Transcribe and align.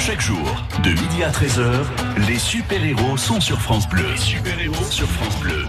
Chaque 0.00 0.22
jour, 0.22 0.64
de 0.82 0.88
midi 0.88 1.22
à 1.22 1.30
13h, 1.30 1.84
les 2.26 2.38
super-héros 2.38 3.18
sont 3.18 3.38
sur 3.38 3.60
France 3.60 3.86
Bleu. 3.86 4.16
Super-héros 4.16 4.90
sur 4.90 5.06
France 5.06 5.38
Bleu. 5.40 5.66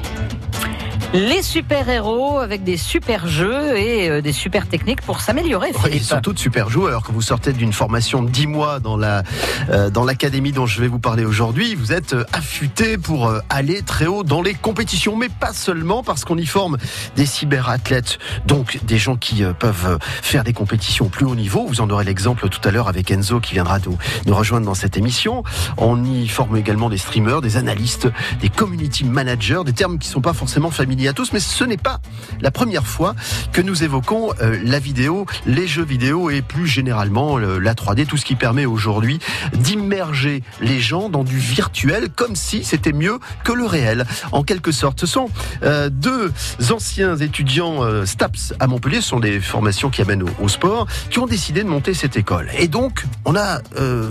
Les 1.14 1.42
super-héros 1.42 2.39
avec 2.39 2.63
des 2.63 2.78
super 2.78 3.28
jeux 3.28 3.78
et 3.78 4.10
euh, 4.10 4.21
des 4.21 4.32
super 4.32 4.66
techniques 4.66 5.02
pour 5.02 5.20
s'améliorer. 5.20 5.71
Oui, 5.84 5.91
ils 5.96 6.04
sont 6.04 6.21
tous 6.21 6.38
super 6.38 6.70
joueurs. 6.70 7.04
Quand 7.04 7.12
vous 7.12 7.21
sortez 7.21 7.52
d'une 7.52 7.73
formation 7.73 8.23
de 8.23 8.30
10 8.30 8.48
mois 8.48 8.80
dans 8.80 8.96
la 8.96 9.24
euh, 9.70 9.89
dans 9.89 10.05
l'académie 10.05 10.54
dont 10.54 10.66
je 10.66 10.79
vais 10.79 10.88
vous 10.88 11.00
parler 11.00 11.25
aujourd'hui, 11.25 11.75
vous 11.75 11.92
êtes 11.92 12.14
euh, 12.14 12.24
affûté 12.32 12.97
pour 12.97 13.28
euh, 13.28 13.39
aller 13.50 13.82
très 13.82 14.05
haut 14.05 14.24
dans 14.24 14.42
les 14.42 14.54
compétitions, 14.54 15.18
mais 15.18 15.28
pas 15.28 15.52
seulement 15.52 16.02
parce 16.02 16.24
qu'on 16.24 16.38
y 16.38 16.46
forme 16.46 16.78
des 17.18 17.25
cyberathlètes, 17.25 18.18
donc 18.46 18.80
des 18.86 18.98
gens 18.98 19.18
qui 19.18 19.43
peuvent 19.59 20.00
faire 20.02 20.46
des 20.46 20.54
compétitions 20.54 21.07
au 21.07 21.09
plus 21.09 21.25
haut 21.25 21.36
niveau. 21.36 21.66
Vous 21.68 21.82
en 21.82 21.89
aurez 21.89 22.05
l'exemple 22.05 22.48
tout 22.48 22.66
à 22.66 22.71
l'heure 22.71 22.88
avec 22.88 23.12
Enzo 23.12 23.41
qui 23.41 23.54
viendra 23.54 23.80
nous, 23.80 23.98
nous 24.28 24.36
rejoindre 24.36 24.66
dans 24.66 24.75
cette 24.75 24.96
émission. 24.96 25.43
On 25.78 26.06
y 26.06 26.29
forme 26.29 26.56
également 26.56 26.89
des 26.89 26.98
streamers, 26.98 27.42
des 27.42 27.57
analystes, 27.57 28.07
des 28.39 28.50
community 28.50 29.04
managers, 29.04 29.64
des 29.65 29.73
termes 29.73 30.00
qui 30.00 30.07
sont 30.07 30.21
pas 30.21 30.34
forcément 30.34 30.71
familiers 30.71 31.00
à 31.07 31.14
tous, 31.14 31.33
mais 31.33 31.39
ce 31.39 31.64
n'est 31.64 31.78
pas 31.78 32.00
la 32.41 32.52
première 32.52 32.86
fois 32.88 33.16
que 33.52 33.61
nous 33.61 33.83
évoquons 33.83 34.31
euh, 34.42 34.59
la 34.64 34.80
vidéo, 34.80 35.25
les 35.45 35.67
jeux 35.67 35.83
vidéo 35.86 36.30
et 36.30 36.42
plus 36.42 36.67
généralement 36.67 37.38
le- 37.38 37.59
la 37.59 37.73
3D, 37.73 38.05
tout 38.05 38.17
ce 38.17 38.25
qui 38.25 38.36
permet 38.36 38.66
aujourd'hui 38.66 39.19
d'immerger 39.53 40.44
les 40.61 40.80
gens 40.80 41.09
dans 41.09 41.23
du 41.23 41.38
virtuel 41.38 42.09
comme 42.09 42.36
si 42.36 42.64
c'était 42.64 42.94
mieux 42.94 43.19
que 43.44 43.52
le 43.52 43.66
réel. 43.66 44.06
En 44.31 44.44
quelque 44.44 44.72
sorte, 44.72 45.00
ce 45.00 45.06
sont 45.08 45.30
euh, 45.64 45.89
deux 45.89 46.31
anciens 46.72 47.16
étudiants 47.17 47.83
euh, 47.83 48.06
STAPS 48.06 48.53
à 48.59 48.67
Montpellier, 48.67 49.02
ce 49.02 49.09
sont 49.09 49.20
des 49.20 49.39
formations 49.39 49.89
qui 49.89 50.02
amènent 50.02 50.23
au, 50.39 50.47
sport, 50.47 50.88
qui 51.09 51.20
ont 51.20 51.28
décidé 51.28 51.64
de 51.64 51.70
monter 51.70 51.94
cette 51.94 52.17
école. 52.17 52.50
Et 52.58 52.67
donc, 52.67 53.06
on 53.25 53.36
a 53.36 53.59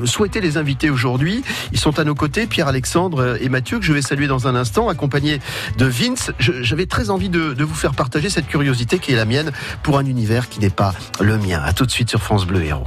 souhaité 0.05 0.41
les 0.41 0.57
inviter 0.57 0.91
aujourd'hui. 0.91 1.43
Ils 1.73 1.79
sont 1.79 1.99
à 1.99 2.05
nos 2.05 2.15
côtés, 2.15 2.47
Pierre-Alexandre 2.47 3.37
et 3.41 3.49
Mathieu, 3.49 3.79
que 3.79 3.85
je 3.85 3.93
vais 3.93 4.03
saluer 4.03 4.27
dans 4.27 4.47
un 4.47 4.55
instant, 4.55 4.89
accompagnés 4.89 5.41
de 5.79 5.87
Vince. 5.87 6.31
Je- 6.39 6.63
J'avais 6.81 6.89
très 6.89 7.11
envie 7.11 7.29
de, 7.29 7.53
de 7.53 7.63
vous 7.63 7.75
faire 7.75 7.93
partager 7.93 8.31
cette 8.31 8.47
curiosité 8.47 8.99
qui 8.99 9.13
est 9.13 9.17
la 9.17 9.27
mienne 9.27 9.53
pour 9.83 9.99
un 9.99 10.07
univers 10.07 10.49
qui 10.49 10.61
n'est 10.61 10.71
pas 10.71 10.95
le 11.21 11.37
mien. 11.37 11.61
À 11.63 11.75
tout 11.75 11.85
de 11.85 11.91
suite 11.91 12.09
sur 12.09 12.23
France 12.23 12.47
Bleu 12.47 12.65
Héros. 12.65 12.87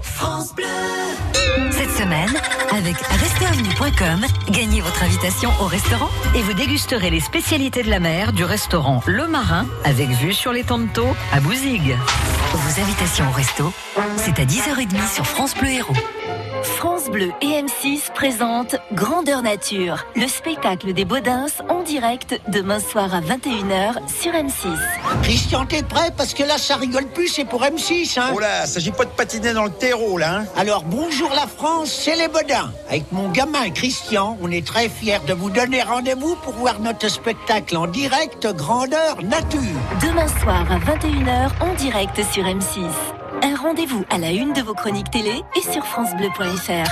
Cette 1.70 1.92
semaine, 1.92 2.34
avec 2.72 2.98
restaurant.com, 2.98 4.26
gagnez 4.50 4.82
votre 4.82 5.04
invitation 5.04 5.52
au 5.62 5.66
restaurant. 5.66 6.10
Et 6.34 6.42
vous 6.42 6.54
dégusterez 6.54 7.12
les 7.12 7.20
spécialités 7.20 7.84
de 7.84 7.92
la 7.92 8.00
mer 8.00 8.34
du 8.34 8.44
restaurant 8.44 9.04
Le 9.06 9.28
Marin 9.28 9.68
avec 9.84 10.10
vue 10.10 10.34
sur 10.34 10.54
les 10.54 10.64
Tonto 10.64 11.06
à 11.32 11.40
Bouzigues. 11.40 11.96
Vos 12.52 12.82
invitations 12.82 13.30
au 13.30 13.32
resto, 13.32 13.72
c'est 14.18 14.40
à 14.40 14.46
10h30 14.46 15.14
sur 15.14 15.28
France 15.28 15.54
Bleu 15.54 15.70
Héros. 15.70 15.94
France 16.64 17.10
Bleu 17.10 17.32
et 17.42 17.62
M6 17.62 18.14
présentent 18.14 18.78
Grandeur 18.94 19.42
Nature, 19.42 20.06
le 20.16 20.28
spectacle 20.28 20.94
des 20.94 21.04
Baudins 21.04 21.48
en 21.70 21.84
direct 21.84 22.40
demain 22.48 22.80
soir 22.80 23.14
à 23.14 23.20
21h 23.20 23.96
sur 24.08 24.32
M6. 24.32 24.78
Christian, 25.24 25.66
t'es 25.66 25.84
prêt? 25.84 26.10
Parce 26.16 26.34
que 26.34 26.44
là, 26.44 26.58
ça 26.58 26.78
rigole 26.78 27.08
plus, 27.08 27.28
c'est 27.28 27.44
pour 27.44 27.64
M6. 27.64 28.18
Hein 28.20 28.32
Oh 28.34 28.40
là, 28.40 28.66
s'agit 28.66 28.92
pas 28.92 29.04
de 29.04 29.10
patiner 29.10 29.54
dans 29.54 29.66
le 29.66 29.72
terreau 29.72 30.18
là. 30.18 30.40
Hein 30.40 30.46
Alors, 30.56 30.84
bonjour 30.84 31.30
la 31.32 31.48
France, 31.48 31.92
c'est 31.92 32.16
les 32.16 32.30
Bodins. 32.30 32.72
Avec 32.88 33.12
mon 33.12 33.30
gamin 33.30 33.70
Christian, 33.72 34.38
on 34.42 34.50
est 34.50 34.66
très 34.66 34.88
fiers 34.88 35.20
de 35.28 35.34
vous 35.34 35.50
donner 35.50 35.82
rendez-vous 35.82 36.36
pour 36.38 36.54
voir 36.54 36.80
notre 36.80 37.10
spectacle 37.10 37.76
en 37.76 37.88
direct 37.88 38.48
Grandeur 38.56 39.18
Nature. 39.22 39.60
Demain 40.02 40.28
soir 40.28 40.66
à 40.72 40.80
21h 40.80 41.50
en 41.62 41.74
direct 41.76 42.22
sur 42.32 42.46
M6. 42.46 42.88
Un 43.42 43.56
rendez-vous 43.56 44.06
à 44.10 44.18
la 44.18 44.32
une 44.32 44.54
de 44.54 44.62
vos 44.62 44.74
chroniques 44.74 45.10
télé 45.10 45.42
et 45.56 45.62
sur 45.62 45.86
FranceBleu.fr. 45.86 46.90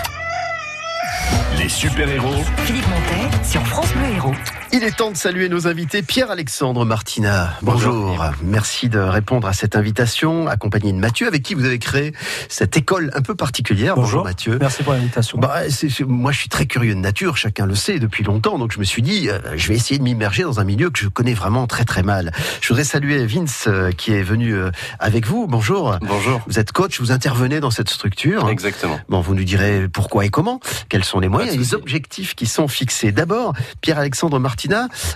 Les 1.57 1.69
super-héros 1.69 2.43
Philippe 2.65 2.87
Montet 2.87 3.45
sur 3.45 3.65
France 3.67 3.91
Bleu 3.93 4.15
Héros. 4.15 4.60
Il 4.73 4.85
est 4.85 4.95
temps 4.95 5.11
de 5.11 5.17
saluer 5.17 5.49
nos 5.49 5.67
invités. 5.67 6.01
Pierre-Alexandre 6.01 6.85
Martina, 6.85 7.53
bonjour. 7.61 8.23
Merci 8.41 8.87
de 8.87 8.99
répondre 8.99 9.45
à 9.45 9.51
cette 9.51 9.75
invitation, 9.75 10.47
accompagné 10.47 10.93
de 10.93 10.97
Mathieu, 10.97 11.27
avec 11.27 11.43
qui 11.43 11.55
vous 11.55 11.65
avez 11.65 11.77
créé 11.77 12.13
cette 12.47 12.77
école 12.77 13.11
un 13.13 13.21
peu 13.21 13.35
particulière. 13.35 13.95
Bonjour, 13.95 14.23
Mathieu. 14.23 14.57
Merci 14.61 14.83
pour 14.83 14.93
l'invitation. 14.93 15.39
Bah, 15.39 15.69
c'est- 15.69 15.89
c'est- 15.89 16.05
moi, 16.05 16.31
je 16.31 16.37
suis 16.39 16.47
très 16.47 16.67
curieux 16.67 16.95
de 16.95 16.99
nature, 17.01 17.35
chacun 17.35 17.65
le 17.65 17.75
sait 17.75 17.99
depuis 17.99 18.23
longtemps, 18.23 18.57
donc 18.57 18.71
je 18.71 18.79
me 18.79 18.85
suis 18.85 19.01
dit, 19.01 19.27
euh, 19.29 19.39
je 19.57 19.67
vais 19.67 19.75
essayer 19.75 19.97
de 19.97 20.03
m'immerger 20.03 20.43
dans 20.43 20.61
un 20.61 20.63
milieu 20.63 20.89
que 20.89 20.99
je 20.99 21.09
connais 21.09 21.33
vraiment 21.33 21.67
très 21.67 21.83
très 21.83 22.01
mal. 22.01 22.31
Je 22.61 22.69
voudrais 22.69 22.85
saluer 22.85 23.25
Vince 23.25 23.65
euh, 23.67 23.91
qui 23.91 24.13
est 24.13 24.23
venu 24.23 24.55
euh, 24.55 24.71
avec 24.99 25.27
vous. 25.27 25.47
Bonjour. 25.47 25.97
Bonjour. 26.01 26.39
Vous 26.47 26.59
êtes 26.59 26.71
coach, 26.71 27.01
vous 27.01 27.11
intervenez 27.11 27.59
dans 27.59 27.71
cette 27.71 27.89
structure. 27.89 28.47
Exactement. 28.47 29.01
Bon, 29.09 29.19
vous 29.19 29.35
nous 29.35 29.43
direz 29.43 29.89
pourquoi 29.91 30.23
et 30.25 30.29
comment, 30.29 30.61
quels 30.87 31.03
sont 31.03 31.19
les 31.19 31.27
moyens, 31.27 31.55
de 31.55 31.59
les 31.59 31.73
objectifs 31.73 32.35
qui 32.35 32.45
sont 32.45 32.69
fixés. 32.69 33.11
D'abord, 33.11 33.53
Pierre-Alexandre 33.81 34.39
Martina 34.39 34.60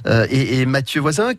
euh, 0.08 0.28
et, 0.30 0.66
Mathieu 0.66 1.02
Voisin, 1.02 1.32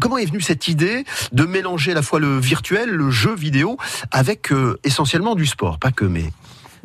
comment 0.00 0.18
est 0.18 0.26
venue 0.26 0.40
cette 0.40 0.68
idée 0.68 1.04
de 1.32 1.44
mélanger 1.44 1.92
à 1.92 1.94
la 1.94 2.02
fois 2.02 2.20
le 2.20 2.38
virtuel, 2.38 2.90
le 2.90 3.10
jeu 3.10 3.34
vidéo, 3.34 3.76
avec 4.10 4.52
euh, 4.52 4.78
essentiellement 4.84 5.34
du 5.34 5.46
sport, 5.46 5.78
pas 5.78 5.90
que 5.90 6.04
mais. 6.04 6.32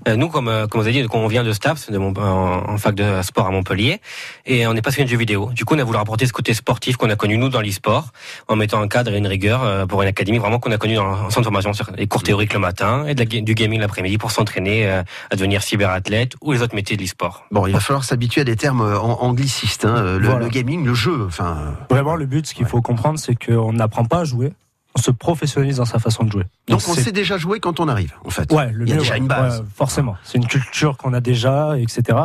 Euh, 0.08 0.16
nous, 0.16 0.28
comme, 0.30 0.48
euh, 0.48 0.68
comme 0.68 0.82
vous 0.82 0.88
avez 0.88 1.02
dit, 1.02 1.08
on 1.14 1.28
vient 1.28 1.44
de 1.44 1.52
STAPS, 1.54 1.90
de 1.92 1.98
mon, 1.98 2.14
en, 2.18 2.70
en 2.72 2.78
fac 2.78 2.96
de 2.96 3.22
sport 3.22 3.48
à 3.48 3.52
Montpellier, 3.52 4.02
et 4.46 4.68
on 4.68 4.74
est 4.74 4.82
passionné 4.82 5.06
de 5.06 5.10
jeux 5.12 5.18
vidéo. 5.18 5.50
Du 5.54 5.66
coup, 5.66 5.76
on 5.76 5.80
a 5.80 5.84
voulu 5.84 5.98
rapporter 5.98 6.26
ce 6.26 6.34
côté 6.34 6.54
sportif 6.54 6.98
qu'on 6.98 7.10
a 7.10 7.16
connu 7.16 7.38
nous 7.38 7.50
dans 7.50 7.62
l'e-sport, 7.62 8.10
en 8.48 8.56
mettant 8.56 8.82
un 8.82 8.88
cadre 8.88 9.14
et 9.14 9.18
une 9.18 9.28
rigueur 9.28 9.64
euh, 9.64 9.86
pour 9.86 10.02
une 10.02 10.08
académie 10.10 10.38
vraiment 10.40 10.60
qu'on 10.60 10.72
a 10.72 10.78
connu 10.78 10.96
dans 10.96 11.10
le 11.10 11.30
centre 11.30 11.40
de 11.40 11.44
formation, 11.46 11.74
sur 11.74 11.90
les 11.98 12.08
cours 12.08 12.24
théoriques 12.24 12.54
le 12.54 12.60
matin 12.60 13.06
et 13.08 13.14
de 13.16 13.20
la 13.20 13.26
ga- 13.26 13.42
du 13.42 13.54
gaming 13.56 13.80
l'après-midi 13.80 14.18
pour 14.18 14.32
s'entraîner 14.32 14.88
euh, 14.88 15.04
à 15.32 15.36
devenir 15.36 15.62
cyberathlète 15.64 16.34
ou 16.42 16.52
les 16.52 16.62
autres 16.62 16.76
métiers 16.76 16.98
de 16.98 17.02
l'e-sport. 17.02 17.46
Bon, 17.52 17.68
il 17.68 17.74
va 17.74 17.80
falloir 17.80 18.04
s'habituer 18.04 18.42
à 18.42 18.44
des 18.44 18.56
termes 18.56 18.82
anglicistes, 18.82 19.86
hein, 19.86 20.18
le, 20.18 20.28
Voilà. 20.28 20.40
le 20.46 20.50
gaming, 20.50 20.84
le 20.86 20.94
jeu, 20.94 21.26
enfin. 21.28 21.76
Vraiment, 21.90 22.16
le 22.16 22.26
but, 22.26 22.46
ce 22.48 22.54
qu'il 22.54 22.66
faut 22.66 22.82
comprendre, 22.82 23.20
c'est 23.20 23.36
qu'on 23.36 23.74
n'apprend 23.74 24.06
pas 24.06 24.20
à 24.20 24.24
jouer, 24.26 24.52
on 24.96 25.02
se 25.02 25.12
professionnalise 25.12 25.78
dans 25.78 25.86
sa 25.86 26.00
façon 26.00 26.24
de 26.24 26.32
jouer. 26.32 26.44
Donc 26.68 26.82
on 26.88 26.94
sait 26.94 27.12
déjà 27.12 27.38
jouer 27.38 27.60
quand 27.60 27.80
on 27.80 27.88
arrive, 27.88 28.14
en 28.26 28.30
fait. 28.30 28.52
Ouais, 28.52 28.72
le 28.72 28.86
Il 28.86 28.90
y 28.92 28.94
a 28.94 28.98
déjà 28.98 29.14
ouais, 29.14 29.18
une 29.20 29.28
base. 29.28 29.60
ouais, 29.62 29.66
forcément. 29.76 30.16
C'est 30.24 30.38
une 30.38 30.48
culture 30.48 30.98
qu'on 30.98 31.14
a 31.14 31.20
déjà, 31.22 31.78
etc. 31.80 32.20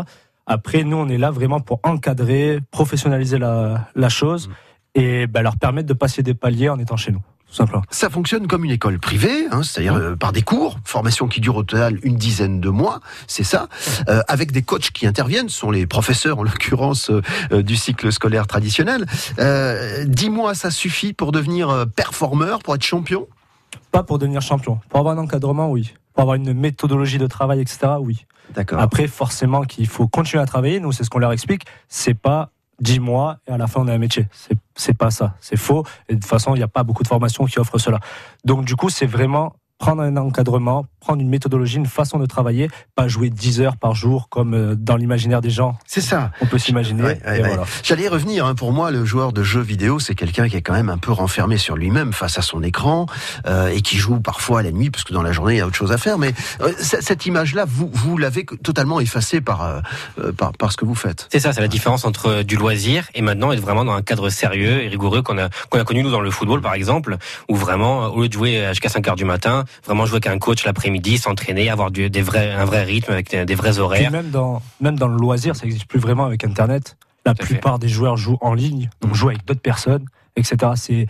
Après, 0.47 0.83
nous, 0.85 0.97
on 0.97 1.09
est 1.09 1.19
là 1.19 1.31
vraiment 1.31 1.61
pour 1.61 1.81
encadrer, 1.83 2.61
professionnaliser 2.71 3.39
la, 3.39 3.89
la 3.95 4.07
Mm. 4.07 4.11
chose 4.11 4.51
et 4.95 5.27
ben, 5.27 5.43
leur 5.43 5.57
permettre 5.57 5.87
de 5.89 5.93
passer 5.95 6.23
des 6.23 6.35
paliers 6.35 6.69
en 6.71 6.79
étant 6.79 6.97
chez 6.97 7.13
nous, 7.13 7.23
tout 7.49 7.55
simplement. 7.55 7.83
Ça 7.91 8.11
fonctionne 8.11 8.47
comme 8.47 8.65
une 8.65 8.71
école 8.71 8.99
privée, 8.99 9.47
hein, 9.51 9.63
c'est-à-dire 9.63 9.95
Mmh. 9.95 10.01
euh, 10.03 10.17
par 10.17 10.33
des 10.33 10.43
cours, 10.43 10.79
formation 10.85 11.29
qui 11.29 11.41
dure 11.41 11.57
au 11.57 11.63
total 11.63 11.99
une 12.03 12.17
dizaine 12.17 12.61
de 12.61 12.69
mois, 12.69 13.01
c'est 13.27 13.45
ça, 13.45 13.69
euh, 14.09 14.21
avec 14.29 14.53
des 14.53 14.63
coachs 14.63 14.91
qui 14.91 15.07
interviennent, 15.07 15.49
ce 15.49 15.59
sont 15.59 15.71
les 15.71 15.87
professeurs 15.87 16.39
en 16.39 16.43
l'occurrence 16.43 17.11
euh, 17.11 17.63
du 17.63 17.77
cycle 17.77 18.13
scolaire 18.13 18.47
traditionnel. 18.47 19.07
Euh, 19.39 20.05
Dix 20.05 20.31
mois, 20.31 20.55
ça 20.55 20.71
suffit 20.71 21.13
pour 21.13 21.33
devenir 21.33 21.87
performeur, 21.97 22.61
pour 22.61 22.75
être 22.75 22.83
champion? 22.83 23.27
Pas 23.93 24.03
pour 24.03 24.19
devenir 24.19 24.43
champion. 24.43 24.81
Pour 24.89 25.01
avoir 25.01 25.17
un 25.17 25.23
encadrement, 25.23 25.71
oui. 25.71 25.95
Pour 26.15 26.23
avoir 26.23 26.35
une 26.37 26.53
méthodologie 26.53 27.19
de 27.19 27.27
travail, 27.27 27.61
etc., 27.61 27.93
oui. 28.01 28.27
D'accord. 28.55 28.81
Après, 28.81 29.07
forcément, 29.07 29.63
qu'il 29.63 29.87
faut 29.87 30.09
continuer 30.09 30.43
à 30.43 30.47
travailler. 30.47 30.81
Nous, 30.81 30.93
c'est 30.93 31.05
ce 31.05 31.11
qu'on 31.11 31.19
leur 31.19 31.33
explique. 31.33 31.65
C'est 31.89 32.15
pas 32.15 32.51
10 32.81 33.01
mois 33.01 33.39
et 33.47 33.53
à 33.53 33.59
la 33.59 33.67
fin, 33.67 33.81
on 33.81 33.89
a 33.89 33.93
un 33.93 33.99
métier. 33.99 34.27
C'est, 34.33 34.57
c'est 34.79 34.97
pas 34.97 35.11
ça. 35.11 35.35
C'est 35.41 35.57
faux. 35.57 35.85
Et 36.09 36.15
de 36.15 36.21
toute 36.21 36.29
façon, 36.29 36.55
il 36.55 36.59
n'y 36.59 36.65
a 36.65 36.69
pas 36.69 36.85
beaucoup 36.85 37.03
de 37.03 37.09
formations 37.09 37.45
qui 37.45 37.59
offrent 37.59 37.79
cela. 37.79 38.01
Donc, 38.45 38.65
du 38.65 38.77
coup, 38.77 38.89
c'est 38.89 39.07
vraiment 39.07 39.55
prendre 39.79 40.03
un 40.03 40.17
encadrement, 40.17 40.87
prendre 41.01 41.21
une 41.23 41.29
méthodologie, 41.29 41.77
une 41.77 41.87
façon 41.87 42.19
de 42.19 42.27
travailler, 42.27 42.69
pas 42.97 43.07
jouer 43.09 43.31
10 43.31 43.61
heures 43.61 43.77
par 43.77 43.95
jour 43.95 44.29
comme 44.29 44.55
euh, 44.55 44.75
dans 44.75 44.97
l'imaginaire 44.97 45.41
des 45.41 45.51
gens. 45.51 45.79
C'est 45.87 46.01
ça. 46.01 46.33
On 46.41 46.47
peut 46.47 46.59
s'imaginer. 46.59 47.03
Ouais, 47.03 47.21
ouais, 47.25 47.39
et 47.39 47.43
ouais. 47.43 47.49
voilà. 47.49 47.65
J'allais 47.85 48.03
y 48.05 48.09
revenir. 48.09 48.45
hein. 48.45 48.55
Pour 48.55 48.73
moi, 48.73 48.91
le 48.91 49.05
joueur 49.05 49.33
de 49.33 49.43
jeux 49.43 49.61
vidéo, 49.61 49.99
c'est 50.01 50.15
quelqu'un 50.17 50.49
qui 50.49 50.57
est 50.57 50.63
quand 50.63 50.73
même 50.73 50.89
un 50.89 50.99
peu 50.99 51.13
renfermé 51.13 51.59
sur 51.59 51.77
lui-même 51.77 52.13
face 52.13 52.39
à 52.39 52.43
son 52.43 52.63
écran 52.63 53.07
euh, 53.47 53.69
et 53.69 53.81
qui 53.81 53.97
joue 53.97 54.21
parfois 54.21 54.63
la 54.63 54.73
nuit 54.73 54.91
parce 54.91 55.05
que 55.05 55.13
dans 55.15 55.23
la 55.23 55.33
journée 55.33 55.55
il 55.55 55.59
y 55.59 55.61
a 55.61 55.67
autre 55.67 55.77
chose 55.77 55.93
à 55.93 55.99
faire. 55.99 56.19
Mais 56.19 56.35
euh, 56.61 56.73
cette 56.79 57.27
image-là, 57.27 57.65
vous 57.67 57.89
vous 57.93 58.19
l'avez 58.19 58.45
totalement 58.45 59.01
effacée 59.01 59.41
par, 59.41 59.63
euh, 59.63 59.81
euh, 60.19 60.33
par 60.33 60.53
par 60.53 60.73
ce 60.73 60.77
que 60.77 60.85
vous 60.85 60.95
faites. 60.97 61.29
C'est 61.31 61.41
ça, 61.41 61.53
c'est 61.53 61.61
la 61.61 61.69
différence 61.69 62.05
entre 62.05 62.27
euh, 62.27 62.43
du 62.43 62.57
loisir 62.57 63.07
et 63.15 63.23
maintenant 63.23 63.53
être 63.53 63.61
vraiment 63.61 63.85
dans 63.85 63.93
un 63.93 64.03
cadre 64.03 64.29
sérieux 64.29 64.83
et 64.83 64.89
rigoureux 64.89 65.23
qu'on 65.23 65.39
a 65.39 65.49
qu'on 65.71 65.79
a 65.79 65.85
connu 65.85 66.03
nous 66.03 66.11
dans 66.11 66.21
le 66.21 66.31
football 66.33 66.61
par 66.61 66.75
exemple, 66.75 67.17
où 67.49 67.55
vraiment 67.55 68.07
au 68.07 68.23
lieu 68.23 68.29
de 68.29 68.33
jouer 68.33 68.67
jusqu'à 68.71 68.89
5 68.89 69.07
heures 69.09 69.17
du 69.17 69.25
matin, 69.25 69.65
vraiment 69.85 70.07
jouer 70.07 70.17
avec 70.17 70.27
un 70.27 70.39
coach 70.39 70.65
l'après-midi, 70.65 71.19
s'entraîner, 71.19 71.71
avoir 71.71 71.91
du, 71.91 72.11
des 72.11 72.23
vrais 72.23 72.53
un 72.53 72.65
vrai 72.65 72.85
rythme 72.85 73.13
avec 73.13 73.31
des, 73.31 73.45
des 73.45 73.55
vrais 73.55 73.73
Puis 73.73 73.81
horaires. 73.81 74.11
même 74.11 74.31
dans, 74.31 74.63
même 74.81 74.99
dans 74.99 75.09
le 75.09 75.17
loisir, 75.17 75.57
ça 75.57 75.65
n'existe 75.65 75.87
plus 75.87 76.01
vraiment 76.01 76.25
avec 76.25 76.45
Internet. 76.45 76.97
La 77.27 77.35
fait. 77.35 77.45
plupart 77.45 77.79
des 77.79 77.89
joueurs 77.89 78.17
jouent 78.17 78.39
en 78.41 78.55
ligne, 78.55 78.89
donc 79.03 79.15
jouent 79.15 79.29
avec 79.29 79.45
d'autres 79.45 79.61
personnes, 79.61 80.07
etc. 80.37 80.73
C'est, 80.77 81.07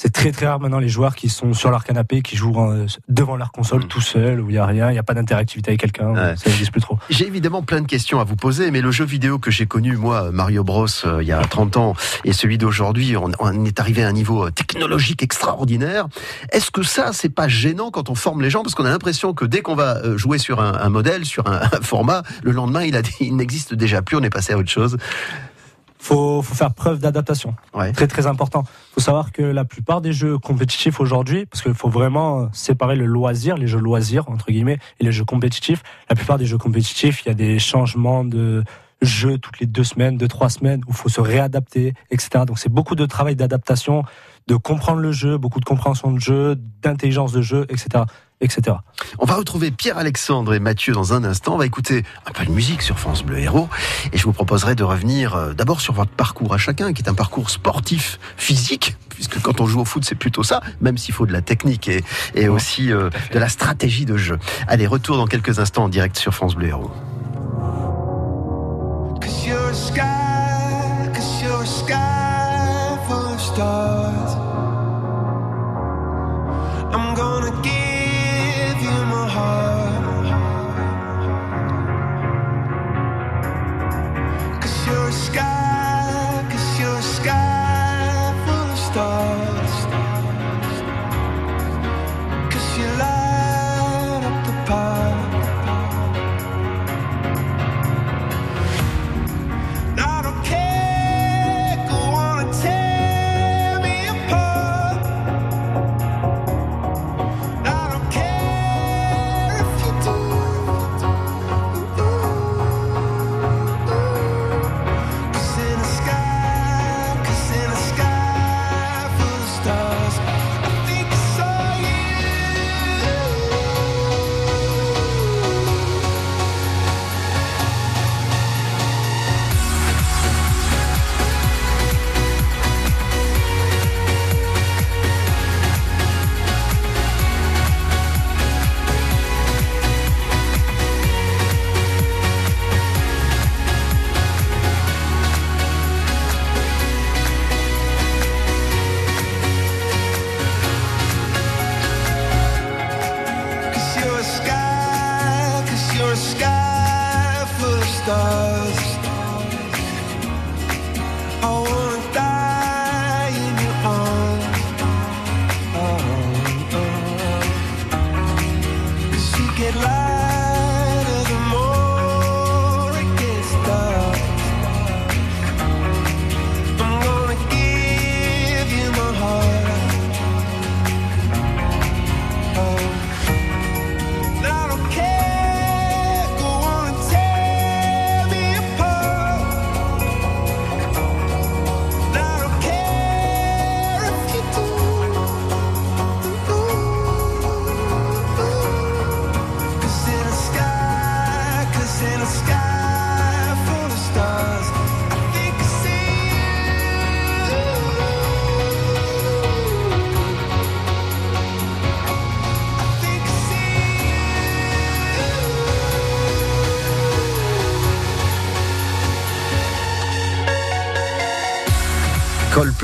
c'est 0.00 0.12
très 0.12 0.30
très 0.30 0.46
rare 0.46 0.60
maintenant 0.60 0.78
les 0.78 0.88
joueurs 0.88 1.16
qui 1.16 1.28
sont 1.28 1.52
sur 1.54 1.72
leur 1.72 1.82
canapé, 1.82 2.22
qui 2.22 2.36
jouent 2.36 2.70
euh, 2.70 2.86
devant 3.08 3.34
leur 3.36 3.50
console 3.50 3.80
Mm. 3.82 3.88
tout 3.88 4.00
seul, 4.00 4.40
où 4.40 4.48
il 4.48 4.54
y 4.54 4.58
a 4.58 4.64
rien, 4.64 4.90
il 4.90 4.92
n'y 4.92 4.98
a 4.98 5.02
pas 5.02 5.12
d'interactivité 5.14 5.70
avec 5.72 5.80
quelqu'un, 5.80 6.12
Ouais. 6.14 6.36
ça 6.36 6.48
n'existe 6.50 6.70
plus 6.70 6.80
trop. 6.80 6.98
J'ai 7.10 7.26
évidemment 7.26 7.62
plein 7.62 7.80
de 7.80 7.86
questions 7.88 8.20
à 8.20 8.24
vous 8.24 8.36
poser, 8.36 8.70
mais 8.70 8.80
le 8.80 8.92
jeu 8.92 9.04
vidéo 9.04 9.40
que 9.40 9.50
j'ai 9.50 9.66
connu, 9.66 9.96
moi, 9.96 10.30
Mario 10.30 10.62
Bros, 10.62 10.86
euh, 11.04 11.18
il 11.20 11.26
y 11.26 11.32
a 11.32 11.40
30 11.40 11.76
ans, 11.76 11.94
et 12.24 12.32
celui 12.32 12.58
d'aujourd'hui, 12.58 13.16
on, 13.16 13.32
on 13.40 13.64
est 13.64 13.80
arrivé 13.80 14.04
à 14.04 14.08
un 14.08 14.12
niveau 14.12 14.46
euh, 14.46 14.50
technologique 14.52 15.22
extraordinaire. 15.24 16.06
Est-ce 16.52 16.70
que 16.70 16.84
ça, 16.84 17.12
c'est 17.12 17.28
pas 17.28 17.48
gênant 17.48 17.90
quand 17.90 18.08
on 18.08 18.14
forme 18.14 18.40
les 18.42 18.50
gens? 18.50 18.62
Parce 18.62 18.76
qu'on 18.76 18.84
a 18.84 18.90
l'impression 18.90 19.34
que 19.34 19.44
dès 19.44 19.62
qu'on 19.62 19.74
va 19.74 20.16
jouer 20.16 20.38
sur 20.38 20.60
un, 20.62 20.74
un 20.80 20.88
modèle, 20.90 21.24
sur 21.24 21.48
un, 21.48 21.60
un 21.72 21.80
format, 21.82 22.22
le 22.44 22.52
lendemain, 22.52 22.84
il, 22.84 22.96
a- 22.96 23.02
il 23.20 23.34
n'existe 23.34 23.74
déjà 23.74 24.00
plus, 24.00 24.16
on 24.16 24.22
est 24.22 24.30
passé 24.30 24.52
à 24.52 24.58
autre 24.58 24.70
chose. 24.70 24.96
Faut, 26.00 26.42
faut 26.42 26.54
faire 26.54 26.72
preuve 26.74 27.00
d'adaptation. 27.00 27.54
Ouais. 27.74 27.92
Très 27.92 28.06
très 28.06 28.26
important. 28.26 28.64
faut 28.92 29.00
savoir 29.00 29.32
que 29.32 29.42
la 29.42 29.64
plupart 29.64 30.00
des 30.00 30.12
jeux 30.12 30.38
compétitifs 30.38 31.00
aujourd'hui, 31.00 31.46
parce 31.46 31.62
qu'il 31.62 31.74
faut 31.74 31.88
vraiment 31.88 32.42
euh, 32.42 32.46
séparer 32.52 32.96
le 32.96 33.06
loisir, 33.06 33.56
les 33.56 33.66
jeux 33.66 33.80
loisirs 33.80 34.28
entre 34.28 34.46
guillemets, 34.50 34.78
et 35.00 35.04
les 35.04 35.12
jeux 35.12 35.24
compétitifs. 35.24 35.82
La 36.08 36.16
plupart 36.16 36.38
des 36.38 36.46
jeux 36.46 36.58
compétitifs, 36.58 37.22
il 37.24 37.28
y 37.28 37.30
a 37.32 37.34
des 37.34 37.58
changements 37.58 38.24
de 38.24 38.62
jeux 39.02 39.38
toutes 39.38 39.60
les 39.60 39.66
deux 39.66 39.84
semaines, 39.84 40.16
deux 40.16 40.28
trois 40.28 40.50
semaines, 40.50 40.80
où 40.86 40.90
il 40.90 40.96
faut 40.96 41.08
se 41.08 41.20
réadapter, 41.20 41.94
etc. 42.10 42.44
Donc 42.46 42.58
c'est 42.58 42.72
beaucoup 42.72 42.94
de 42.94 43.06
travail 43.06 43.36
d'adaptation, 43.36 44.04
de 44.46 44.56
comprendre 44.56 45.00
le 45.00 45.12
jeu, 45.12 45.38
beaucoup 45.38 45.60
de 45.60 45.64
compréhension 45.64 46.10
de 46.10 46.20
jeu, 46.20 46.56
d'intelligence 46.82 47.32
de 47.32 47.42
jeu, 47.42 47.66
etc., 47.68 48.04
etc. 48.40 48.76
On 49.18 49.24
va 49.24 49.34
retrouver 49.34 49.70
Pierre-Alexandre 49.70 50.54
et 50.54 50.60
Mathieu 50.60 50.92
dans 50.92 51.12
un 51.12 51.24
instant. 51.24 51.54
On 51.54 51.58
va 51.58 51.66
écouter 51.66 52.04
un 52.26 52.30
peu 52.30 52.44
de 52.44 52.50
musique 52.50 52.82
sur 52.82 52.98
France 52.98 53.22
Bleu 53.22 53.38
Héros. 53.38 53.68
Et 54.12 54.18
je 54.18 54.24
vous 54.24 54.32
proposerai 54.32 54.74
de 54.74 54.84
revenir 54.84 55.34
euh, 55.34 55.52
d'abord 55.54 55.80
sur 55.80 55.94
votre 55.94 56.10
parcours 56.10 56.54
à 56.54 56.58
chacun, 56.58 56.92
qui 56.92 57.02
est 57.02 57.08
un 57.08 57.14
parcours 57.14 57.50
sportif, 57.50 58.18
physique, 58.36 58.96
puisque 59.08 59.40
quand 59.40 59.60
on 59.60 59.66
joue 59.66 59.80
au 59.80 59.84
foot, 59.84 60.04
c'est 60.04 60.14
plutôt 60.14 60.42
ça, 60.42 60.60
même 60.80 60.98
s'il 60.98 61.14
faut 61.14 61.26
de 61.26 61.32
la 61.32 61.42
technique 61.42 61.88
et, 61.88 62.04
et 62.34 62.48
aussi 62.48 62.92
euh, 62.92 63.10
de 63.32 63.38
la 63.38 63.48
stratégie 63.48 64.04
de 64.04 64.16
jeu. 64.16 64.38
Allez, 64.66 64.86
retour 64.86 65.16
dans 65.16 65.26
quelques 65.26 65.58
instants 65.58 65.84
en 65.84 65.88
direct 65.88 66.16
sur 66.16 66.34
France 66.34 66.54
Bleu 66.54 66.68
Héros. 66.68 66.90
Cause 69.20 69.46
you're 69.46 69.70
a 69.70 69.74
sky, 69.74 71.12
cause 71.12 71.42
you're 71.42 71.62
a 71.62 71.66
sky 71.66 72.96
full 73.08 73.34
of 73.34 73.40
stars. 73.40 74.07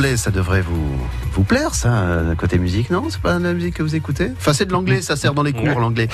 Ça 0.05 0.31
devrait 0.31 0.61
vous, 0.61 0.99
vous 1.33 1.45
plaire, 1.45 1.75
ça, 1.75 2.07
côté 2.37 2.59
musique, 2.59 2.91
non? 2.91 3.05
C'est 3.09 3.21
pas 3.23 3.39
la 3.39 3.55
musique 3.55 3.75
que 3.77 3.83
vous 3.83 3.95
écoutez? 3.95 4.31
Enfin, 4.37 4.53
c'est 4.53 4.67
de 4.67 4.73
l'anglais, 4.73 5.01
ça 5.01 5.17
sert 5.17 5.33
dans 5.33 5.43
les 5.43 5.55
cours, 5.55 5.65
Ouais. 5.65 5.75
l'anglais. 5.75 6.09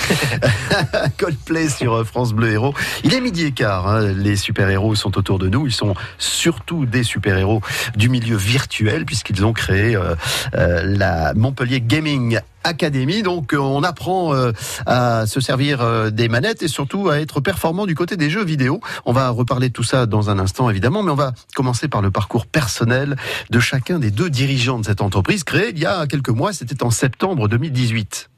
Coldplay 1.18 1.68
sur 1.68 1.94
euh, 1.94 2.04
France 2.04 2.32
Bleu 2.32 2.52
Héros. 2.52 2.72
Il 3.02 3.14
est 3.14 3.20
midi 3.20 3.46
et 3.46 3.52
quart, 3.52 3.88
hein, 3.88 4.12
les 4.12 4.36
super-héros 4.36 4.94
sont 4.94 5.18
autour 5.18 5.40
de 5.40 5.48
nous. 5.48 5.66
Ils 5.66 5.72
sont 5.72 5.94
surtout 6.18 6.86
des 6.86 7.02
super-héros 7.02 7.62
du 7.96 8.08
milieu 8.08 8.36
virtuel, 8.36 9.04
puisqu'ils 9.04 9.44
ont 9.44 9.52
créé 9.52 9.96
euh, 9.96 10.14
euh, 10.54 10.82
la 10.86 11.34
Montpellier 11.34 11.80
Gaming 11.80 12.38
Academy. 12.64 13.22
Donc, 13.22 13.52
euh, 13.52 13.58
on 13.58 13.82
apprend 13.82 14.34
euh, 14.34 14.52
à 14.86 15.26
se 15.26 15.40
servir 15.40 15.80
euh, 15.80 16.10
des 16.10 16.28
manettes 16.28 16.62
et 16.62 16.68
surtout 16.68 17.08
à 17.08 17.20
être 17.20 17.40
performant 17.40 17.86
du 17.86 17.94
côté 17.94 18.16
des 18.16 18.30
jeux 18.30 18.44
vidéo. 18.44 18.80
On 19.06 19.12
va 19.12 19.28
reparler 19.30 19.68
de 19.68 19.72
tout 19.72 19.82
ça 19.82 20.06
dans 20.06 20.30
un 20.30 20.38
instant, 20.38 20.70
évidemment, 20.70 21.02
mais 21.02 21.10
on 21.10 21.16
va 21.16 21.32
commencer 21.54 21.88
par 21.88 22.02
le 22.02 22.10
parcours 22.10 22.46
personnel 22.46 23.16
de 23.50 23.60
chacun 23.60 23.98
des 23.98 24.10
deux 24.10 24.30
dirigeants 24.30 24.78
de 24.78 24.84
cette 24.84 25.00
entreprise 25.00 25.44
créée 25.44 25.70
il 25.70 25.78
y 25.78 25.86
a 25.86 26.06
quelques 26.06 26.30
mois. 26.30 26.52
C'était 26.52 26.82
en 26.82 26.90
septembre 26.90 27.48
2018. 27.48 28.30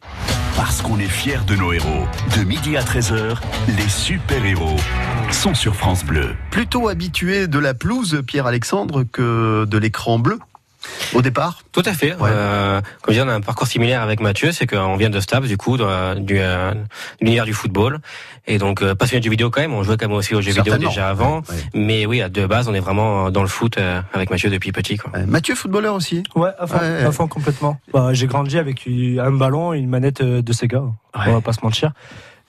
Parce 0.57 0.83
qu'on 0.83 0.99
est 0.99 1.09
fiers 1.09 1.41
de 1.47 1.57
nos 1.57 1.73
héros. 1.73 2.07
De 2.37 2.45
midi 2.45 2.77
à 2.77 2.83
13h, 2.83 3.39
les 3.69 3.89
super-héros 3.89 4.77
sont 5.31 5.55
sur 5.55 5.75
France 5.75 6.05
Bleu. 6.05 6.37
Plutôt 6.51 6.89
habitué 6.89 7.47
de 7.47 7.59
la 7.59 7.75
pelouse, 7.75 8.23
Pierre-Alexandre, 8.27 9.05
que 9.05 9.65
de 9.65 9.79
l'écran 9.79 10.19
bleu? 10.19 10.39
Au 11.15 11.23
départ 11.23 11.61
Tout 11.73 11.83
à 11.85 11.93
fait. 11.93 12.15
Ouais. 12.15 12.31
Euh, 12.33 12.81
comme 13.03 13.15
je 13.15 13.21
dis, 13.21 13.27
on 13.27 13.31
a 13.31 13.35
un 13.35 13.41
parcours 13.41 13.67
similaire 13.67 14.03
avec 14.03 14.21
Mathieu, 14.21 14.53
c'est 14.53 14.67
qu'on 14.67 14.97
vient 14.97 15.11
de 15.11 15.21
Stabs, 15.21 15.47
du 15.47 15.57
coup, 15.57 15.77
de, 15.77 16.19
du, 16.19 16.37
euh, 16.39 16.73
l'univers 17.21 17.45
du 17.45 17.53
football. 17.53 17.99
Et 18.47 18.59
donc, 18.59 18.83
euh, 18.83 18.95
passionné 18.95 19.21
de 19.21 19.25
jeux 19.25 19.31
vidéo 19.31 19.51
quand 19.51 19.61
même, 19.61 19.73
on 19.73 19.83
jouait 19.83 19.97
quand 19.97 20.09
même 20.09 20.17
aussi 20.17 20.35
aux 20.35 20.41
jeux 20.41 20.53
vidéo 20.53 20.77
déjà 20.77 21.09
avant. 21.09 21.37
Ouais, 21.37 21.43
ouais. 21.51 21.63
Mais 21.75 22.07
oui, 22.07 22.21
à 22.23 22.29
de 22.29 22.45
base, 22.47 22.69
on 22.69 22.75
est 22.75 22.81
vraiment 22.81 23.31
dans 23.31 23.43
le 23.43 23.49
foot 23.49 23.79
euh, 23.79 24.01
avec 24.13 24.31
Mathieu 24.31 24.51
depuis 24.51 24.73
petit. 24.73 24.97
Quoi. 24.97 25.13
Euh, 25.17 25.27
Mathieu, 25.27 25.55
footballeur 25.55 25.95
aussi 25.95 26.23
Ouais, 26.35 26.51
à 26.59 26.67
fond, 26.67 26.79
Ouais. 26.79 27.05
à 27.05 27.13
fond 27.13 27.29
complètement. 27.29 27.79
Bah, 27.93 28.09
j'ai 28.13 28.27
grandi 28.27 28.59
avec 28.59 28.87
un 28.89 29.31
ballon 29.33 29.73
et 29.75 29.79
une 29.79 29.89
manette 29.89 30.23
de 30.23 30.53
Sega. 30.53 30.83
On 31.15 31.19
Ouais. 31.21 31.33
va 31.33 31.41
pas 31.41 31.53
se 31.53 31.61
mentir. 31.63 31.93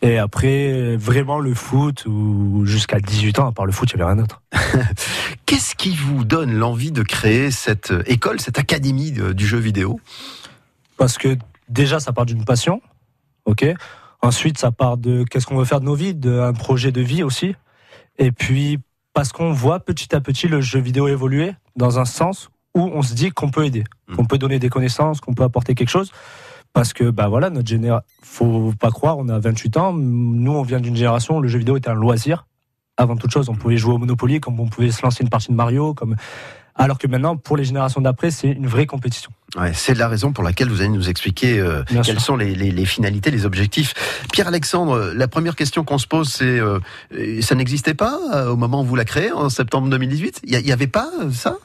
Et 0.03 0.17
après, 0.17 0.97
vraiment 0.97 1.39
le 1.39 1.53
foot, 1.53 2.05
ou 2.05 2.65
jusqu'à 2.65 2.99
18 2.99 3.39
ans, 3.39 3.47
à 3.47 3.51
part 3.53 3.65
le 3.65 3.71
foot, 3.71 3.89
il 3.91 3.95
n'y 3.95 4.01
avait 4.01 4.11
rien 4.11 4.21
d'autre. 4.21 4.41
Qu'est-ce 5.45 5.75
qui 5.75 5.95
vous 5.95 6.25
donne 6.25 6.53
l'envie 6.53 6.91
de 6.91 7.03
créer 7.03 7.51
cette 7.51 7.91
euh, 7.91 8.03
école, 8.05 8.41
cette 8.41 8.59
académie 8.59 9.11
du 9.11 9.47
jeu 9.47 9.59
vidéo? 9.59 10.01
Parce 10.97 11.17
que 11.17 11.37
déjà, 11.69 12.01
ça 12.01 12.11
part 12.11 12.25
d'une 12.25 12.43
passion, 12.43 12.81
ok? 13.45 13.65
Ensuite, 14.21 14.57
ça 14.57 14.71
part 14.71 14.97
de 14.97 15.23
qu'est-ce 15.23 15.45
qu'on 15.47 15.57
veut 15.57 15.65
faire 15.65 15.79
de 15.79 15.85
nos 15.85 15.95
vies, 15.95 16.13
d'un 16.13 16.53
projet 16.53 16.91
de 16.91 17.01
vie 17.01 17.23
aussi. 17.23 17.55
Et 18.17 18.31
puis, 18.31 18.79
parce 19.13 19.31
qu'on 19.31 19.53
voit 19.53 19.79
petit 19.79 20.13
à 20.13 20.19
petit 20.19 20.49
le 20.49 20.59
jeu 20.59 20.79
vidéo 20.79 21.07
évoluer 21.07 21.53
dans 21.77 21.99
un 21.99 22.05
sens 22.05 22.49
où 22.75 22.81
on 22.81 23.01
se 23.03 23.13
dit 23.13 23.31
qu'on 23.31 23.49
peut 23.49 23.65
aider, 23.65 23.83
Mm. 24.07 24.15
qu'on 24.15 24.25
peut 24.25 24.37
donner 24.37 24.59
des 24.59 24.69
connaissances, 24.69 25.21
qu'on 25.21 25.33
peut 25.33 25.43
apporter 25.43 25.75
quelque 25.75 25.89
chose. 25.89 26.11
Parce 26.73 26.91
que, 26.93 27.09
bah 27.11 27.27
voilà, 27.27 27.49
notre 27.49 27.67
génération, 27.67 28.05
faut 28.23 28.73
pas 28.79 28.89
croire, 28.91 29.17
on 29.19 29.29
a 29.29 29.39
28 29.39 29.77
ans. 29.77 29.93
Nous, 29.93 30.51
on 30.51 30.63
vient 30.63 30.79
d'une 30.79 30.95
génération 30.95 31.37
où 31.37 31.41
le 31.41 31.47
jeu 31.47 31.59
vidéo 31.59 31.77
était 31.77 31.89
un 31.89 31.93
loisir. 31.95 32.45
Avant 32.97 33.15
toute 33.15 33.31
chose, 33.31 33.47
on 33.49 33.55
pouvait 33.55 33.77
jouer 33.77 33.93
au 33.93 33.97
Monopoly, 33.99 34.39
comme 34.39 34.59
on 34.59 34.67
pouvait 34.67 34.91
se 34.91 35.01
lancer 35.03 35.23
une 35.23 35.29
partie 35.29 35.49
de 35.49 35.55
Mario, 35.55 35.93
comme, 35.93 36.15
alors 36.75 36.97
que 36.97 37.05
maintenant, 37.07 37.37
pour 37.37 37.57
les 37.57 37.63
générations 37.63 38.01
d'après, 38.01 38.29
c'est 38.31 38.49
une 38.49 38.67
vraie 38.67 38.85
compétition. 38.87 39.31
Ouais, 39.55 39.71
c'est 39.73 39.93
la 39.95 40.07
raison 40.07 40.31
pour 40.31 40.43
laquelle 40.43 40.69
vous 40.69 40.81
allez 40.81 40.89
nous 40.89 41.09
expliquer 41.09 41.59
euh, 41.59 41.83
quelles 41.87 42.03
sûr. 42.05 42.21
sont 42.21 42.35
les, 42.35 42.55
les- 42.55 42.71
les 42.71 42.85
finalités, 42.85 43.29
les 43.29 43.45
objectifs. 43.45 43.93
Pierre-Alexandre, 44.31 45.11
la 45.15 45.27
première 45.27 45.55
question 45.55 45.83
qu'on 45.83 45.99
se 45.99 46.07
pose, 46.07 46.29
c'est 46.29 46.59
euh, 46.59 46.79
euh, 47.15 47.41
ça 47.41 47.53
n'existait 47.53 47.93
pas 47.93 48.19
euh, 48.33 48.49
au 48.49 48.55
moment 48.57 48.81
où 48.81 48.85
vous 48.85 48.95
la 48.95 49.05
créez, 49.05 49.31
en 49.31 49.49
septembre 49.49 49.89
2018 49.89 50.41
Il 50.45 50.57
n'y 50.63 50.71
avait 50.71 50.87
pas 50.87 51.09
euh, 51.21 51.31
ça? 51.31 51.57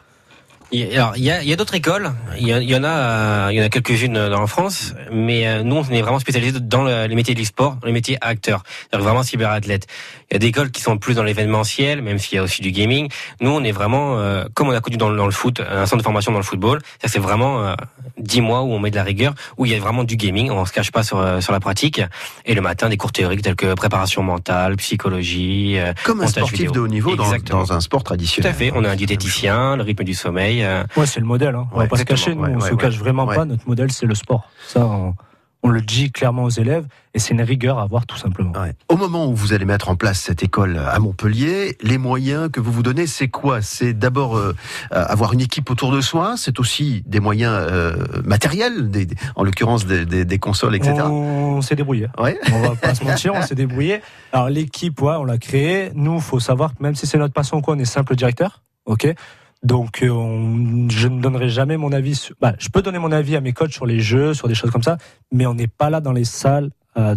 Il 0.71 0.81
y 0.81 0.97
a- 0.97 1.03
Alors, 1.03 1.17
il 1.17 1.23
y 1.25 1.31
a, 1.53 1.57
d'autres 1.57 1.75
écoles. 1.75 2.13
Il 2.39 2.47
y, 2.47 2.53
a- 2.53 2.61
il 2.61 2.69
y 2.69 2.77
en 2.77 2.85
a, 2.85 2.89
euh, 2.89 3.49
il 3.53 3.57
y 3.57 3.63
en 3.63 3.65
a 3.65 3.71
quelques-unes 3.71 4.17
euh, 4.19 4.37
en 4.37 4.47
France, 4.47 4.93
mais 5.11 5.47
euh, 5.49 5.63
nous, 5.63 5.77
on 5.77 5.85
est 5.91 6.03
vraiment 6.03 6.19
spécialisés 6.19 6.61
dans 6.61 6.83
le- 6.83 7.07
les 7.07 7.15
métiers 7.15 7.35
de 7.35 7.41
l'e-sport, 7.41 7.77
dans 7.81 7.87
les 7.87 7.93
métiers 7.93 8.19
acteurs, 8.21 8.63
c'est-à-dire 8.83 9.05
vraiment 9.09 9.23
cyberathlète. 9.23 9.87
Il 10.31 10.35
y 10.35 10.37
a 10.37 10.39
des 10.39 10.49
écoles 10.49 10.71
qui 10.71 10.83
sont 10.83 10.99
plus 10.99 11.15
dans 11.15 11.23
l'événementiel, 11.23 12.03
même 12.03 12.19
s'il 12.19 12.37
y 12.37 12.39
a 12.39 12.43
aussi 12.43 12.61
du 12.61 12.71
gaming. 12.71 13.09
Nous, 13.41 13.51
on 13.51 13.65
est 13.65 13.73
vraiment, 13.73 14.19
euh, 14.19 14.45
comme 14.53 14.69
on 14.69 14.73
a 14.73 14.81
connu 14.83 14.99
dans, 14.99 15.09
le- 15.09 15.17
dans 15.17 15.25
le 15.25 15.33
foot, 15.33 15.61
un 15.61 15.87
centre 15.87 15.97
de 15.99 16.03
formation 16.03 16.33
dans 16.33 16.39
le 16.39 16.45
football. 16.45 16.81
Que 17.03 17.09
C'est 17.09 17.19
vraiment 17.19 17.65
euh, 17.65 17.75
10 18.19 18.43
mois 18.43 18.61
où 18.61 18.73
on 18.75 18.79
met 18.79 18.91
de 18.91 18.97
la 18.97 19.05
rigueur, 19.05 19.33
où 19.57 19.65
il 19.65 19.73
y 19.73 19.75
a 19.75 19.81
vraiment 19.81 20.05
du 20.05 20.17
gaming. 20.17 20.51
On 20.51 20.67
se 20.67 20.73
cache 20.75 20.91
pas 20.93 21.03
sur, 21.03 21.43
sur 21.43 21.53
la 21.55 21.61
pratique. 21.61 22.03
Et 22.45 22.55
le 22.55 22.61
matin, 22.61 22.91
des 22.91 22.99
cours 22.99 23.13
théoriques 23.13 23.41
tels 23.41 23.57
que 23.57 23.73
préparation 23.73 24.23
mentale, 24.23 24.77
psychologie, 24.77 25.79
Comme 26.05 26.21
un 26.21 26.27
sportif 26.27 26.59
vidéo. 26.59 26.73
de 26.73 26.81
haut 26.81 26.89
niveau 26.89 27.17
dans, 27.17 27.33
dans 27.49 27.73
un 27.73 27.81
sport 27.81 28.01
Tout 28.01 28.09
traditionnel. 28.09 28.53
à 28.53 28.55
fait. 28.55 28.71
On 28.75 28.85
a 28.85 28.91
un 28.91 28.97
diététicien, 28.97 29.77
le 29.77 29.83
rythme 29.83 30.05
du 30.05 30.13
sommeil. 30.13 30.58
Euh, 30.65 30.85
Ouais, 30.97 31.07
c'est 31.07 31.21
le 31.21 31.27
modèle. 31.27 31.55
Hein. 31.55 31.67
On 31.73 31.79
Ouais, 31.79 31.85
va 31.85 31.89
pas 31.91 31.97
se 31.97 32.05
cacher. 32.05 32.35
Nous, 32.35 32.43
on 32.45 32.61
se 32.61 32.75
cache 32.75 32.99
vraiment 32.99 33.27
pas. 33.27 33.45
Notre 33.45 33.67
modèle, 33.69 33.91
c'est 33.93 34.07
le 34.07 34.15
sport. 34.15 34.49
Ça, 34.67 34.85
on, 34.87 35.15
on 35.65 35.71
le 35.71 35.81
dit 35.81 36.13
clairement 36.13 36.45
aux 36.45 36.51
élèves, 36.51 36.87
et 37.15 37.19
c'est 37.19 37.35
une 37.35 37.43
rigueur 37.43 37.81
à 37.81 37.83
avoir 37.83 38.07
tout 38.07 38.17
simplement. 38.17 38.53
Au 38.89 38.97
moment 38.97 39.27
où 39.27 39.35
vous 39.35 39.53
allez 39.53 39.65
mettre 39.65 39.89
en 39.89 39.97
place 39.97 40.21
cette 40.21 40.45
école 40.45 40.79
à 40.79 40.97
Montpellier, 41.01 41.77
les 41.83 41.99
moyens 41.99 42.49
que 42.49 42.61
vous 42.61 42.71
vous 42.71 42.85
donnez, 42.85 43.09
c'est 43.09 43.27
quoi? 43.27 43.61
C'est 43.61 43.93
d'abord 43.93 44.37
euh, 44.37 44.55
euh, 44.93 45.05
avoir 45.09 45.33
une 45.33 45.41
équipe 45.41 45.69
autour 45.69 45.91
de 45.91 46.01
soi, 46.01 46.35
c'est 46.37 46.61
aussi 46.61 47.03
des 47.07 47.19
moyens 47.19 47.53
euh, 47.59 47.97
matériels, 48.25 48.89
des- 48.89 49.09
en 49.35 49.43
l'occurrence 49.43 49.85
des, 49.85 50.07
des- 50.07 50.25
des 50.25 50.39
consoles, 50.39 50.77
etc. 50.77 50.95
On 51.11 51.61
s'est 51.61 51.75
débrouillé. 51.75 52.07
Ouais. 52.19 52.39
On 52.53 52.61
va 52.61 52.77
pas 52.77 52.95
se 52.95 53.03
mentir, 53.03 53.33
on 53.35 53.43
s'est 53.43 53.57
débrouillé. 53.57 54.01
Alors 54.33 54.49
l'équipe, 54.51 55.01
ouais, 55.03 55.15
on 55.19 55.25
l'a 55.25 55.39
créée. 55.39 55.91
Nous, 55.95 56.21
faut 56.21 56.39
savoir 56.39 56.77
que 56.77 56.83
même 56.85 56.95
si 56.95 57.07
c'est 57.09 57.19
notre 57.19 57.35
passion, 57.35 57.61
quoi, 57.63 57.75
on 57.75 57.79
est 57.81 57.85
simple 57.85 58.15
directeur, 58.15 58.63
ok? 58.87 59.13
Donc, 59.63 60.03
euh, 60.03 60.11
on- 60.11 60.89
je 60.89 61.09
ne 61.09 61.21
donnerai 61.21 61.49
jamais 61.49 61.77
mon 61.77 61.93
avis. 61.93 62.15
Sur, 62.15 62.35
bah, 62.41 62.55
je 62.59 62.69
peux 62.69 62.83
donner 62.83 62.99
mon 62.99 63.11
avis 63.13 63.35
à 63.37 63.41
mes 63.41 63.53
coachs 63.53 63.73
sur 63.73 63.87
les 63.87 64.01
jeux, 64.01 64.33
sur 64.35 64.47
des 64.49 64.55
choses 64.55 64.71
comme 64.71 64.83
ça, 64.85 64.99
mais 65.33 65.47
on 65.47 65.55
n'est 65.55 65.67
pas 65.69 65.91
là 65.91 66.01
dans 66.01 66.13
les 66.13 66.25
salles 66.25 66.71
à 66.95 67.15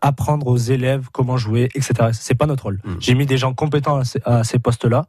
apprendre 0.00 0.46
aux 0.46 0.56
élèves 0.56 1.08
comment 1.12 1.36
jouer, 1.36 1.68
etc. 1.74 2.08
C'est 2.12 2.34
pas 2.34 2.46
notre 2.46 2.64
rôle. 2.64 2.80
Mm. 2.84 2.94
J'ai 3.00 3.14
mis 3.14 3.26
des 3.26 3.36
gens 3.36 3.52
compétents 3.52 3.96
à 3.96 4.04
ces, 4.04 4.20
à 4.24 4.42
ces 4.44 4.58
postes-là. 4.58 5.04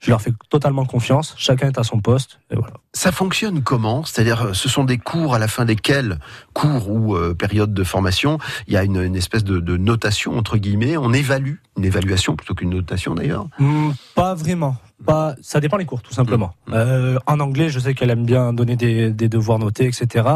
Je 0.00 0.10
leur 0.10 0.20
fais 0.20 0.32
totalement 0.50 0.84
confiance. 0.84 1.34
Chacun 1.38 1.68
est 1.68 1.78
à 1.78 1.82
son 1.82 2.00
poste. 2.00 2.38
Et 2.50 2.54
voilà. 2.56 2.74
Ça 2.92 3.12
fonctionne 3.12 3.62
comment? 3.62 4.04
C'est-à-dire, 4.04 4.42
euh, 4.48 4.52
ce 4.52 4.68
sont 4.68 4.84
des 4.84 4.98
cours 4.98 5.34
à 5.34 5.38
la 5.38 5.48
fin 5.48 5.64
desquels, 5.64 6.18
cours 6.52 6.90
ou 6.90 7.16
euh, 7.16 7.34
période 7.34 7.72
de 7.72 7.82
formation, 7.84 8.38
il 8.66 8.74
y 8.74 8.76
a 8.76 8.84
une, 8.84 9.02
une 9.02 9.16
espèce 9.16 9.42
de, 9.44 9.58
de 9.58 9.76
notation 9.76 10.36
entre 10.36 10.58
guillemets. 10.58 10.96
On 10.96 11.12
évalue, 11.12 11.54
une 11.78 11.84
évaluation 11.84 12.36
plutôt 12.36 12.54
qu'une 12.54 12.70
notation 12.70 13.14
d'ailleurs. 13.14 13.46
Hmm, 13.58 13.90
Pas 14.14 14.34
vraiment. 14.34 14.76
Pas, 15.04 15.34
ça 15.42 15.60
dépend 15.60 15.76
les 15.76 15.84
cours, 15.84 16.00
tout 16.02 16.14
simplement. 16.14 16.54
Mm. 16.68 16.72
Euh, 16.74 17.18
en 17.26 17.40
anglais, 17.40 17.68
je 17.68 17.78
sais 17.78 17.92
qu'elle 17.94 18.10
aime 18.10 18.24
bien 18.24 18.52
donner 18.52 18.76
des, 18.76 19.10
des 19.10 19.28
devoirs 19.28 19.58
notés, 19.58 19.86
etc. 19.86 20.26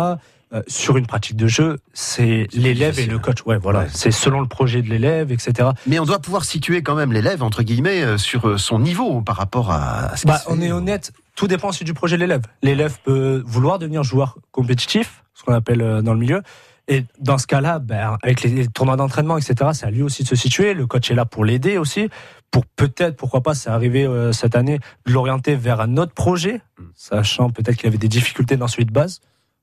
Euh, 0.52 0.62
sur 0.66 0.96
une 0.96 1.06
pratique 1.06 1.36
de 1.36 1.46
jeu, 1.46 1.78
c'est 1.92 2.48
l'élève 2.52 2.98
et 2.98 3.06
le 3.06 3.20
coach. 3.20 3.38
Ouais, 3.46 3.56
voilà. 3.56 3.80
Ouais. 3.80 3.86
C'est 3.92 4.10
selon 4.10 4.40
le 4.40 4.48
projet 4.48 4.82
de 4.82 4.88
l'élève, 4.88 5.30
etc. 5.30 5.68
Mais 5.86 6.00
on 6.00 6.04
doit 6.04 6.18
pouvoir 6.18 6.44
situer 6.44 6.82
quand 6.82 6.96
même 6.96 7.12
l'élève 7.12 7.44
entre 7.44 7.62
guillemets 7.62 8.02
euh, 8.02 8.18
sur 8.18 8.48
euh, 8.48 8.58
son 8.58 8.80
niveau 8.80 9.22
par 9.22 9.36
rapport 9.36 9.70
à. 9.70 10.16
ce 10.16 10.26
Bah, 10.26 10.40
on 10.48 10.56
fait. 10.56 10.66
est 10.66 10.72
honnête. 10.72 11.12
Tout 11.36 11.46
dépend 11.46 11.68
aussi 11.68 11.84
du 11.84 11.94
projet 11.94 12.16
de 12.16 12.22
l'élève. 12.22 12.42
L'élève 12.62 12.98
peut 13.04 13.42
vouloir 13.46 13.78
devenir 13.78 14.02
joueur 14.02 14.38
compétitif, 14.50 15.22
ce 15.34 15.44
qu'on 15.44 15.54
appelle 15.54 16.02
dans 16.02 16.14
le 16.14 16.20
milieu. 16.20 16.42
Et 16.88 17.04
dans 17.20 17.38
ce 17.38 17.46
cas-là, 17.46 17.78
ben, 17.78 18.18
avec 18.20 18.42
les 18.42 18.66
tournois 18.66 18.96
d'entraînement, 18.96 19.38
etc., 19.38 19.70
c'est 19.72 19.86
à 19.86 19.90
lui 19.90 20.02
aussi 20.02 20.24
de 20.24 20.28
se 20.28 20.34
situer. 20.34 20.74
Le 20.74 20.88
coach 20.88 21.08
est 21.08 21.14
là 21.14 21.24
pour 21.24 21.44
l'aider 21.44 21.78
aussi, 21.78 22.08
pour 22.50 22.66
peut-être, 22.66 23.16
pourquoi 23.16 23.42
pas, 23.42 23.54
c'est 23.54 23.70
arrivé 23.70 24.04
euh, 24.04 24.32
cette 24.32 24.56
année, 24.56 24.80
de 25.06 25.12
l'orienter 25.12 25.54
vers 25.54 25.80
un 25.80 25.96
autre 25.96 26.12
projet, 26.12 26.60
sachant 26.96 27.50
peut-être 27.50 27.76
qu'il 27.76 27.86
avait 27.86 27.96
des 27.96 28.08
difficultés 28.08 28.56
dans 28.56 28.66
celui 28.66 28.86
de 28.86 28.92
base. 28.92 29.20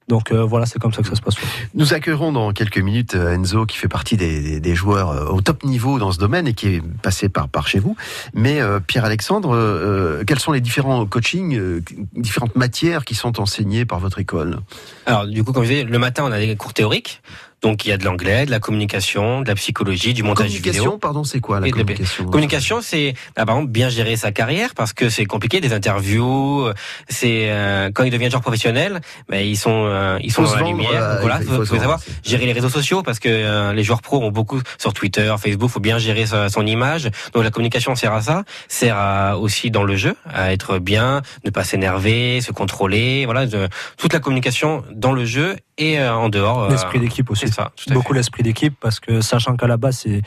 Donc 0.08 0.32
euh, 0.32 0.44
voilà, 0.44 0.66
c'est 0.66 0.80
comme 0.80 0.94
ça 0.94 1.02
que 1.02 1.08
ça 1.10 1.16
se 1.16 1.22
passe. 1.22 1.36
Nous 1.74 1.94
accueillerons 1.94 2.32
dans 2.32 2.54
quelques 2.54 2.78
minutes 2.78 3.16
euh, 3.16 3.36
Enzo, 3.36 3.66
qui 3.66 3.78
fait 3.78 3.90
partie 3.90 4.16
des, 4.16 4.42
des- 4.42 4.60
des 4.62 4.76
joueurs 4.76 5.10
euh, 5.12 5.26
au 5.26 5.42
top 5.42 5.64
niveau 5.66 6.00
dans 6.00 6.12
ce 6.14 6.18
domaine 6.18 6.48
et 6.48 6.54
qui 6.54 6.68
est 6.76 6.82
passé 7.02 7.28
par, 7.28 7.50
par 7.50 7.68
chez 7.68 7.80
vous. 7.80 7.96
Mais 8.34 8.62
euh, 8.62 8.80
Pierre-Alexandre, 8.80 9.54
euh, 9.54 10.20
euh, 10.20 10.24
quels 10.26 10.40
sont 10.40 10.54
les 10.54 10.62
différents 10.62 11.06
coachings, 11.06 11.58
euh, 11.58 11.82
différentes 12.16 12.56
matières 12.56 13.04
qui 13.04 13.16
sont 13.16 13.40
enseignées 13.42 13.84
par 13.86 14.00
votre 14.00 14.20
école? 14.20 14.60
Alors, 15.06 15.28
du 15.28 15.44
coup, 15.44 15.52
comme 15.52 15.64
je 15.64 15.70
disais, 15.70 15.84
le 15.84 16.00
matin, 16.00 16.24
on 16.26 16.32
a 16.32 16.40
des 16.40 16.56
cours 16.56 16.74
théoriques. 16.74 17.22
Donc, 17.64 17.86
il 17.86 17.90
y 17.90 17.92
a 17.92 17.98
de 17.98 18.06
l'anglais, 18.06 18.46
de 18.46 18.52
la 18.52 18.60
communication, 18.60 19.42
de 19.42 19.48
la 19.48 19.56
psychologie, 19.56 20.14
du 20.14 20.22
montage 20.22 20.46
Communication, 20.48 20.84
vidéo. 20.84 20.98
pardon, 21.00 21.24
c'est 21.24 21.40
quoi 21.40 21.60
la 21.60 21.68
Et 21.68 21.72
de- 21.72 21.76
communication 21.76 22.26
Communication, 22.26 22.82
c'est 22.82 23.14
bah, 23.36 23.46
par 23.46 23.56
exemple 23.56 23.72
bien 23.72 23.90
gérer 23.90 24.16
sa 24.16 24.32
carrière 24.32 24.76
parce 24.76 24.94
que 24.94 25.10
c'est 25.10 25.26
compliqué 25.26 25.60
des 25.60 25.74
interviews. 25.74 26.68
euh, 26.68 26.74
C'est 27.10 27.50
euh, 27.50 27.90
quand 27.94 28.04
ils 28.04 28.12
deviennent 28.12 28.30
joueurs 28.30 28.44
professionnels, 28.44 29.02
bah, 29.28 29.42
ils 29.42 29.58
sont 29.58 29.86
euh, 29.88 30.20
ils 30.22 30.32
sont 30.32 30.44
dans 30.44 30.50
se 30.50 30.56
la 30.56 30.62
vendre, 30.62 30.78
lumière. 30.78 31.02
euh, 31.04 31.12
Donc 31.14 31.22
voilà, 31.22 31.40
il 31.42 31.48
faut- 31.48 31.66
savoir 31.66 32.00
gérer 32.24 32.46
les 32.46 32.54
réseaux 32.54 32.70
sociaux 32.70 33.02
parce 33.02 33.18
que 33.20 33.28
euh, 33.30 33.74
les 33.74 33.84
joueurs 33.84 34.02
pros 34.04 34.24
ont 34.24 34.30
beaucoup 34.32 34.62
sur 34.78 34.94
Twitter, 34.94 35.34
Facebook. 35.40 35.70
Faut 35.72 35.80
bien 35.80 35.98
gérer 35.98 36.28
sa- 36.28 36.50
son 36.50 36.66
image. 36.66 37.10
Donc 37.34 37.44
la 37.44 37.50
communication 37.50 37.96
sert 37.96 38.14
à 38.14 38.22
ça, 38.22 38.44
sert 38.68 38.96
à, 38.98 39.38
aussi 39.40 39.72
dans 39.72 39.84
le 39.84 39.96
jeu 39.96 40.16
à 40.32 40.54
être 40.54 40.78
bien, 40.78 41.22
ne 41.44 41.50
pas 41.50 41.64
s'énerver, 41.64 42.40
se 42.42 42.52
contrôler. 42.52 43.26
Voilà, 43.26 43.48
de- 43.48 43.68
toute 43.98 44.14
la 44.14 44.20
communication 44.20 44.84
dans 44.94 45.12
le 45.14 45.26
jeu 45.26 45.56
et 45.80 46.00
euh, 46.00 46.14
en 46.14 46.30
dehors. 46.30 46.64
euh, 46.64 46.70
L'esprit 46.70 47.00
d'équipe 47.00 47.30
aussi. 47.32 47.47
C'est 47.48 47.56
ça. 47.56 47.72
tout 47.75 47.89
à 47.89 47.94
Beaucoup 47.94 48.13
l'esprit 48.13 48.44
d'équipe 48.44 48.75
parce 48.80 49.00
que 49.00 49.22
sachant 49.22 49.56
qu'à 49.56 49.68
la 49.68 49.77
base, 49.77 50.00
c'est 50.00 50.22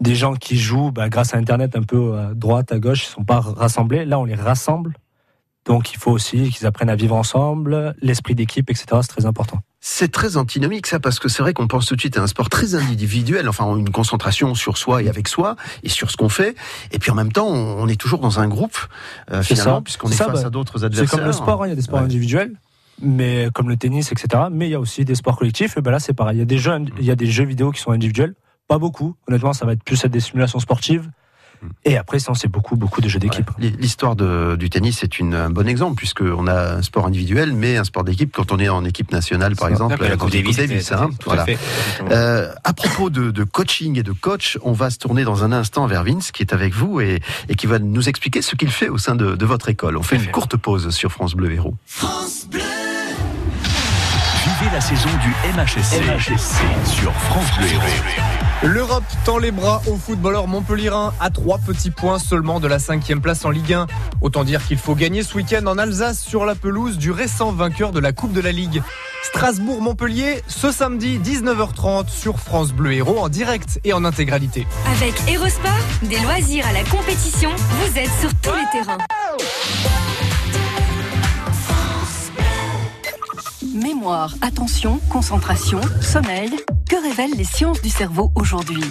des 0.00 0.14
gens 0.14 0.34
qui 0.34 0.58
jouent 0.58 0.90
bah, 0.90 1.08
grâce 1.08 1.34
à 1.34 1.38
Internet 1.38 1.76
un 1.76 1.82
peu 1.82 2.18
à 2.18 2.34
droite, 2.34 2.72
à 2.72 2.78
gauche, 2.78 3.04
ils 3.06 3.10
sont 3.10 3.24
pas 3.24 3.40
rassemblés. 3.40 4.04
Là, 4.04 4.18
on 4.18 4.24
les 4.24 4.34
rassemble. 4.34 4.94
Donc 5.66 5.92
il 5.94 5.98
faut 5.98 6.10
aussi 6.10 6.50
qu'ils 6.50 6.66
apprennent 6.66 6.90
à 6.90 6.94
vivre 6.96 7.16
ensemble, 7.16 7.94
l'esprit 8.02 8.34
d'équipe, 8.34 8.68
etc. 8.68 8.86
C'est 9.00 9.08
très 9.08 9.24
important. 9.24 9.60
C'est 9.80 10.12
très 10.12 10.36
antinomique 10.36 10.86
ça 10.86 11.00
parce 11.00 11.18
que 11.18 11.28
c'est 11.30 11.42
vrai 11.42 11.54
qu'on 11.54 11.68
pense 11.68 11.86
tout 11.86 11.94
de 11.96 12.00
suite 12.00 12.18
à 12.18 12.22
un 12.22 12.26
sport 12.26 12.50
très 12.50 12.74
individuel, 12.74 13.48
enfin 13.48 13.74
une 13.76 13.88
concentration 13.90 14.54
sur 14.54 14.76
soi 14.76 15.02
et 15.02 15.08
avec 15.08 15.26
soi 15.26 15.56
et 15.82 15.88
sur 15.88 16.10
ce 16.10 16.18
qu'on 16.18 16.28
fait. 16.28 16.54
Et 16.92 16.98
puis 16.98 17.10
en 17.10 17.14
même 17.14 17.32
temps, 17.32 17.46
on 17.48 17.88
est 17.88 17.98
toujours 17.98 18.18
dans 18.20 18.40
un 18.40 18.48
groupe 18.48 18.76
euh, 19.30 19.42
C'est 19.42 19.54
finalement 19.54 19.76
ça. 19.76 19.82
puisqu'on 19.82 20.08
est 20.08 20.12
C'est 20.12 20.18
ça, 20.18 20.26
face 20.26 20.42
bah, 20.42 20.46
à 20.48 20.50
d'autres 20.50 20.78
C'est 20.78 20.84
adversaires. 20.84 21.18
comme 21.18 21.26
le 21.26 21.32
sport, 21.32 21.62
hein, 21.62 21.66
il 21.66 21.70
y 21.70 21.72
a 21.72 21.76
des 21.76 21.82
sports 21.82 22.00
Ouais. 22.00 22.04
individuels, 22.04 22.52
mais 23.00 23.48
comme 23.54 23.68
le 23.68 23.76
tennis, 23.76 24.12
etc. 24.12 24.44
Mais 24.50 24.68
il 24.68 24.70
y 24.70 24.74
a 24.74 24.80
aussi 24.80 25.04
des 25.04 25.14
sports 25.14 25.36
collectifs. 25.36 25.76
Et 25.76 25.80
ben 25.80 25.90
là, 25.90 25.98
c'est 25.98 26.14
pareil. 26.14 26.36
Il 26.36 26.40
y 26.40 26.42
a 26.42 26.46
des 26.46 26.58
jeux, 26.58 26.72
il 26.98 27.04
y 27.04 27.10
a 27.10 27.16
des 27.16 27.26
jeux 27.26 27.44
vidéo 27.44 27.70
qui 27.70 27.80
sont 27.80 27.90
individuels, 27.90 28.34
pas 28.68 28.78
beaucoup. 28.78 29.16
Honnêtement, 29.28 29.52
ça 29.52 29.66
va 29.66 29.72
être 29.72 29.84
plus 29.84 30.02
être 30.04 30.10
des 30.10 30.20
simulations 30.20 30.58
sportives. 30.58 31.10
Et 31.84 31.96
après, 31.96 32.18
sinon, 32.18 32.34
c'est 32.34 32.48
beaucoup, 32.48 32.76
beaucoup 32.76 33.00
de 33.00 33.08
jeux 33.08 33.18
d'équipe. 33.18 33.50
Ouais. 33.58 33.72
L'histoire 33.78 34.16
du 34.16 34.70
tennis 34.70 35.02
est 35.02 35.18
une, 35.18 35.34
un 35.34 35.50
bon 35.50 35.66
exemple 35.68 35.96
puisque 35.96 36.22
on 36.22 36.46
a 36.46 36.76
un 36.76 36.82
sport 36.82 37.06
individuel 37.06 37.52
mais 37.52 37.76
un 37.76 37.84
sport 37.84 38.04
d'équipe 38.04 38.32
quand 38.34 38.52
on 38.52 38.58
est 38.58 38.68
en 38.68 38.84
équipe 38.84 39.12
nationale 39.12 39.54
par 39.56 39.68
Ça, 39.68 39.72
exemple. 39.72 39.96
la 40.00 40.16
Coupe 40.16 40.30
Davis, 40.30 40.56
Davis, 40.56 40.92
hein, 40.92 41.10
tout 41.18 41.30
à 41.30 41.44
voilà. 41.44 41.58
Euh, 42.10 42.52
à 42.64 42.72
propos 42.72 43.10
de, 43.10 43.30
de 43.30 43.44
coaching 43.44 43.98
et 43.98 44.02
de 44.02 44.12
coach, 44.12 44.58
on 44.62 44.72
va 44.72 44.90
se 44.90 44.98
tourner 44.98 45.24
dans 45.24 45.44
un 45.44 45.52
instant 45.52 45.86
vers 45.86 46.04
Vince 46.04 46.32
qui 46.32 46.42
est 46.42 46.52
avec 46.52 46.74
vous 46.74 47.00
et, 47.00 47.20
et 47.48 47.54
qui 47.54 47.66
va 47.66 47.78
nous 47.78 48.08
expliquer 48.08 48.42
ce 48.42 48.56
qu'il 48.56 48.70
fait 48.70 48.88
au 48.88 48.98
sein 48.98 49.14
de, 49.14 49.34
de 49.36 49.46
votre 49.46 49.68
école. 49.68 49.96
On 49.96 50.02
fait 50.02 50.16
une 50.16 50.30
courte 50.30 50.56
pause 50.56 50.90
sur 50.90 51.12
France 51.12 51.34
Bleu 51.34 51.52
Héros. 51.52 51.74
Vivez 54.44 54.72
la 54.72 54.80
saison 54.80 55.08
du 55.22 55.30
MHSC, 55.56 56.02
sur 56.86 57.12
France 57.12 57.50
Bleu 57.58 57.66
Héros. 57.68 58.43
L'Europe 58.64 59.04
tend 59.26 59.36
les 59.36 59.50
bras 59.50 59.82
aux 59.86 59.96
footballeurs 59.96 60.46
montpellierin 60.46 61.12
à 61.20 61.28
trois 61.28 61.58
petits 61.58 61.90
points 61.90 62.18
seulement 62.18 62.60
de 62.60 62.66
la 62.66 62.78
cinquième 62.78 63.20
place 63.20 63.44
en 63.44 63.50
Ligue 63.50 63.74
1. 63.74 63.86
Autant 64.22 64.42
dire 64.42 64.66
qu'il 64.66 64.78
faut 64.78 64.94
gagner 64.94 65.22
ce 65.22 65.36
week-end 65.36 65.66
en 65.66 65.76
Alsace 65.76 66.18
sur 66.18 66.46
la 66.46 66.54
pelouse 66.54 66.96
du 66.96 67.10
récent 67.10 67.52
vainqueur 67.52 67.92
de 67.92 68.00
la 68.00 68.12
Coupe 68.12 68.32
de 68.32 68.40
la 68.40 68.52
Ligue. 68.52 68.82
Strasbourg-Montpellier 69.24 70.42
ce 70.48 70.72
samedi 70.72 71.18
19h30 71.18 72.08
sur 72.08 72.40
France 72.40 72.72
Bleu 72.72 72.92
Héros 72.92 73.18
en 73.18 73.28
direct 73.28 73.80
et 73.84 73.92
en 73.92 74.02
intégralité. 74.02 74.66
Avec 74.96 75.14
Erosport, 75.28 75.70
des 76.02 76.18
loisirs 76.20 76.66
à 76.66 76.72
la 76.72 76.84
compétition, 76.84 77.50
vous 77.50 77.98
êtes 77.98 78.12
sur 78.18 78.34
tous 78.36 78.54
les 78.54 78.80
terrains. 78.80 78.98
Mémoire, 83.74 84.34
attention, 84.40 85.00
concentration, 85.10 85.82
sommeil. 86.00 86.50
Que 86.88 87.02
révèlent 87.02 87.36
les 87.36 87.44
sciences 87.44 87.80
du 87.80 87.88
cerveau 87.88 88.30
aujourd'hui? 88.34 88.82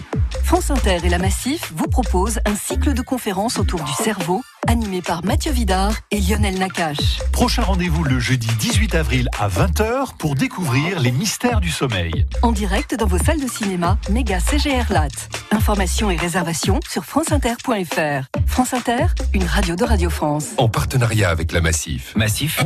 France 0.44 0.72
Inter 0.72 0.98
et 1.04 1.10
la 1.10 1.20
Massif 1.20 1.72
vous 1.76 1.88
proposent 1.88 2.40
un 2.46 2.56
cycle 2.56 2.94
de 2.94 3.02
conférences 3.02 3.60
autour 3.60 3.82
du 3.82 3.92
cerveau, 3.92 4.42
animé 4.68 5.02
par 5.02 5.24
Mathieu 5.24 5.52
Vidard 5.52 5.94
et 6.10 6.20
Lionel 6.20 6.58
Nakache. 6.58 7.20
Prochain 7.32 7.62
rendez-vous 7.62 8.04
le 8.04 8.20
jeudi 8.20 8.48
18 8.60 8.96
avril 8.96 9.30
à 9.40 9.48
20h 9.48 10.18
pour 10.18 10.34
découvrir 10.34 11.00
les 11.00 11.12
mystères 11.12 11.60
du 11.60 11.70
sommeil. 11.70 12.26
En 12.42 12.52
direct 12.52 12.96
dans 12.96 13.08
vos 13.08 13.20
salles 13.20 13.42
de 13.42 13.48
cinéma, 13.48 13.98
méga 14.10 14.40
CGR 14.40 14.92
Lat. 14.92 15.10
Informations 15.52 16.10
et 16.10 16.16
réservations 16.16 16.80
sur 16.90 17.06
franceinter.fr. 17.06 18.26
France 18.48 18.74
Inter, 18.74 19.06
une 19.34 19.46
radio 19.46 19.76
de 19.76 19.84
Radio 19.84 20.10
France. 20.10 20.50
En 20.58 20.68
partenariat 20.68 21.30
avec 21.30 21.52
la 21.52 21.62
Massif. 21.62 22.14
Massif 22.16 22.60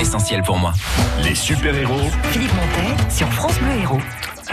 Essentiel 0.00 0.42
pour 0.42 0.58
moi. 0.58 0.72
Les 1.24 1.34
super-héros. 1.34 2.10
Philippe 2.30 2.52
Montet 2.54 3.10
sur 3.10 3.28
France 3.32 3.58
Bleu 3.58 3.80
Héros. 3.82 4.00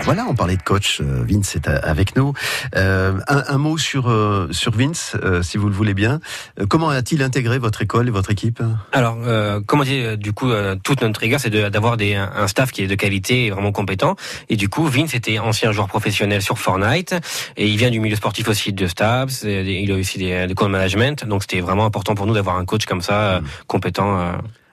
Voilà, 0.04 0.26
on 0.28 0.34
parlait 0.34 0.58
de 0.58 0.62
coach. 0.64 1.02
euh, 1.02 1.24
Vince 1.28 1.56
est 1.56 1.68
à- 1.68 1.78
avec 1.78 2.16
nous. 2.16 2.34
Euh, 2.76 3.14
un, 3.28 3.44
un 3.48 3.58
mot 3.58 3.78
sur 3.78 4.10
euh, 4.10 4.48
sur 4.52 4.72
Vince, 4.76 5.16
euh, 5.24 5.44
si 5.44 5.58
vous 5.58 5.68
le 5.68 5.76
voulez 5.76 5.94
bien. 5.94 6.20
Euh, 6.60 6.66
comment 6.68 6.90
a-t-il 6.90 7.22
intégré 7.22 7.60
votre 7.60 7.82
école 7.84 8.08
et 8.08 8.12
votre 8.12 8.32
équipe? 8.32 8.62
Alors, 8.92 9.18
euh, 9.24 9.62
comme 9.62 9.82
on 9.82 9.84
dit, 9.84 10.02
euh, 10.02 10.16
du 10.16 10.34
coup, 10.34 10.50
euh, 10.50 10.76
toute 10.84 11.02
notre 11.02 11.20
rigueur, 11.20 11.40
c'est 11.40 11.52
de- 11.52 11.70
d'avoir 11.70 11.96
des 11.98 12.16
un 12.16 12.48
staff 12.48 12.72
qui 12.72 12.82
est 12.84 12.88
de 12.88 12.96
qualité 12.96 13.46
et 13.46 13.50
vraiment 13.52 13.72
compétent. 13.72 14.16
Et 14.50 14.56
du 14.56 14.68
coup, 14.70 14.86
Vince 14.88 15.14
était 15.14 15.38
ancien 15.40 15.72
joueur 15.72 15.88
professionnel 15.88 16.42
sur 16.42 16.58
Fortnite 16.58 17.16
et 17.56 17.68
il 17.68 17.78
vient 17.78 17.92
du 17.92 18.00
milieu 18.00 18.16
sportif 18.16 18.48
aussi 18.48 18.74
de 18.74 18.88
Stabs. 18.88 19.30
Il 19.44 19.92
a 19.92 19.96
aussi 19.96 20.18
des, 20.18 20.48
des 20.48 20.54
cours 20.56 20.68
de 20.68 20.72
management, 20.72 21.26
donc 21.26 21.44
c'était 21.44 21.62
vraiment 21.62 21.86
important 21.86 22.16
pour 22.16 22.26
nous 22.26 22.34
d'avoir 22.34 22.58
un 22.58 22.66
coach 22.66 22.86
comme 22.86 23.02
ça, 23.02 23.14
euh, 23.36 23.42
compétent. 23.68 24.18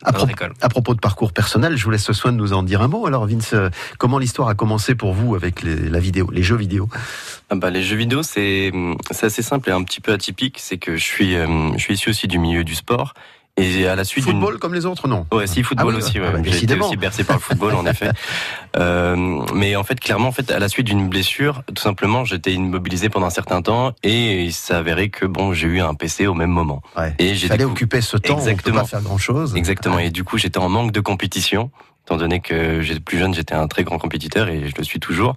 À, 0.04 0.12
pro- 0.12 0.26
propos 0.70 0.94
de 0.94 1.00
parcours 1.00 1.32
personnel, 1.32 1.76
je 1.76 1.84
vous 1.84 1.90
laisse 1.90 2.04
ce 2.04 2.12
soin 2.12 2.32
de 2.32 2.36
nous 2.36 2.52
en 2.52 2.62
dire 2.62 2.82
un 2.82 2.88
mot. 2.88 3.06
Alors 3.06 3.26
Vince, 3.26 3.54
euh, 3.54 3.68
comment 3.98 4.18
l'histoire 4.18 4.48
a 4.48 4.54
commencé 4.54 4.94
pour 4.94 5.12
vous 5.12 5.34
avec 5.34 5.62
les, 5.62 5.88
la 5.88 5.98
vidéo, 6.00 6.30
les 6.32 6.42
jeux 6.42 6.56
vidéo? 6.56 6.88
Ah 7.50 7.56
bah, 7.56 7.70
les 7.70 7.82
jeux 7.82 7.96
vidéo, 7.96 8.22
c'est 8.22 8.72
c'est 9.10 9.26
assez 9.26 9.42
simple 9.42 9.68
et 9.68 9.72
un 9.72 9.82
petit 9.82 10.00
peu 10.00 10.12
atypique. 10.12 10.58
C'est 10.58 10.78
que 10.78 10.96
je 10.96 11.04
suis 11.04 11.36
euh, 11.36 11.72
je 11.74 11.78
suis 11.78 11.94
issu 11.94 12.10
aussi 12.10 12.28
du 12.28 12.38
milieu 12.38 12.64
du 12.64 12.74
sport 12.74 13.14
et 13.56 13.86
à 13.86 13.94
la 13.96 14.04
suite 14.04 14.24
Football 14.24 14.58
comme 14.58 14.72
les 14.74 14.86
autres, 14.86 15.06
non 15.08 15.26
Ouais, 15.32 15.46
si 15.46 15.62
football 15.62 15.92
Ah 15.94 15.96
oui, 15.96 16.02
aussi. 16.02 16.18
ah 16.18 16.22
Ouais. 16.22 16.32
bah, 16.32 16.38
J'ai 16.44 16.64
été 16.64 16.78
aussi 16.78 16.96
bercé 16.96 17.24
par 17.24 17.36
le 17.36 17.42
football, 17.42 17.74
en 17.74 17.84
effet. 17.86 18.10
Euh, 18.78 19.16
mais 19.54 19.76
en 19.76 19.84
fait, 19.84 19.98
clairement, 20.00 20.28
en 20.28 20.32
fait, 20.32 20.50
à 20.50 20.58
la 20.58 20.68
suite 20.68 20.86
d'une 20.86 21.08
blessure, 21.08 21.62
tout 21.74 21.82
simplement, 21.82 22.24
j'étais 22.24 22.52
immobilisé 22.54 23.08
pendant 23.08 23.26
un 23.26 23.30
certain 23.30 23.60
temps 23.62 23.92
et 24.02 24.44
il 24.44 24.52
avéré 24.74 25.10
que 25.10 25.26
bon, 25.26 25.52
j'ai 25.52 25.66
eu 25.68 25.80
un 25.80 25.94
PC 25.94 26.26
au 26.26 26.34
même 26.34 26.50
moment. 26.50 26.82
Et 27.18 27.34
j'ai 27.34 27.48
fallait 27.48 27.64
décou- 27.64 27.72
occuper 27.72 28.00
ce 28.00 28.16
temps, 28.16 28.34
on 28.34 28.36
peut 28.36 28.42
Exactement. 28.50 28.80
pas 28.80 28.86
faire 28.86 29.02
grand-chose. 29.02 29.54
Exactement. 29.56 29.98
Et 29.98 30.10
du 30.10 30.24
coup, 30.24 30.38
j'étais 30.38 30.58
en 30.58 30.68
manque 30.68 30.92
de 30.92 31.00
compétition, 31.00 31.70
étant 32.06 32.16
donné 32.16 32.40
que 32.40 32.80
j'étais 32.82 33.00
plus 33.00 33.18
jeune, 33.18 33.34
j'étais 33.34 33.54
un 33.54 33.66
très 33.68 33.84
grand 33.84 33.98
compétiteur 33.98 34.48
et 34.48 34.68
je 34.68 34.74
le 34.76 34.84
suis 34.84 35.00
toujours. 35.00 35.34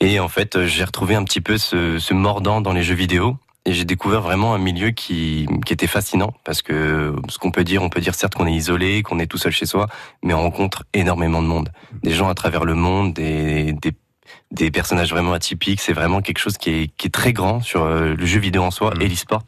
Et 0.00 0.20
en 0.20 0.28
fait, 0.28 0.64
j'ai 0.66 0.84
retrouvé 0.84 1.14
un 1.16 1.24
petit 1.24 1.40
peu 1.40 1.58
ce, 1.58 1.98
ce 1.98 2.14
mordant 2.14 2.60
dans 2.60 2.72
les 2.72 2.82
jeux 2.82 2.94
vidéo. 2.94 3.36
Et 3.64 3.72
j'ai 3.72 3.84
découvert 3.84 4.22
vraiment 4.22 4.54
un 4.54 4.58
milieu 4.58 4.90
qui, 4.90 5.46
qui 5.64 5.72
était 5.72 5.86
fascinant 5.86 6.34
parce 6.44 6.62
que 6.62 7.14
ce 7.28 7.38
qu'on 7.38 7.52
peut 7.52 7.62
dire, 7.62 7.82
on 7.82 7.90
peut 7.90 8.00
dire 8.00 8.14
certes 8.14 8.34
qu'on 8.34 8.46
est 8.46 8.52
isolé, 8.52 9.02
qu'on 9.02 9.20
est 9.20 9.26
tout 9.28 9.38
seul 9.38 9.52
chez 9.52 9.66
soi, 9.66 9.86
mais 10.22 10.34
on 10.34 10.40
rencontre 10.40 10.84
énormément 10.94 11.42
de 11.42 11.46
monde, 11.46 11.70
des 12.02 12.12
gens 12.12 12.28
à 12.28 12.34
travers 12.34 12.64
le 12.64 12.74
monde, 12.74 13.12
des, 13.14 13.72
des, 13.72 13.92
des 14.50 14.70
personnages 14.72 15.10
vraiment 15.10 15.32
atypiques. 15.32 15.80
C'est 15.80 15.92
vraiment 15.92 16.22
quelque 16.22 16.38
chose 16.38 16.58
qui 16.58 16.70
est, 16.70 16.90
qui 16.96 17.06
est 17.06 17.10
très 17.10 17.32
grand 17.32 17.60
sur 17.60 17.84
euh, 17.84 18.14
le 18.16 18.26
jeu 18.26 18.40
vidéo 18.40 18.62
en 18.62 18.72
soi 18.72 18.94
et 19.00 19.06
l'e-sport. 19.06 19.44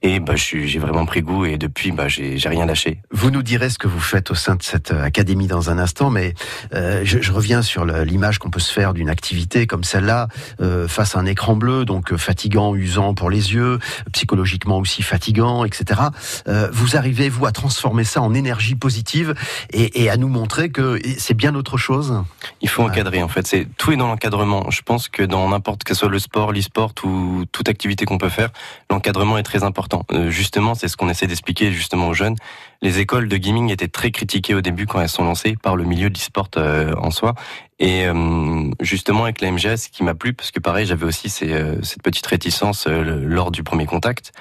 Et 0.00 0.20
bah, 0.20 0.34
j'ai 0.36 0.78
vraiment 0.78 1.06
pris 1.06 1.22
goût 1.22 1.44
et 1.44 1.58
depuis, 1.58 1.90
bah, 1.90 2.06
j'ai 2.06 2.38
rien 2.48 2.66
lâché. 2.66 3.00
Vous 3.10 3.32
nous 3.32 3.42
direz 3.42 3.68
ce 3.68 3.78
que 3.78 3.88
vous 3.88 3.98
faites 3.98 4.30
au 4.30 4.36
sein 4.36 4.54
de 4.54 4.62
cette 4.62 4.92
euh, 4.92 5.02
académie 5.02 5.48
dans 5.48 5.70
un 5.70 5.78
instant, 5.78 6.08
mais 6.08 6.34
euh, 6.72 7.00
je, 7.02 7.20
je 7.20 7.32
reviens 7.32 7.62
sur 7.62 7.84
l'image 7.84 8.38
qu'on 8.38 8.50
peut 8.50 8.60
se 8.60 8.72
faire 8.72 8.94
d'une 8.94 9.10
activité 9.10 9.66
comme 9.66 9.82
celle-là 9.82 10.28
euh, 10.60 10.86
face 10.86 11.16
à 11.16 11.18
un 11.18 11.26
écran 11.26 11.56
bleu, 11.56 11.84
donc 11.84 12.14
fatigant, 12.16 12.76
usant 12.76 13.12
pour 13.14 13.28
les 13.28 13.54
yeux, 13.54 13.80
psychologiquement 14.12 14.78
aussi 14.78 15.02
fatigant, 15.02 15.64
etc. 15.64 16.00
Euh, 16.46 16.68
vous 16.72 16.96
arrivez 16.96 17.28
vous 17.28 17.46
à 17.46 17.50
transformer 17.50 18.04
ça 18.04 18.22
en 18.22 18.34
énergie 18.34 18.76
positive 18.76 19.34
et, 19.72 20.04
et 20.04 20.10
à 20.10 20.16
nous 20.16 20.28
montrer 20.28 20.70
que 20.70 21.00
c'est 21.18 21.34
bien 21.34 21.56
autre 21.56 21.76
chose? 21.76 22.22
Il 22.60 22.68
faut 22.68 22.84
encadrer 22.84 23.20
en 23.20 23.28
fait. 23.28 23.48
C'est 23.48 23.66
tout 23.76 23.90
est 23.90 23.96
dans 23.96 24.06
l'encadrement. 24.06 24.70
Je 24.70 24.82
pense 24.82 25.08
que 25.08 25.24
dans 25.24 25.48
n'importe 25.48 25.82
que 25.82 25.94
ce 25.94 26.00
soit 26.00 26.08
le 26.08 26.20
sport, 26.20 26.52
l'e-sport 26.52 26.92
ou 27.02 27.44
toute 27.50 27.68
activité 27.68 28.04
qu'on 28.04 28.18
peut 28.18 28.28
faire, 28.28 28.50
l'encadrement 28.90 29.38
est 29.38 29.42
très 29.42 29.64
important. 29.64 29.87
Euh, 30.12 30.30
justement, 30.30 30.74
c'est 30.74 30.88
ce 30.88 30.96
qu'on 30.96 31.08
essaie 31.08 31.26
d'expliquer 31.26 31.72
justement 31.72 32.08
aux 32.08 32.14
jeunes. 32.14 32.36
Les 32.82 32.98
écoles 32.98 33.28
de 33.28 33.36
gaming 33.36 33.70
étaient 33.70 33.88
très 33.88 34.10
critiquées 34.10 34.54
au 34.54 34.60
début 34.60 34.86
quand 34.86 35.00
elles 35.00 35.08
sont 35.08 35.24
lancées 35.24 35.56
par 35.60 35.76
le 35.76 35.84
milieu 35.84 36.10
de 36.10 36.14
l'e-sport 36.14 36.48
euh, 36.56 36.94
en 36.96 37.10
soi. 37.10 37.34
Et 37.78 38.06
euh, 38.06 38.70
justement 38.80 39.24
avec 39.24 39.40
la 39.40 39.50
MGS, 39.50 39.76
ce 39.76 39.88
qui 39.88 40.02
m'a 40.02 40.14
plu, 40.14 40.32
parce 40.32 40.50
que 40.50 40.60
pareil, 40.60 40.86
j'avais 40.86 41.06
aussi 41.06 41.28
cette 41.28 42.02
petite 42.02 42.26
réticence 42.26 42.86
lors 42.86 43.50
du 43.50 43.62
premier 43.62 43.86
contact. 43.86 44.32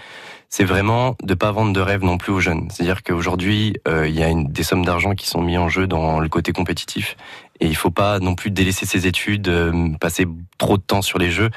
C'est 0.50 0.64
vraiment 0.64 1.16
de 1.22 1.34
pas 1.34 1.52
vendre 1.52 1.74
de 1.74 1.82
rêve 1.82 2.04
non 2.04 2.18
plus 2.18 2.32
aux 2.32 2.40
jeunes. 2.40 2.68
C'est-à-dire 2.72 3.04
qu'aujourd'hui, 3.04 3.76
il 3.86 4.12
y 4.12 4.24
a 4.24 4.34
des 4.34 4.64
sommes 4.64 4.86
d'argent 4.86 5.14
qui 5.14 5.28
sont 5.28 5.42
mis 5.42 5.58
en 5.58 5.70
jeu 5.70 5.86
dans 5.86 6.20
le 6.20 6.30
côté 6.30 6.52
compétitif, 6.52 7.16
et 7.60 7.68
il 7.68 7.76
faut 7.76 7.92
pas 7.92 8.20
non 8.20 8.34
plus 8.34 8.50
délaisser 8.50 8.88
ses 8.88 9.06
études, 9.06 9.52
passer 10.00 10.26
trop 10.58 10.78
de 10.78 10.84
temps 10.84 11.04
sur 11.04 11.20
les 11.20 11.30
jeux. 11.30 11.52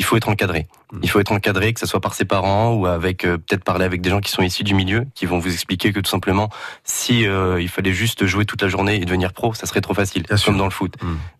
Il 0.00 0.04
faut 0.04 0.16
être 0.16 0.28
encadré. 0.28 0.66
Il 1.02 1.08
faut 1.08 1.20
être 1.20 1.30
encadré, 1.30 1.72
que 1.72 1.78
ce 1.78 1.86
soit 1.86 2.00
par 2.00 2.14
ses 2.14 2.24
parents 2.24 2.72
ou 2.72 2.86
avec 2.86 3.24
euh, 3.24 3.36
peut-être 3.36 3.62
parler 3.62 3.84
avec 3.84 4.00
des 4.00 4.10
gens 4.10 4.20
qui 4.20 4.32
sont 4.32 4.42
issus 4.42 4.64
du 4.64 4.74
milieu, 4.74 5.06
qui 5.14 5.24
vont 5.24 5.38
vous 5.38 5.52
expliquer 5.52 5.92
que 5.92 6.00
tout 6.00 6.10
simplement, 6.10 6.50
si 6.82 7.28
euh, 7.28 7.60
il 7.60 7.68
fallait 7.68 7.92
juste 7.92 8.26
jouer 8.26 8.44
toute 8.44 8.60
la 8.62 8.68
journée 8.68 8.96
et 8.96 9.04
devenir 9.04 9.32
pro, 9.32 9.54
ça 9.54 9.66
serait 9.66 9.80
trop 9.80 9.94
facile, 9.94 10.24
comme 10.44 10.56
dans 10.56 10.64
le 10.64 10.72
foot. 10.72 10.94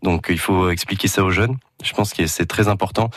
Donc 0.04 0.26
il 0.30 0.38
faut 0.38 0.70
expliquer 0.70 1.08
ça 1.08 1.24
aux 1.24 1.30
jeunes. 1.30 1.56
Je 1.82 1.92
pense 1.94 2.12
que 2.12 2.26
c'est 2.28 2.46
très 2.46 2.68
important. 2.68 3.10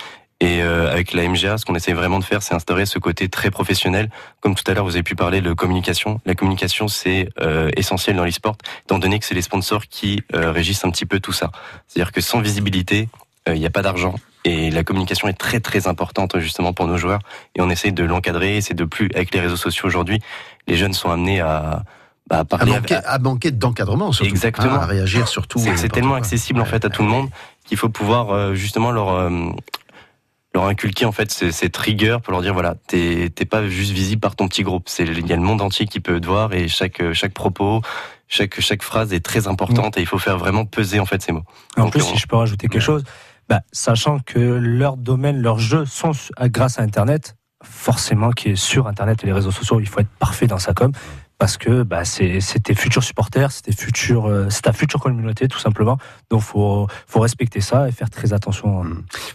Et 0.43 0.61
euh, 0.61 0.91
avec 0.91 1.13
la 1.13 1.25
MGA, 1.25 1.57
ce 1.57 1.63
qu'on 1.63 1.73
essaie 1.75 1.93
vraiment 1.93 2.19
de 2.19 2.25
faire, 2.25 2.43
c'est 2.43 2.53
instaurer 2.53 2.85
ce 2.85 2.99
côté 2.99 3.29
très 3.29 3.49
professionnel. 3.49 4.09
Comme 4.41 4.55
tout 4.55 4.63
à 4.69 4.73
l'heure, 4.73 4.83
vous 4.83 4.95
avez 4.95 5.03
pu 5.03 5.15
parler 5.15 5.39
de 5.39 5.53
communication. 5.53 6.19
La 6.25 6.35
communication, 6.35 6.89
c'est 6.89 7.29
euh, 7.39 7.69
essentiel 7.77 8.17
dans 8.17 8.25
l'e-sport, 8.25 8.57
étant 8.83 8.99
donné 8.99 9.19
que 9.19 9.25
c'est 9.25 9.35
les 9.35 9.41
sponsors 9.41 9.87
qui 9.87 10.21
euh, 10.35 10.51
régissent 10.51 10.83
un 10.83 10.91
petit 10.91 11.05
peu 11.05 11.21
tout 11.21 11.31
ça. 11.31 11.49
C'est-à-dire 11.87 12.11
que 12.11 12.19
sans 12.19 12.41
visibilité, 12.41 13.07
il 13.47 13.53
n'y 13.53 13.65
a 13.65 13.69
pas 13.69 13.81
d'argent. 13.81 14.15
Et 14.45 14.71
la 14.71 14.83
communication 14.83 15.27
est 15.27 15.33
très 15.37 15.59
très 15.59 15.87
importante 15.87 16.37
justement 16.39 16.73
pour 16.73 16.87
nos 16.87 16.97
joueurs. 16.97 17.19
Et 17.55 17.61
on 17.61 17.69
essaie 17.69 17.91
de 17.91 18.03
l'encadrer. 18.03 18.59
C'est 18.61 18.73
de 18.73 18.85
plus 18.85 19.09
avec 19.15 19.33
les 19.33 19.39
réseaux 19.39 19.55
sociaux 19.57 19.87
aujourd'hui, 19.87 20.19
les 20.67 20.75
jeunes 20.75 20.93
sont 20.93 21.09
amenés 21.11 21.39
à, 21.39 21.83
bah, 22.29 22.43
à 22.51 22.65
manquer, 22.65 22.95
à 22.95 23.19
manquer 23.19 23.51
d'encadrement 23.51 24.11
surtout. 24.11 24.29
Exactement. 24.29 24.75
à 24.81 24.85
réagir 24.85 25.27
surtout. 25.27 25.59
C'est 25.59 25.69
euh, 25.85 25.87
tellement 25.87 26.09
quoi. 26.09 26.17
accessible 26.19 26.59
en 26.61 26.65
fait 26.65 26.83
à 26.85 26.89
tout 26.89 27.03
le 27.03 27.07
monde 27.09 27.29
qu'il 27.65 27.77
faut 27.77 27.89
pouvoir 27.89 28.31
euh, 28.31 28.53
justement 28.53 28.91
leur 28.91 29.09
euh, 29.09 29.29
leur 30.53 30.65
inculquer 30.65 31.05
en 31.05 31.11
fait 31.11 31.31
ce- 31.31 31.51
cette 31.51 31.75
rigueur 31.77 32.21
pour 32.21 32.31
leur 32.31 32.41
dire 32.41 32.53
voilà 32.53 32.75
t'es 32.87 33.31
t'es 33.33 33.45
pas 33.45 33.67
juste 33.67 33.91
visible 33.91 34.21
par 34.21 34.35
ton 34.35 34.47
petit 34.47 34.61
groupe 34.63 34.83
c'est 34.87 35.03
il 35.03 35.25
y 35.27 35.33
a 35.33 35.35
le 35.35 35.41
monde 35.41 35.61
entier 35.61 35.87
qui 35.87 35.99
peut 35.99 36.19
te 36.21 36.27
voir 36.27 36.53
et 36.53 36.67
chaque 36.67 36.99
euh, 37.01 37.13
chaque 37.13 37.33
propos 37.33 37.81
chaque 38.27 38.59
chaque 38.59 38.83
phrase 38.83 39.13
est 39.13 39.19
très 39.25 39.47
importante 39.47 39.97
et 39.97 40.01
il 40.01 40.05
faut 40.07 40.19
faire 40.19 40.37
vraiment 40.37 40.65
peser 40.65 40.99
en 40.99 41.05
fait 41.05 41.21
ces 41.21 41.31
mots. 41.31 41.43
En 41.77 41.83
Donc, 41.85 41.93
plus, 41.93 42.01
on- 42.03 42.05
si 42.13 42.17
je 42.17 42.27
peux 42.27 42.35
rajouter 42.35 42.67
quelque 42.67 42.81
chose, 42.81 43.03
bah, 43.53 43.61
sachant 43.71 44.17
que 44.17 44.39
leur 44.39 44.97
domaine, 44.97 45.39
leurs 45.39 45.59
jeux 45.59 45.85
sont 45.85 46.13
grâce 46.45 46.79
à 46.79 46.81
Internet, 46.81 47.35
forcément 47.63 48.31
qui 48.31 48.49
est 48.49 48.55
sur 48.55 48.87
Internet 48.87 49.23
et 49.23 49.27
les 49.27 49.33
réseaux 49.33 49.51
sociaux, 49.51 49.79
il 49.79 49.87
faut 49.87 49.99
être 49.99 50.09
parfait 50.17 50.47
dans 50.47 50.57
sa 50.57 50.73
com. 50.73 50.91
Parce 51.43 51.57
que 51.57 51.83
bah, 51.83 52.05
c'est 52.05 52.39
tes 52.63 52.73
futurs 52.73 53.03
supporters, 53.03 53.49
euh, 53.49 54.45
c'est 54.49 54.61
ta 54.61 54.71
future 54.71 55.01
communauté 55.01 55.49
tout 55.49 55.59
simplement. 55.59 55.97
Donc 56.29 56.39
faut 56.39 56.87
faut 57.05 57.19
respecter 57.19 57.59
ça 57.59 57.89
et 57.89 57.91
faire 57.91 58.09
très 58.09 58.31
attention. 58.31 58.85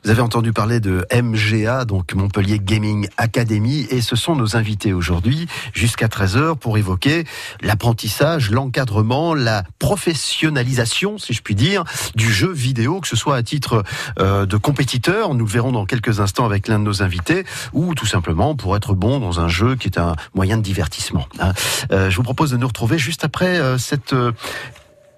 Vous 0.05 0.11
avez 0.11 0.23
entendu 0.23 0.55
parler 0.55 0.81
de 0.81 1.05
MGA, 1.13 1.85
donc 1.85 2.15
Montpellier 2.15 2.61
Gaming 2.61 3.09
Academy, 3.19 3.87
et 3.91 4.01
ce 4.01 4.17
sont 4.17 4.37
nos 4.37 4.57
invités 4.57 4.95
aujourd'hui 4.95 5.49
jusqu'à 5.75 6.07
13h 6.07 6.57
pour 6.57 6.79
évoquer 6.79 7.25
l'apprentissage, 7.61 8.51
l'encadrement, 8.53 9.35
la 9.35 9.65
professionnalisation, 9.79 11.19
si 11.19 11.35
je 11.35 11.43
puis 11.43 11.55
dire, 11.55 11.85
du 12.15 12.33
jeu 12.33 12.51
vidéo, 12.51 13.03
que 13.03 13.09
ce 13.09 13.17
soit 13.17 13.37
à 13.37 13.43
titre 13.43 13.85
euh, 14.19 14.47
de 14.47 14.57
compétiteur, 14.57 15.35
nous 15.35 15.45
le 15.45 15.51
verrons 15.51 15.73
dans 15.73 15.85
quelques 15.85 16.21
instants 16.21 16.47
avec 16.47 16.69
l'un 16.69 16.79
de 16.79 16.85
nos 16.85 17.03
invités, 17.03 17.45
ou 17.75 17.95
tout 17.95 18.07
simplement 18.07 18.55
pour 18.57 18.77
être 18.77 18.95
bon 18.95 19.21
dans 19.21 19.41
un 19.41 19.49
jeu 19.49 19.77
qui 19.77 19.89
est 19.89 19.99
un 19.99 20.17
moyen 20.33 20.57
de 20.57 20.63
divertissement. 20.63 21.29
hein. 21.39 21.53
Euh, 21.93 21.98
je 22.09 22.17
vous 22.17 22.23
propose 22.23 22.51
de 22.51 22.57
nous 22.57 22.67
retrouver 22.67 22.99
juste 22.99 23.25
après 23.25 23.59
euh, 23.59 23.79
cette... 23.79 24.13
euh, 24.13 24.33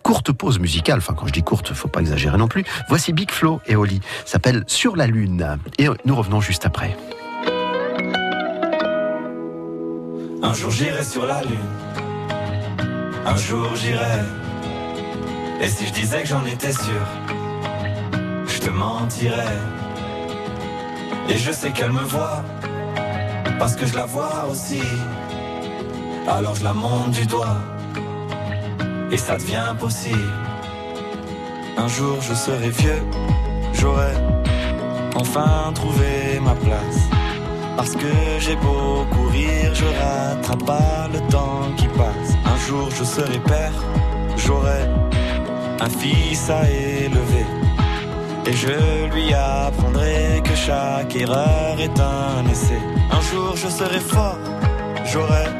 courte 0.02 0.32
pause 0.32 0.58
musicale, 0.58 0.98
enfin 0.98 1.14
quand 1.14 1.26
je 1.26 1.32
dis 1.32 1.42
courte, 1.42 1.74
faut 1.74 1.88
pas 1.88 2.00
exagérer 2.00 2.38
non 2.38 2.48
plus. 2.48 2.64
Voici 2.88 3.12
Big 3.12 3.30
Flo 3.30 3.60
et 3.66 3.76
Oli, 3.76 4.00
s'appelle 4.24 4.64
Sur 4.66 4.96
la 4.96 5.06
Lune. 5.06 5.58
Et 5.78 5.86
nous 6.06 6.16
revenons 6.16 6.40
juste 6.40 6.64
après. 6.64 6.96
Un 10.42 10.54
jour 10.54 10.70
j'irai 10.70 11.04
sur 11.04 11.26
la 11.26 11.42
lune. 11.42 11.58
Un 13.26 13.36
jour 13.36 13.68
j'irai 13.76 14.20
Et 15.60 15.68
si 15.68 15.86
je 15.86 15.92
disais 15.92 16.22
que 16.22 16.28
j'en 16.28 16.44
étais 16.46 16.72
sûr, 16.72 17.06
je 18.46 18.58
te 18.58 18.70
mentirais. 18.70 19.58
Et 21.28 21.36
je 21.36 21.52
sais 21.52 21.70
qu'elle 21.70 21.92
me 21.92 22.02
voit, 22.02 22.42
parce 23.58 23.76
que 23.76 23.86
je 23.86 23.94
la 23.94 24.06
vois 24.06 24.46
aussi. 24.50 24.82
Alors 26.32 26.54
je 26.54 26.62
la 26.62 26.72
monte 26.72 27.10
du 27.10 27.26
doigt, 27.26 27.58
et 29.10 29.16
ça 29.16 29.36
devient 29.36 29.74
possible. 29.78 30.32
Un 31.76 31.88
jour 31.88 32.18
je 32.20 32.34
serai 32.34 32.70
vieux, 32.70 33.02
j'aurai 33.72 34.12
enfin 35.16 35.72
trouvé 35.74 36.40
ma 36.40 36.54
place. 36.54 37.00
Parce 37.76 37.96
que 37.96 38.12
j'ai 38.38 38.54
beau 38.56 39.04
courir, 39.10 39.74
je 39.74 39.84
rattrape 39.84 40.64
pas 40.64 41.08
le 41.12 41.18
temps 41.32 41.66
qui 41.76 41.88
passe. 41.88 42.30
Un 42.44 42.58
jour 42.66 42.88
je 42.96 43.02
serai 43.02 43.38
père, 43.40 43.72
j'aurai 44.36 44.82
un 45.80 45.88
fils 45.88 46.48
à 46.48 46.62
élever. 46.70 47.46
Et 48.46 48.52
je 48.52 49.12
lui 49.12 49.34
apprendrai 49.34 50.42
que 50.44 50.54
chaque 50.54 51.14
erreur 51.16 51.80
est 51.80 51.98
un 52.00 52.48
essai. 52.48 52.80
Un 53.10 53.20
jour 53.20 53.56
je 53.56 53.68
serai 53.68 53.98
fort, 53.98 54.38
j'aurai 55.04 55.60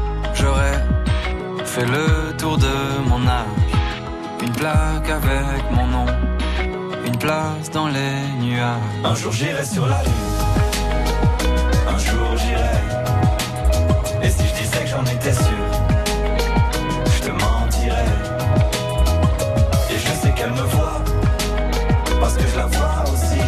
j'aurai 0.33 0.73
fait 1.65 1.85
le 1.85 2.35
tour 2.37 2.57
de 2.57 2.75
mon 3.07 3.27
âge. 3.27 3.45
Une 4.41 4.51
plaque 4.51 5.09
avec 5.09 5.63
mon 5.71 5.87
nom, 5.87 6.05
une 7.05 7.17
place 7.17 7.69
dans 7.71 7.87
les 7.87 8.15
nuages. 8.39 8.77
Un 9.03 9.15
jour 9.15 9.31
j'irai 9.31 9.63
sur 9.63 9.85
la 9.85 10.01
lune, 10.03 10.35
un 11.87 11.97
jour 11.97 12.37
j'irai. 12.37 12.79
Et 14.23 14.29
si 14.29 14.43
je 14.47 14.53
disais 14.61 14.83
que 14.83 14.87
j'en 14.87 15.05
étais 15.05 15.33
sûr, 15.33 15.65
je 17.15 17.21
te 17.27 17.31
mentirais. 17.31 18.13
Et 19.91 19.97
je 19.97 20.11
sais 20.21 20.31
qu'elle 20.35 20.51
me 20.51 20.65
voit, 20.75 21.01
parce 22.19 22.35
que 22.35 22.43
je 22.51 22.57
la 22.57 22.65
vois 22.65 23.03
aussi. 23.13 23.41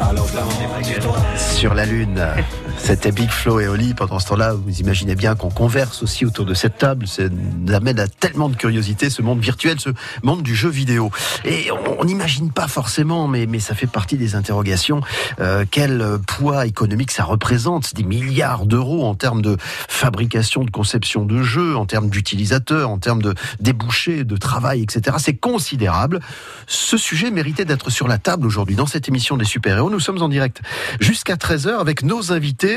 Alors 0.00 0.26
je 0.26 0.36
la 0.36 0.98
doigt. 1.00 1.18
Sur 1.36 1.74
la 1.74 1.84
Lune. 1.84 2.26
C'était 2.84 3.12
Big 3.12 3.30
Flo 3.30 3.60
et 3.60 3.68
Oli. 3.68 3.94
Pendant 3.94 4.18
ce 4.18 4.26
temps-là, 4.26 4.54
vous 4.54 4.80
imaginez 4.80 5.14
bien 5.14 5.36
qu'on 5.36 5.50
converse 5.50 6.02
aussi 6.02 6.26
autour 6.26 6.44
de 6.44 6.52
cette 6.52 6.78
table. 6.78 7.06
Ça 7.06 7.22
nous 7.28 7.72
amène 7.72 8.00
à 8.00 8.08
tellement 8.08 8.48
de 8.48 8.56
curiosité, 8.56 9.08
ce 9.08 9.22
monde 9.22 9.38
virtuel, 9.38 9.78
ce 9.78 9.90
monde 10.24 10.42
du 10.42 10.56
jeu 10.56 10.68
vidéo. 10.68 11.12
Et 11.44 11.70
on 11.70 12.04
n'imagine 12.04 12.50
pas 12.50 12.66
forcément, 12.66 13.28
mais, 13.28 13.46
mais 13.46 13.60
ça 13.60 13.76
fait 13.76 13.86
partie 13.86 14.16
des 14.16 14.34
interrogations, 14.34 15.00
euh, 15.40 15.64
quel 15.70 16.04
poids 16.26 16.66
économique 16.66 17.12
ça 17.12 17.22
représente. 17.22 17.94
Des 17.94 18.02
milliards 18.02 18.66
d'euros 18.66 19.06
en 19.06 19.14
termes 19.14 19.42
de 19.42 19.56
fabrication, 19.60 20.64
de 20.64 20.70
conception 20.70 21.24
de 21.24 21.40
jeux, 21.40 21.76
en 21.76 21.86
termes 21.86 22.10
d'utilisateurs, 22.10 22.90
en 22.90 22.98
termes 22.98 23.22
de 23.22 23.34
débouchés, 23.60 24.24
de 24.24 24.36
travail, 24.36 24.82
etc. 24.82 25.16
C'est 25.20 25.36
considérable. 25.36 26.18
Ce 26.66 26.96
sujet 26.96 27.30
méritait 27.30 27.64
d'être 27.64 27.90
sur 27.90 28.08
la 28.08 28.18
table 28.18 28.44
aujourd'hui 28.44 28.74
dans 28.74 28.86
cette 28.86 29.08
émission 29.08 29.36
des 29.36 29.44
super-héros. 29.44 29.88
Nous 29.88 30.00
sommes 30.00 30.20
en 30.20 30.28
direct 30.28 30.60
jusqu'à 30.98 31.36
13h 31.36 31.78
avec 31.78 32.02
nos 32.02 32.32
invités 32.32 32.71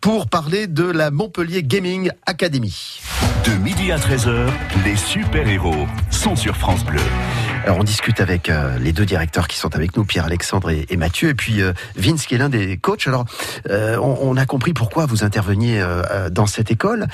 pour 0.00 0.28
parler 0.28 0.66
de 0.66 0.84
la 0.84 1.10
Montpellier 1.10 1.62
Gaming 1.62 2.10
Academy. 2.26 3.00
De 3.44 3.52
midi 3.52 3.92
à 3.92 3.98
13h, 3.98 4.48
les 4.84 4.96
super-héros 4.96 5.86
sont 6.10 6.36
sur 6.36 6.56
France 6.56 6.84
Bleu. 6.84 7.00
Alors 7.64 7.78
on 7.78 7.84
discute 7.84 8.20
avec 8.20 8.48
euh, 8.48 8.78
les 8.78 8.92
deux 8.92 9.06
directeurs 9.06 9.48
qui 9.48 9.56
sont 9.56 9.74
avec 9.74 9.96
nous, 9.96 10.04
Pierre-Alexandre 10.04 10.70
et, 10.70 10.86
et 10.88 10.96
Mathieu, 10.96 11.30
et 11.30 11.34
puis 11.34 11.62
euh, 11.62 11.72
Vince 11.96 12.26
qui 12.26 12.34
est 12.34 12.38
l'un 12.38 12.48
des 12.48 12.76
coachs. 12.76 13.08
Alors 13.08 13.24
euh, 13.70 13.96
on, 13.98 14.18
on 14.20 14.36
a 14.36 14.46
compris 14.46 14.72
pourquoi 14.72 15.06
vous 15.06 15.24
interveniez 15.24 15.84
dans 16.30 16.46
cette 16.46 16.70
école. 16.70 17.06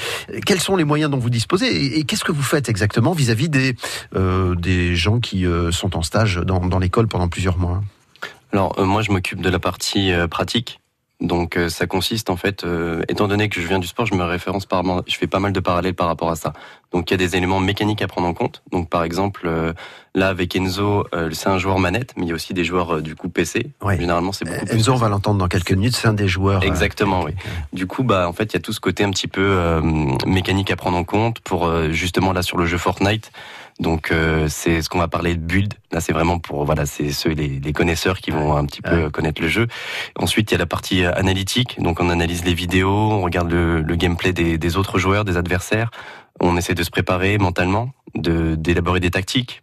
Quels 0.45 0.61
sont 0.61 0.77
les 0.77 0.85
moyens 0.85 1.11
dont 1.11 1.19
vous 1.19 1.31
disposez 1.31 1.67
et, 1.67 1.99
et 1.99 2.05
qu'est-ce 2.05 2.25
que 2.25 2.33
vous 2.33 2.43
faites 2.43 2.69
exactement 2.69 3.13
vis-à-vis 3.13 3.49
des, 3.49 3.77
euh, 4.15 4.55
des 4.55 4.95
gens 4.97 5.21
qui 5.21 5.47
euh, 5.47 5.71
sont 5.73 5.97
en 5.97 6.03
stage 6.03 6.37
dans, 6.37 6.61
dans 6.61 6.79
l'école 6.79 7.09
pendant 7.09 7.29
plusieurs 7.29 7.59
mois? 7.59 7.83
Alors 8.53 8.79
euh, 8.79 8.85
moi 8.85 9.03
je 9.03 9.11
m'occupe 9.11 9.41
de 9.41 9.49
la 9.49 9.59
partie 9.59 10.13
euh, 10.13 10.29
pratique. 10.29 10.82
Donc 11.21 11.57
euh, 11.57 11.69
ça 11.69 11.87
consiste 11.87 12.31
en 12.31 12.37
fait, 12.37 12.65
euh, 12.65 13.03
étant 13.09 13.29
donné 13.29 13.49
que 13.49 13.61
je 13.61 13.67
viens 13.69 13.79
du 13.79 13.87
sport, 13.87 14.07
je 14.07 14.15
me 14.15 14.25
référence 14.25 14.67
par, 14.67 14.83
je 15.07 15.17
fais 15.17 15.29
pas 15.29 15.39
mal 15.39 15.53
de 15.53 15.61
parallèles 15.61 15.95
par 15.95 16.09
rapport 16.09 16.31
à 16.31 16.35
ça. 16.37 16.53
Donc 16.91 17.11
il 17.11 17.13
y 17.13 17.15
a 17.15 17.17
des 17.17 17.37
éléments 17.37 17.61
mécaniques 17.61 18.03
à 18.03 18.09
prendre 18.09 18.27
en 18.27 18.35
compte. 18.35 18.63
Donc 18.73 18.89
par 18.91 19.05
exemple, 19.05 19.43
euh, 19.47 19.73
là 20.17 20.29
avec 20.29 20.57
Enzo, 20.57 21.07
euh, 21.15 21.31
c'est 21.33 21.49
un 21.49 21.59
joueur 21.59 21.79
manette, 21.79 22.15
mais 22.17 22.25
il 22.25 22.29
y 22.29 22.33
a 22.33 22.35
aussi 22.35 22.55
des 22.55 22.65
joueurs 22.65 22.97
euh, 22.97 23.03
du 23.03 23.15
coup 23.15 23.29
PC. 23.29 23.71
Généralement 24.01 24.33
c'est 24.33 24.45
beaucoup 24.45 24.67
plus 24.67 24.79
Enzo, 24.79 24.95
on 24.95 24.97
va 24.97 25.09
l'entendre 25.09 25.39
dans 25.39 25.47
quelques 25.49 25.71
minutes, 25.73 25.95
c'est 25.95 26.09
un 26.09 26.13
des 26.13 26.27
joueurs. 26.27 26.63
euh, 26.65 26.67
Exactement, 26.67 27.23
oui. 27.23 27.33
Du 27.73 27.87
coup, 27.87 28.03
bah, 28.03 28.29
en 28.29 28.33
fait, 28.33 28.53
il 28.53 28.55
y 28.55 28.57
a 28.57 28.61
tout 28.61 28.73
ce 28.73 28.81
côté 28.81 29.05
un 29.05 29.11
petit 29.11 29.29
peu 29.29 29.41
euh, 29.45 29.81
mécanique 30.27 30.73
à 30.73 30.77
prendre 30.77 30.97
en 30.99 31.05
compte 31.05 31.39
pour 31.41 31.67
euh, 31.67 31.91
justement 31.93 32.33
là 32.33 32.43
sur 32.43 32.59
le 32.59 32.67
jeu 32.67 32.79
Fortnite. 32.79 33.31
Donc, 33.81 34.11
euh, 34.11 34.47
c'est 34.49 34.83
ce 34.83 34.89
qu'on 34.89 34.99
va 34.99 35.09
parler 35.09 35.35
de 35.35 35.41
build. 35.41 35.75
Là, 35.91 36.01
c'est 36.01 36.13
vraiment 36.13 36.39
pour 36.39 36.65
voilà, 36.65 36.87
c'est 36.87 37.11
ceux 37.11 37.31
les, 37.31 37.61
les 37.61 37.73
connaisseurs 37.73 38.19
qui 38.19 38.31
vont 38.31 38.57
un 38.57 38.65
petit 38.65 38.83
peu 38.83 39.11
connaître 39.11 39.43
le 39.43 39.49
jeu. 39.49 39.67
Ensuite, 40.17 40.51
il 40.51 40.55
y 40.55 40.57
a 40.57 40.59
la 40.59 40.67
partie 40.67 41.05
euh, 41.05 41.13
analytique. 41.15 41.81
Donc, 41.81 42.01
on 42.01 42.11
analyse 42.11 42.45
les 42.45 42.55
vidéos, 42.55 42.91
on 42.91 43.23
regarde 43.23 43.51
le, 43.51 43.81
le 43.81 43.97
gameplay 43.97 44.33
des, 44.33 44.59
des 44.59 44.77
autres 44.77 44.99
joueurs, 44.99 45.25
des 45.25 45.37
adversaires. 45.37 45.91
On 46.41 46.57
essaie 46.57 46.75
de 46.75 46.83
se 46.83 46.91
préparer 46.91 47.39
mentalement, 47.39 47.91
de 48.15 48.55
d'élaborer 48.55 49.01
des 49.01 49.11
tactiques. 49.11 49.63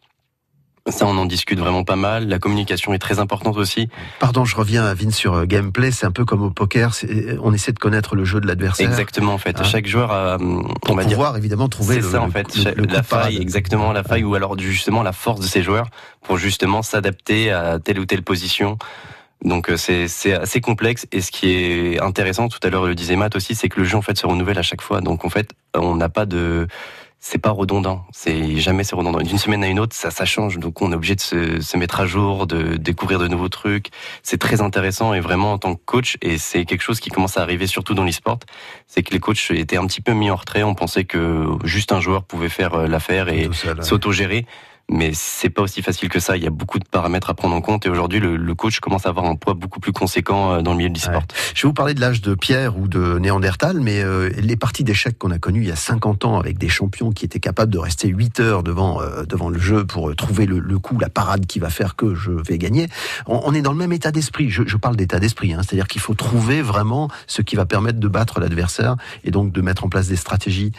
Ça, 0.87 1.05
on 1.05 1.17
en 1.17 1.25
discute 1.25 1.59
vraiment 1.59 1.83
pas 1.83 1.95
mal. 1.95 2.27
La 2.29 2.39
communication 2.39 2.93
est 2.93 2.99
très 2.99 3.19
importante 3.19 3.57
aussi. 3.57 3.89
Pardon, 4.19 4.45
je 4.45 4.55
reviens 4.55 4.85
à 4.85 4.93
Vince 4.93 5.15
sur 5.15 5.33
euh, 5.35 5.45
gameplay. 5.45 5.91
C'est 5.91 6.05
un 6.05 6.11
peu 6.11 6.25
comme 6.25 6.41
au 6.41 6.49
poker. 6.49 6.93
c'est- 6.95 7.37
On 7.43 7.53
essaie 7.53 7.71
de 7.73 7.79
connaître 7.79 8.15
le 8.15 8.25
jeu 8.25 8.39
de 8.41 8.47
l'adversaire. 8.47 8.89
Exactement, 8.89 9.33
en 9.33 9.37
fait. 9.37 9.59
Hein 9.59 9.63
Chaque 9.63 9.85
joueur 9.87 10.11
a, 10.11 10.35
hum, 10.35 10.67
on 10.87 10.95
va 10.95 11.03
dire, 11.03 11.17
pouvoir 11.17 11.37
évidemment 11.37 11.69
trouver 11.69 11.95
C'est 11.95 12.01
le, 12.01 12.09
ça, 12.09 12.21
en 12.21 12.25
le- 12.25 12.31
fait, 12.31 12.55
le- 12.55 12.71
le 12.75 12.83
la 12.85 13.03
parade. 13.03 13.25
faille, 13.25 13.37
exactement 13.37 13.91
la 13.91 14.03
faille, 14.03 14.23
ou 14.23 14.33
alors 14.35 14.57
justement 14.57 15.03
la 15.03 15.11
force 15.11 15.41
de 15.41 15.45
ces 15.45 15.61
joueurs 15.61 15.87
pour 16.23 16.37
justement 16.37 16.81
s'adapter 16.81 17.51
à 17.51 17.77
telle 17.79 17.99
ou 17.99 18.05
telle 18.05 18.23
position. 18.23 18.77
Donc 19.43 19.69
euh, 19.69 19.77
c'est 19.77 20.07
c'est 20.09 20.33
assez 20.33 20.59
complexe 20.59 21.07
et 21.13 21.21
ce 21.21 21.31
qui 21.31 21.49
est 21.51 22.01
intéressant, 22.01 22.49
tout 22.49 22.59
à 22.63 22.69
l'heure 22.69 22.85
le 22.85 22.93
disait 22.95 23.15
Matt 23.15 23.35
aussi, 23.37 23.55
c'est 23.55 23.69
que 23.69 23.79
le 23.79 23.85
jeu 23.85 23.95
en 23.95 24.01
fait 24.01 24.17
se 24.17 24.25
renouvelle 24.27 24.57
à 24.57 24.63
chaque 24.63 24.81
fois. 24.81 24.99
Donc 25.01 25.23
en 25.23 25.29
fait, 25.29 25.51
on 25.75 25.95
n'a 25.95 26.09
pas 26.09 26.25
de 26.25 26.67
c'est 27.19 27.37
pas 27.37 27.51
redondant, 27.51 28.05
c'est 28.11 28.57
jamais 28.57 28.83
c'est 28.83 28.95
redondant. 28.95 29.19
D'une 29.19 29.37
semaine 29.37 29.63
à 29.63 29.67
une 29.67 29.79
autre, 29.79 29.95
ça 29.95 30.09
ça 30.09 30.25
change. 30.25 30.57
Donc 30.57 30.81
on 30.81 30.91
est 30.91 30.95
obligé 30.95 31.15
de 31.15 31.21
se, 31.21 31.59
se 31.59 31.77
mettre 31.77 31.99
à 31.99 32.05
jour, 32.05 32.47
de 32.47 32.77
découvrir 32.77 33.19
de 33.19 33.27
nouveaux 33.27 33.49
trucs. 33.49 33.87
C'est 34.23 34.37
très 34.37 34.61
intéressant 34.61 35.13
et 35.13 35.19
vraiment 35.19 35.53
en 35.53 35.57
tant 35.57 35.75
que 35.75 35.81
coach 35.83 36.17
et 36.21 36.37
c'est 36.37 36.65
quelque 36.65 36.81
chose 36.81 36.99
qui 36.99 37.09
commence 37.09 37.37
à 37.37 37.41
arriver 37.41 37.67
surtout 37.67 37.93
dans 37.93 38.05
l'e-sport, 38.05 38.39
c'est 38.87 39.03
que 39.03 39.11
les 39.11 39.19
coachs 39.19 39.51
étaient 39.51 39.77
un 39.77 39.85
petit 39.85 40.01
peu 40.01 40.13
mis 40.13 40.31
en 40.31 40.35
retrait. 40.35 40.63
On 40.63 40.75
pensait 40.75 41.03
que 41.03 41.45
juste 41.65 41.91
un 41.91 41.99
joueur 41.99 42.23
pouvait 42.23 42.49
faire 42.49 42.73
euh, 42.73 42.87
l'affaire 42.87 43.29
et 43.29 43.49
s'auto-gérer. 43.81 44.45
Mais 44.89 45.11
c'est 45.13 45.49
pas 45.49 45.61
aussi 45.61 45.81
facile 45.81 46.09
que 46.09 46.19
ça. 46.19 46.37
Il 46.37 46.43
y 46.43 46.47
a 46.47 46.51
beaucoup 46.51 46.79
de 46.79 46.85
paramètres 46.85 47.29
à 47.29 47.33
prendre 47.33 47.55
en 47.55 47.61
compte 47.61 47.85
et 47.85 47.89
aujourd'hui 47.89 48.19
le, 48.19 48.35
le 48.35 48.55
coach 48.55 48.79
commence 48.79 49.05
à 49.05 49.09
avoir 49.09 49.25
un 49.25 49.35
poids 49.35 49.53
beaucoup 49.53 49.79
plus 49.79 49.91
conséquent 49.91 50.53
euh, 50.53 50.61
dans 50.61 50.71
le 50.71 50.77
milieu 50.77 50.89
du 50.89 50.99
sport. 50.99 51.23
Je 51.53 51.61
vais 51.61 51.67
vous 51.67 51.73
parler 51.73 51.93
de 51.93 52.01
l'âge 52.01 52.21
de 52.21 52.35
Pierre 52.35 52.77
ou 52.77 52.87
de 52.87 53.19
Néandertal, 53.19 53.79
mais 53.79 54.01
euh, 54.01 54.29
les 54.37 54.55
parties 54.55 54.83
d'échecs 54.83 55.17
qu'on 55.17 55.31
a 55.31 55.39
connues 55.39 55.61
il 55.61 55.67
y 55.67 55.71
a 55.71 55.75
50 55.75 56.25
ans 56.25 56.39
avec 56.39 56.57
des 56.57 56.69
champions 56.69 57.11
qui 57.11 57.25
étaient 57.25 57.39
capables 57.39 57.71
de 57.71 57.77
rester 57.77 58.07
8 58.07 58.39
heures 58.39 58.63
devant 58.63 59.01
euh, 59.01 59.23
devant 59.23 59.49
le 59.49 59.59
jeu 59.59 59.85
pour 59.85 60.09
euh, 60.09 60.15
trouver 60.15 60.45
le, 60.45 60.59
le 60.59 60.79
coup, 60.79 60.97
la 60.99 61.09
parade 61.09 61.45
qui 61.45 61.59
va 61.59 61.69
faire 61.69 61.95
que 61.95 62.15
je 62.15 62.31
vais 62.31 62.57
gagner. 62.57 62.87
On, 63.27 63.41
on 63.45 63.53
est 63.53 63.61
dans 63.61 63.71
le 63.71 63.77
même 63.77 63.93
état 63.93 64.11
d'esprit. 64.11 64.49
Je, 64.49 64.63
je 64.65 64.77
parle 64.77 64.95
d'état 64.95 65.19
d'esprit, 65.19 65.53
hein, 65.53 65.61
c'est-à-dire 65.63 65.87
qu'il 65.87 66.01
faut 66.01 66.15
trouver 66.15 66.61
vraiment 66.61 67.09
ce 67.27 67.41
qui 67.41 67.55
va 67.55 67.65
permettre 67.65 67.99
de 67.99 68.07
battre 68.07 68.39
l'adversaire 68.39 68.95
et 69.23 69.31
donc 69.31 69.51
de 69.51 69.61
mettre 69.61 69.85
en 69.85 69.89
place 69.89 70.07
des 70.07 70.15
stratégies. 70.15 70.71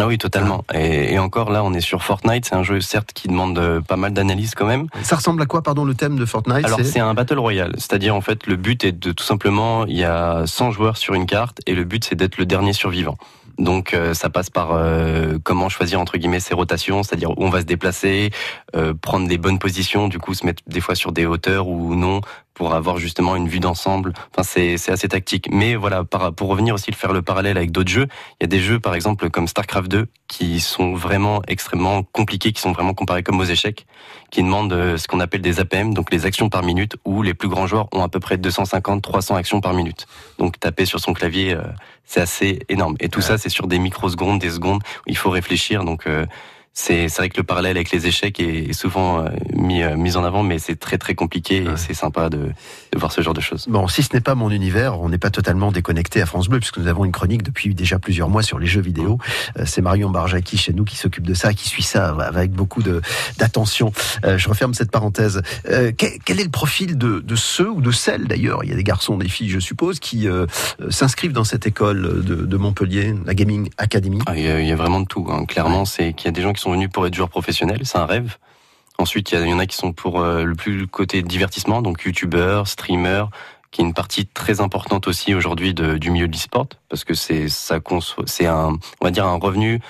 Ah 0.00 0.06
oui, 0.06 0.18
totalement. 0.18 0.64
Et, 0.74 1.14
et 1.14 1.18
encore 1.18 1.50
là, 1.50 1.62
on 1.62 1.72
est 1.72 1.80
sur 1.80 2.02
Fortnite. 2.02 2.46
C'est 2.46 2.54
un 2.54 2.62
jeu 2.64 2.80
certes 2.80 3.12
qui 3.14 3.28
demande 3.28 3.58
euh, 3.58 3.80
pas 3.80 3.96
mal 3.96 4.12
d'analyse 4.12 4.54
quand 4.54 4.66
même. 4.66 4.88
Ça 5.02 5.16
ressemble 5.16 5.40
à 5.42 5.46
quoi, 5.46 5.62
pardon, 5.62 5.84
le 5.84 5.94
thème 5.94 6.18
de 6.18 6.26
Fortnite 6.26 6.64
Alors 6.64 6.80
c'est 6.82 7.00
un 7.00 7.14
battle 7.14 7.38
royale, 7.38 7.72
c'est-à-dire 7.76 8.14
en 8.14 8.20
fait 8.20 8.46
le 8.46 8.56
but 8.56 8.84
est 8.84 8.92
de 8.92 9.12
tout 9.12 9.24
simplement, 9.24 9.86
il 9.86 9.96
y 9.96 10.04
a 10.04 10.46
100 10.46 10.72
joueurs 10.72 10.96
sur 10.96 11.14
une 11.14 11.26
carte 11.26 11.60
et 11.66 11.74
le 11.74 11.84
but 11.84 12.04
c'est 12.04 12.16
d'être 12.16 12.38
le 12.38 12.46
dernier 12.46 12.72
survivant. 12.72 13.16
Donc 13.58 13.94
euh, 13.94 14.14
ça 14.14 14.30
passe 14.30 14.50
par 14.50 14.72
euh, 14.72 15.38
comment 15.42 15.68
choisir 15.68 16.00
entre 16.00 16.18
guillemets 16.18 16.40
ses 16.40 16.54
rotations, 16.54 17.02
c'est-à-dire 17.02 17.30
où 17.30 17.34
on 17.38 17.50
va 17.50 17.60
se 17.60 17.66
déplacer, 17.66 18.30
euh, 18.74 18.94
prendre 18.94 19.28
des 19.28 19.38
bonnes 19.38 19.58
positions, 19.58 20.08
du 20.08 20.18
coup 20.18 20.34
se 20.34 20.44
mettre 20.44 20.62
des 20.66 20.80
fois 20.80 20.94
sur 20.94 21.12
des 21.12 21.26
hauteurs 21.26 21.68
ou 21.68 21.94
non 21.94 22.20
pour 22.54 22.74
avoir 22.74 22.98
justement 22.98 23.36
une 23.36 23.48
vue 23.48 23.60
d'ensemble. 23.60 24.12
Enfin 24.32 24.42
c'est 24.42 24.76
c'est 24.76 24.92
assez 24.92 25.08
tactique. 25.08 25.48
Mais 25.50 25.74
voilà, 25.74 26.04
par, 26.04 26.32
pour 26.32 26.48
revenir 26.48 26.74
aussi 26.74 26.92
faire 26.92 27.12
le 27.12 27.22
parallèle 27.22 27.56
avec 27.56 27.72
d'autres 27.72 27.90
jeux, 27.90 28.06
il 28.40 28.42
y 28.42 28.44
a 28.44 28.48
des 28.48 28.60
jeux 28.60 28.80
par 28.80 28.94
exemple 28.94 29.28
comme 29.30 29.48
Starcraft 29.48 29.90
2 29.90 30.06
qui 30.28 30.60
sont 30.60 30.94
vraiment 30.94 31.42
extrêmement 31.46 32.02
compliqués, 32.02 32.52
qui 32.52 32.60
sont 32.60 32.72
vraiment 32.72 32.94
comparés 32.94 33.22
comme 33.22 33.38
aux 33.40 33.44
échecs, 33.44 33.86
qui 34.30 34.42
demandent 34.42 34.72
euh, 34.72 34.96
ce 34.96 35.06
qu'on 35.06 35.20
appelle 35.20 35.42
des 35.42 35.60
APM, 35.60 35.94
donc 35.94 36.10
les 36.10 36.26
actions 36.26 36.48
par 36.48 36.62
minute, 36.62 36.96
où 37.04 37.22
les 37.22 37.34
plus 37.34 37.48
grands 37.48 37.66
joueurs 37.66 37.88
ont 37.92 38.02
à 38.02 38.08
peu 38.08 38.20
près 38.20 38.36
250-300 38.36 39.36
actions 39.36 39.60
par 39.60 39.74
minute. 39.74 40.06
Donc 40.38 40.58
taper 40.58 40.86
sur 40.86 40.98
son 41.00 41.12
clavier, 41.12 41.54
euh, 41.54 41.62
c'est 42.04 42.20
assez 42.20 42.60
énorme. 42.68 42.96
Et 43.00 43.08
tout 43.08 43.20
ça, 43.20 43.38
c'est 43.38 43.48
sur 43.48 43.66
des 43.66 43.78
microsecondes, 43.78 44.40
des 44.40 44.50
secondes, 44.50 44.82
où 45.06 45.08
il 45.08 45.16
faut 45.16 45.30
réfléchir. 45.30 45.84
Donc 45.84 46.06
euh, 46.06 46.26
c'est 46.76 47.06
vrai 47.16 47.28
que 47.28 47.36
le 47.36 47.44
parallèle 47.44 47.76
avec 47.76 47.92
les 47.92 48.08
échecs 48.08 48.40
est, 48.40 48.72
souvent 48.72 49.20
euh, 49.20 49.28
mis 49.54 49.82
euh, 49.82 49.96
mis 49.96 50.16
en 50.16 50.24
avant, 50.24 50.42
mais 50.42 50.58
c'est 50.58 50.74
très 50.74 50.98
très 50.98 51.14
compliqué 51.14 51.58
et 51.58 51.76
c'est 51.76 51.94
sympa 51.94 52.28
de, 52.28 52.50
de 52.92 52.98
voir 52.98 53.12
ce 53.12 53.20
genre 53.20 53.32
de 53.32 53.40
choses. 53.40 53.66
Bon, 53.68 53.86
si 53.86 54.02
ce 54.02 54.12
n'est 54.12 54.20
pas 54.20 54.34
mon 54.34 54.50
univers, 54.50 55.00
on 55.00 55.08
n'est 55.08 55.18
pas 55.18 55.30
totalement 55.30 55.70
déconnecté 55.70 56.20
à 56.20 56.26
France 56.26 56.48
Bleu, 56.48 56.58
puisque 56.58 56.78
nous 56.78 56.88
avons 56.88 57.04
une 57.04 57.12
chronique 57.12 57.44
depuis 57.44 57.74
déjà 57.74 58.00
plusieurs 58.00 58.28
mois 58.28 58.42
sur 58.42 58.58
les 58.58 58.66
jeux 58.66 58.80
vidéo. 58.80 59.18
Euh, 59.56 59.62
C'est 59.66 59.82
Marion 59.82 60.10
Barjaki 60.10 60.58
chez 60.58 60.72
nous 60.72 60.84
qui 60.84 60.96
s'occupe 60.96 61.24
de 61.24 61.34
ça, 61.34 61.54
qui 61.54 61.68
suit 61.68 61.84
ça 61.84 62.08
avec 62.08 62.50
beaucoup 62.50 62.82
d'attention. 62.82 63.92
Je 64.24 64.48
referme 64.48 64.74
cette 64.74 64.90
parenthèse. 64.90 65.42
Quel, 65.64 66.40
est 66.40 66.44
le 66.44 66.50
profil 66.50 66.98
de, 66.98 67.20
de 67.20 67.36
ceux 67.36 67.70
ou 67.70 67.80
de 67.80 67.92
celles 67.92 68.26
d'ailleurs 68.26 68.64
Il 68.64 68.70
y 68.70 68.72
a 68.72 68.76
des 68.76 68.84
garçons, 68.84 69.16
des 69.16 69.28
filles, 69.28 69.50
je 69.50 69.60
suppose, 69.60 70.00
qui 70.00 70.26
s'inscrivent 70.90 71.32
dans 71.32 71.44
cette 71.44 71.66
école 71.66 72.24
de, 72.24 72.34
de 72.34 72.56
Montpellier, 72.56 73.14
la 73.24 73.34
Gaming 73.34 73.70
Academy? 73.78 74.18
Ah, 74.26 74.36
il, 74.36 74.44
y 74.44 74.72
a, 74.72 74.76
vraiment 74.76 75.00
de 75.00 75.06
tout. 75.06 75.26
Hein. 75.30 75.44
Clairement, 75.46 75.84
c'est 75.84 76.12
qu'il 76.12 76.26
y 76.26 76.28
a 76.28 76.32
des 76.32 76.42
gens 76.42 76.52
qui 76.52 76.60
sont 76.60 76.63
venus 76.70 76.90
pour 76.92 77.06
être 77.06 77.14
joueurs 77.14 77.30
professionnels, 77.30 77.80
c'est 77.84 77.98
un 77.98 78.06
rêve. 78.06 78.36
Ensuite, 78.98 79.32
il 79.32 79.48
y, 79.48 79.52
en 79.52 79.58
a 79.58 79.66
qui 79.66 79.76
sont 79.76 79.92
pour 79.92 80.20
euh, 80.20 80.44
le 80.44 80.54
plus 80.54 80.86
côté 80.86 81.22
divertissement, 81.22 81.82
donc 81.82 82.04
youtubeurs, 82.04 82.68
streamers, 82.68 83.28
qui 83.72 83.80
est 83.80 83.84
une 83.84 83.94
partie 83.94 84.26
très 84.26 84.60
importante 84.60 85.08
aussi 85.08 85.34
aujourd'hui 85.34 85.74
du 85.74 86.10
milieu 86.10 86.28
de 86.28 86.32
l'e-sport, 86.32 86.68
parce 86.88 87.02
que 87.02 87.14
c'est 87.14 87.48
ça 87.48 87.80
c'est 88.26 88.46
un 88.46 88.78
on 89.00 89.04
va 89.04 89.10
dire 89.10 89.26
un 89.26 89.36
revenu. 89.36 89.80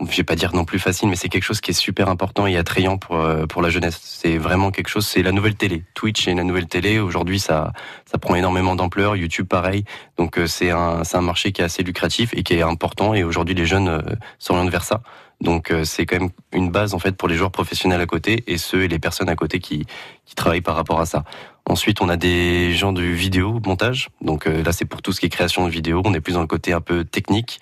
Je 0.00 0.16
vais 0.16 0.24
pas 0.24 0.34
dire 0.34 0.54
non 0.54 0.64
plus 0.64 0.80
facile, 0.80 1.08
mais 1.08 1.14
c'est 1.16 1.28
quelque 1.28 1.44
chose 1.44 1.60
qui 1.60 1.70
est 1.70 1.74
super 1.74 2.08
important 2.08 2.48
et 2.48 2.56
attrayant 2.56 2.96
pour 2.96 3.16
euh, 3.16 3.46
pour 3.46 3.60
la 3.60 3.70
jeunesse. 3.70 3.98
C'est 4.02 4.38
vraiment 4.38 4.70
quelque 4.70 4.88
chose. 4.88 5.06
C'est 5.06 5.22
la 5.22 5.32
nouvelle 5.32 5.54
télé. 5.56 5.82
Twitch 5.94 6.26
est 6.28 6.34
la 6.34 6.44
nouvelle 6.44 6.66
télé. 6.66 7.00
Aujourd'hui, 7.00 7.40
ça 7.40 7.72
ça 8.04 8.18
prend 8.18 8.36
énormément 8.36 8.76
d'ampleur. 8.76 9.16
YouTube, 9.16 9.46
pareil. 9.48 9.84
Donc 10.16 10.38
euh, 10.38 10.46
c'est 10.46 10.70
un 10.70 11.02
c'est 11.02 11.16
un 11.16 11.22
marché 11.22 11.50
qui 11.52 11.60
est 11.60 11.64
assez 11.64 11.82
lucratif 11.82 12.30
et 12.34 12.44
qui 12.44 12.54
est 12.54 12.62
important. 12.62 13.14
Et 13.14 13.24
aujourd'hui, 13.24 13.54
les 13.56 13.66
jeunes 13.66 14.02
s'orientent 14.38 14.70
vers 14.70 14.84
ça. 14.84 15.02
Donc 15.44 15.70
euh, 15.70 15.84
c'est 15.84 16.06
quand 16.06 16.18
même 16.18 16.30
une 16.52 16.70
base 16.70 16.94
en 16.94 16.98
fait 16.98 17.12
pour 17.12 17.28
les 17.28 17.36
joueurs 17.36 17.52
professionnels 17.52 18.00
à 18.00 18.06
côté 18.06 18.42
et 18.46 18.58
ceux 18.58 18.82
et 18.82 18.88
les 18.88 18.98
personnes 18.98 19.28
à 19.28 19.36
côté 19.36 19.60
qui 19.60 19.86
qui 20.24 20.34
travaillent 20.34 20.62
par 20.62 20.74
rapport 20.74 21.00
à 21.00 21.06
ça. 21.06 21.24
Ensuite, 21.66 22.00
on 22.00 22.08
a 22.08 22.16
des 22.16 22.72
gens 22.72 22.92
du 22.92 23.14
vidéo 23.14 23.60
montage. 23.64 24.08
Donc 24.20 24.46
euh, 24.46 24.62
là, 24.62 24.72
c'est 24.72 24.84
pour 24.86 25.02
tout 25.02 25.12
ce 25.12 25.20
qui 25.20 25.26
est 25.26 25.30
création 25.30 25.64
de 25.66 25.70
vidéo. 25.70 26.02
On 26.04 26.14
est 26.14 26.20
plus 26.20 26.34
dans 26.34 26.40
le 26.40 26.46
côté 26.46 26.72
un 26.72 26.80
peu 26.80 27.04
technique. 27.04 27.60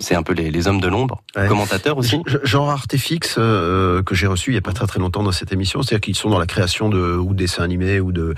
C'est 0.00 0.14
un 0.14 0.22
peu 0.22 0.32
les, 0.32 0.50
les 0.50 0.68
hommes 0.68 0.80
de 0.80 0.88
l'ombre. 0.88 1.22
Ouais. 1.36 1.48
Commentateurs 1.48 1.98
aussi. 1.98 2.20
Genre 2.44 2.70
Artefix 2.70 3.36
euh, 3.38 4.02
que 4.02 4.14
j'ai 4.14 4.26
reçu 4.26 4.50
il 4.50 4.54
y 4.54 4.58
a 4.58 4.62
pas 4.62 4.72
très 4.72 4.86
très 4.86 4.98
longtemps 5.00 5.22
dans 5.22 5.32
cette 5.32 5.52
émission, 5.52 5.82
c'est-à-dire 5.82 6.00
qu'ils 6.02 6.14
sont 6.16 6.30
dans 6.30 6.38
la 6.38 6.46
création 6.46 6.88
de 6.88 7.16
ou 7.16 7.32
de 7.32 7.38
dessins 7.38 7.62
animés 7.62 8.00
ou 8.00 8.12
de 8.12 8.34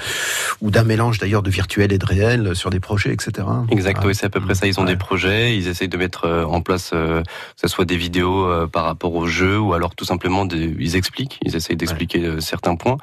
ou 0.61 0.71
d'un 0.71 0.85
mélange 0.85 1.19
d'ailleurs 1.19 1.43
de 1.43 1.51
virtuel 1.51 1.93
et 1.93 1.99
de 1.99 2.07
réel 2.07 2.57
sur 2.57 2.71
des 2.71 2.81
projets, 2.81 3.13
etc. 3.13 3.47
Exact, 3.71 3.99
Ah. 4.03 4.07
oui, 4.07 4.15
c'est 4.15 4.27
à 4.27 4.31
peu 4.31 4.41
près 4.41 4.55
ça. 4.55 4.67
Ils 4.67 4.79
ont 4.81 4.85
des 4.85 4.97
projets, 4.97 5.57
ils 5.57 5.69
essayent 5.69 5.89
de 5.89 5.97
mettre 5.97 6.25
euh, 6.27 6.45
en 6.45 6.61
place, 6.61 6.91
euh, 6.95 7.23
que 7.23 7.61
ce 7.61 7.69
soit 7.69 7.85
des 7.85 7.97
vidéos 7.97 8.45
euh, 8.47 8.67
par 8.67 8.85
rapport 8.85 9.15
au 9.15 9.27
jeu, 9.27 9.59
ou 9.59 9.75
alors 9.75 9.95
tout 9.95 10.05
simplement, 10.05 10.45
des- 10.47 10.75
ils 10.79 10.97
expliquent, 10.97 11.39
ils 11.43 11.57
essayent 11.57 11.77
d'expliquer 11.77 12.25
euh, 12.25 12.41
certains 12.41 12.77
points. 12.77 12.97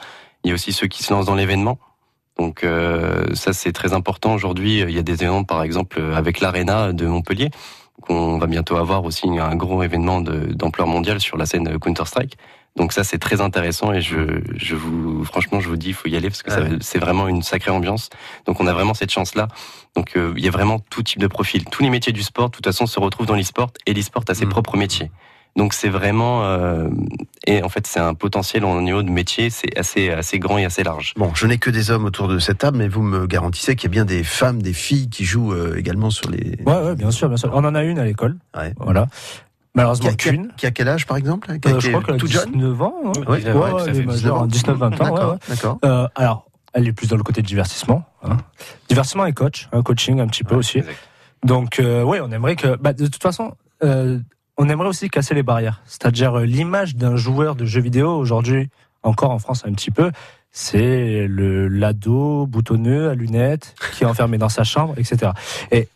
Il 0.44 0.50
y 0.50 0.52
a 0.52 0.54
aussi 0.54 0.72
ceux 0.74 0.88
qui 0.88 1.04
se 1.04 1.14
lancent 1.14 1.26
dans 1.26 1.36
l'événement. 1.36 1.80
Donc 2.40 2.64
euh, 2.64 3.26
ça, 3.34 3.52
c'est 3.52 3.72
très 3.72 3.94
important 3.94 4.34
aujourd'hui. 4.36 4.80
Il 4.82 4.92
y 4.92 5.00
a 5.00 5.02
des 5.02 5.14
événements, 5.14 5.44
par 5.44 5.64
exemple, 5.64 5.98
euh, 6.00 6.16
avec 6.16 6.40
l'Arena 6.40 6.94
de 6.94 7.06
Montpellier, 7.08 7.50
qu'on 8.02 8.38
va 8.38 8.48
bientôt 8.48 8.78
avoir 8.78 9.04
aussi 9.06 9.28
un 9.40 9.56
gros 9.56 9.82
événement 9.84 10.22
d'ampleur 10.22 10.88
mondiale 10.88 11.20
sur 11.20 11.38
la 11.38 11.46
scène 11.46 11.78
Counter-Strike. 11.80 12.38
Donc 12.76 12.94
ça, 12.94 13.04
c'est 13.04 13.18
très 13.18 13.42
intéressant 13.42 13.92
et 13.92 14.02
je, 14.02 14.40
je 14.56 14.76
vous, 14.76 15.26
franchement, 15.26 15.60
je 15.60 15.68
vous 15.68 15.78
dis, 15.78 15.88
il 15.90 15.94
faut 15.96 16.08
y 16.10 16.16
aller 16.16 16.30
parce 16.30 16.44
que 16.44 16.52
Ouais. 16.52 16.78
c'est 16.80 17.00
vraiment 17.00 17.28
une 17.28 17.42
sacrée 17.42 17.72
ambiance. 17.72 18.10
Donc 18.46 18.60
on 18.60 18.68
a 18.68 18.74
vraiment 18.74 18.94
cette 18.94 19.12
chance-là. 19.12 19.48
Donc 19.96 20.16
euh, 20.16 20.32
il 20.38 20.46
y 20.46 20.48
a 20.48 20.52
vraiment 20.52 20.78
tout 20.92 21.02
type 21.02 21.20
de 21.20 21.26
profil. 21.26 21.66
Tous 21.66 21.82
les 21.82 21.90
métiers 21.90 22.14
du 22.14 22.22
sport, 22.22 22.50
de 22.50 22.56
toute 22.56 22.66
façon, 22.66 22.86
se 22.86 23.00
retrouvent 23.00 23.26
dans 23.26 23.36
l'e-sport 23.36 23.72
et 23.88 23.94
l'e-sport 23.96 24.24
a 24.28 24.36
ses 24.36 24.46
propres 24.46 24.78
métiers. 24.78 25.10
Donc 25.58 25.74
c'est 25.74 25.90
vraiment 25.90 26.44
euh, 26.46 26.88
et 27.48 27.64
en 27.64 27.70
fait 27.70 27.88
c'est 27.88 28.00
un 28.00 28.14
potentiel 28.14 28.64
au 28.64 28.80
niveau 28.82 29.02
de 29.04 29.10
métier, 29.10 29.50
c'est 29.50 29.76
assez 29.78 30.10
assez 30.12 30.38
grand 30.40 30.58
et 30.60 30.66
assez 30.66 30.84
large. 30.84 31.14
Bon, 31.18 31.32
je 31.34 31.48
n'ai 31.48 31.58
que 31.58 31.70
des 31.72 31.90
hommes 31.92 32.06
autour 32.06 32.28
de 32.28 32.38
cette 32.40 32.60
table, 32.60 32.78
mais 32.78 32.88
vous 32.88 33.02
me 33.02 33.26
garantissez 33.28 33.76
qu'il 33.76 33.90
y 33.90 33.92
a 33.92 33.94
bien 33.94 34.06
des 34.06 34.24
femmes, 34.24 34.62
des 34.62 34.74
filles 34.74 35.10
qui 35.10 35.26
jouent 35.26 35.54
euh, 35.54 35.76
également 35.78 36.12
sur 36.12 36.30
les. 36.30 36.58
Ouais, 36.66 36.80
ouais, 36.82 36.96
bien 36.96 37.10
sûr, 37.12 37.28
bien 37.28 37.38
sûr. 37.38 37.50
On 37.54 37.66
en 37.66 37.74
a 37.76 37.84
une 37.84 37.98
à 38.00 38.06
l'école. 38.06 38.38
Voilà. 38.78 39.08
Malheureusement, 39.76 40.10
Qui 40.16 40.30
a, 40.30 40.32
qu'une. 40.32 40.52
qui 40.58 40.66
a 40.66 40.72
quel 40.72 40.88
âge 40.90 41.06
par 41.06 41.18
exemple? 41.18 41.48
Qui 41.60 41.68
a- 41.70 41.72
Euh, 41.76 41.80
je 41.80 41.90
crois 41.90 42.02
qu'elle 42.04 42.16
a 42.16 42.18
toute 42.18 42.32
jeune? 42.32 42.52
19 42.52 42.82
ans. 42.82 42.96
hein. 43.06 43.12
Oui, 43.28 43.44
Ouais, 43.44 43.52
ouais, 43.52 43.72
ouais, 43.74 43.92
19 43.92 44.24
19-20 44.24 44.30
ans. 44.32 44.42
ouais, 44.46 44.90
D'accord, 44.98 45.32
ouais. 45.34 45.38
d'accord. 45.50 45.78
Euh, 45.86 46.08
alors, 46.16 46.48
elle 46.74 46.88
est 46.88 46.94
plus 46.94 47.08
dans 47.10 47.16
le 47.18 47.24
côté 47.24 47.42
divertissement. 47.44 48.04
hein. 48.24 48.38
Divertissement 48.90 49.26
et 49.26 49.34
coach, 49.34 49.68
un 49.72 49.82
coaching 49.84 50.20
un 50.20 50.28
petit 50.28 50.44
peu 50.44 50.56
aussi. 50.56 50.82
Donc, 51.44 51.80
euh, 51.80 52.02
oui, 52.04 52.18
on 52.22 52.32
aimerait 52.32 52.56
que. 52.56 52.76
Bah, 52.78 52.94
de 52.94 53.06
toute 53.08 53.22
façon, 53.22 53.54
euh, 53.84 54.20
on 54.58 54.70
aimerait 54.70 54.88
aussi 54.88 55.10
casser 55.10 55.34
les 55.34 55.44
barrières. 55.44 55.82
C'est-à-dire 55.86 56.40
euh, 56.40 56.46
l'image 56.46 56.96
d'un 56.96 57.16
joueur 57.16 57.56
de 57.56 57.66
jeux 57.66 57.82
vidéo 57.82 58.12
aujourd'hui, 58.16 58.70
encore 59.04 59.32
en 59.32 59.40
France 59.40 59.64
un 59.66 59.74
petit 59.74 59.92
peu, 59.92 60.12
c'est 60.52 61.28
le 61.28 61.68
l'ado 61.68 62.48
boutonneux 62.48 63.10
à 63.10 63.16
lunettes 63.16 63.76
qui 63.94 64.04
est 64.04 64.08
enfermé 64.08 64.38
dans 64.38 64.50
sa 64.50 64.64
chambre, 64.64 64.96
etc. 64.98 65.32
Et 65.72 65.88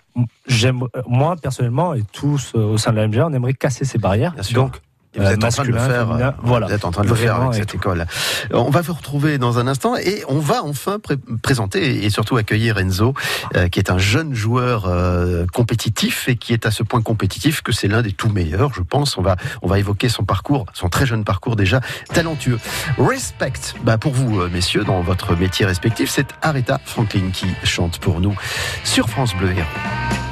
j'aime, 0.48 0.84
euh, 0.96 1.02
moi 1.08 1.36
personnellement 1.36 1.94
et 1.94 2.04
tous 2.12 2.54
euh, 2.56 2.60
au 2.60 2.78
sein 2.78 2.92
de 2.92 2.98
la 2.98 3.08
MGA, 3.08 3.28
on 3.28 3.34
aimerait 3.34 3.54
casser 3.54 3.86
ces 3.86 3.98
barrières. 3.98 4.36
Donc 4.54 4.80
Et 5.14 5.20
vous 5.20 5.26
euh, 5.26 5.32
êtes 5.32 5.44
en 5.44 5.50
train 5.50 5.64
de 5.64 5.68
le 5.72 5.78
faire. 5.78 6.08
féminin, 6.08 6.28
euh, 6.28 6.32
voilà. 6.42 6.68
Vous 6.68 6.74
êtes 6.74 6.86
en 6.86 6.92
train 6.92 7.04
de 7.04 7.10
le 7.10 7.16
faire 7.16 7.36
avec 7.36 7.54
et 7.54 7.58
cette 7.58 7.76
école. 7.76 8.06
On 8.54 8.70
va 8.70 8.80
vous 8.82 8.94
retrouver 8.94 9.38
dans 9.38 9.60
un 9.60 9.68
instant 9.68 9.98
et 9.98 10.24
on 10.30 10.40
va 10.40 10.64
enfin 10.64 11.00
pré- 11.00 11.18
présenter 11.44 12.06
et 12.06 12.10
surtout 12.10 12.38
accueillir 12.38 12.78
Enzo, 12.78 13.14
euh, 13.58 13.68
qui 13.68 13.80
est 13.80 13.92
un 13.92 13.98
jeune 13.98 14.34
joueur 14.34 14.86
euh, 14.86 15.46
compétitif 15.52 16.30
et 16.30 16.38
qui 16.38 16.54
est 16.54 16.66
à 16.66 16.72
ce 16.72 16.84
point 16.84 17.02
compétitif 17.02 17.62
que 17.62 17.74
c'est 17.74 17.90
l'un 17.90 18.02
des 18.02 18.14
tout 18.14 18.30
meilleurs, 18.30 18.74
je 18.74 18.82
pense. 18.82 19.18
On 19.18 19.22
va 19.22 19.36
on 19.62 19.68
va 19.68 19.80
évoquer 19.80 20.08
son 20.08 20.24
parcours, 20.24 20.66
son 20.74 20.88
très 20.88 21.06
jeune 21.06 21.26
parcours 21.26 21.58
déjà 21.58 21.82
talentueux. 22.14 22.60
Respect, 22.98 23.52
bah 23.84 23.98
pour 23.98 24.14
vous 24.14 24.40
euh, 24.40 24.50
messieurs 24.50 24.86
dans 24.86 25.02
votre 25.02 25.36
métier 25.36 25.66
respectif, 25.66 26.10
c'est 26.10 26.28
Aretha 26.42 26.80
Franklin 26.86 27.32
qui 27.34 27.48
chante 27.66 28.00
pour 28.00 28.22
nous 28.22 28.36
sur 28.86 29.10
France 29.10 29.36
Bleu 29.36 29.50
Héros. 29.52 30.31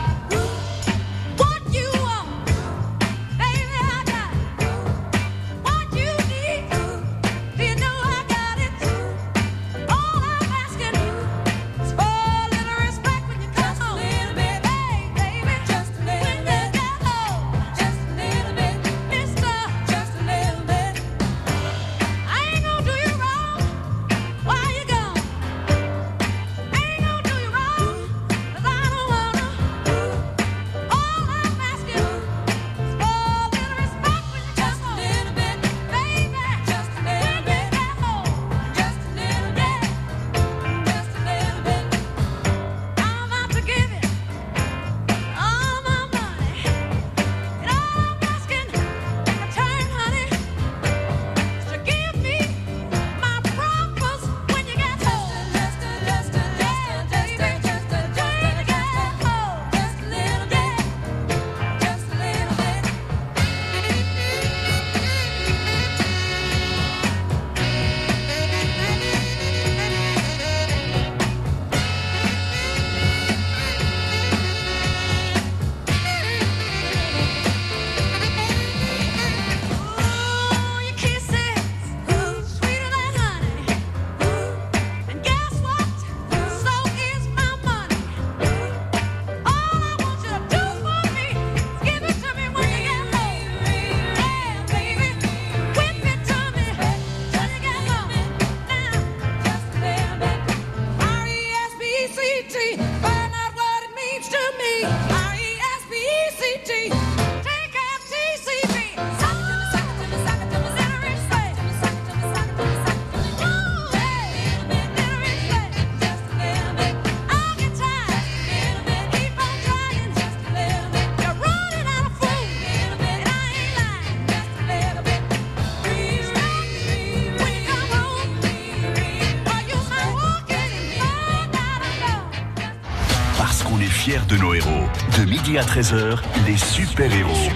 Qu'on 133.69 133.79
est 133.79 133.86
fiers 133.86 134.19
de 134.27 134.38
nos 134.38 134.53
héros. 134.53 134.88
De 135.17 135.25
midi 135.25 135.58
à 135.58 135.63
13h, 135.63 136.19
les 136.47 136.58
super-héros 136.58 137.49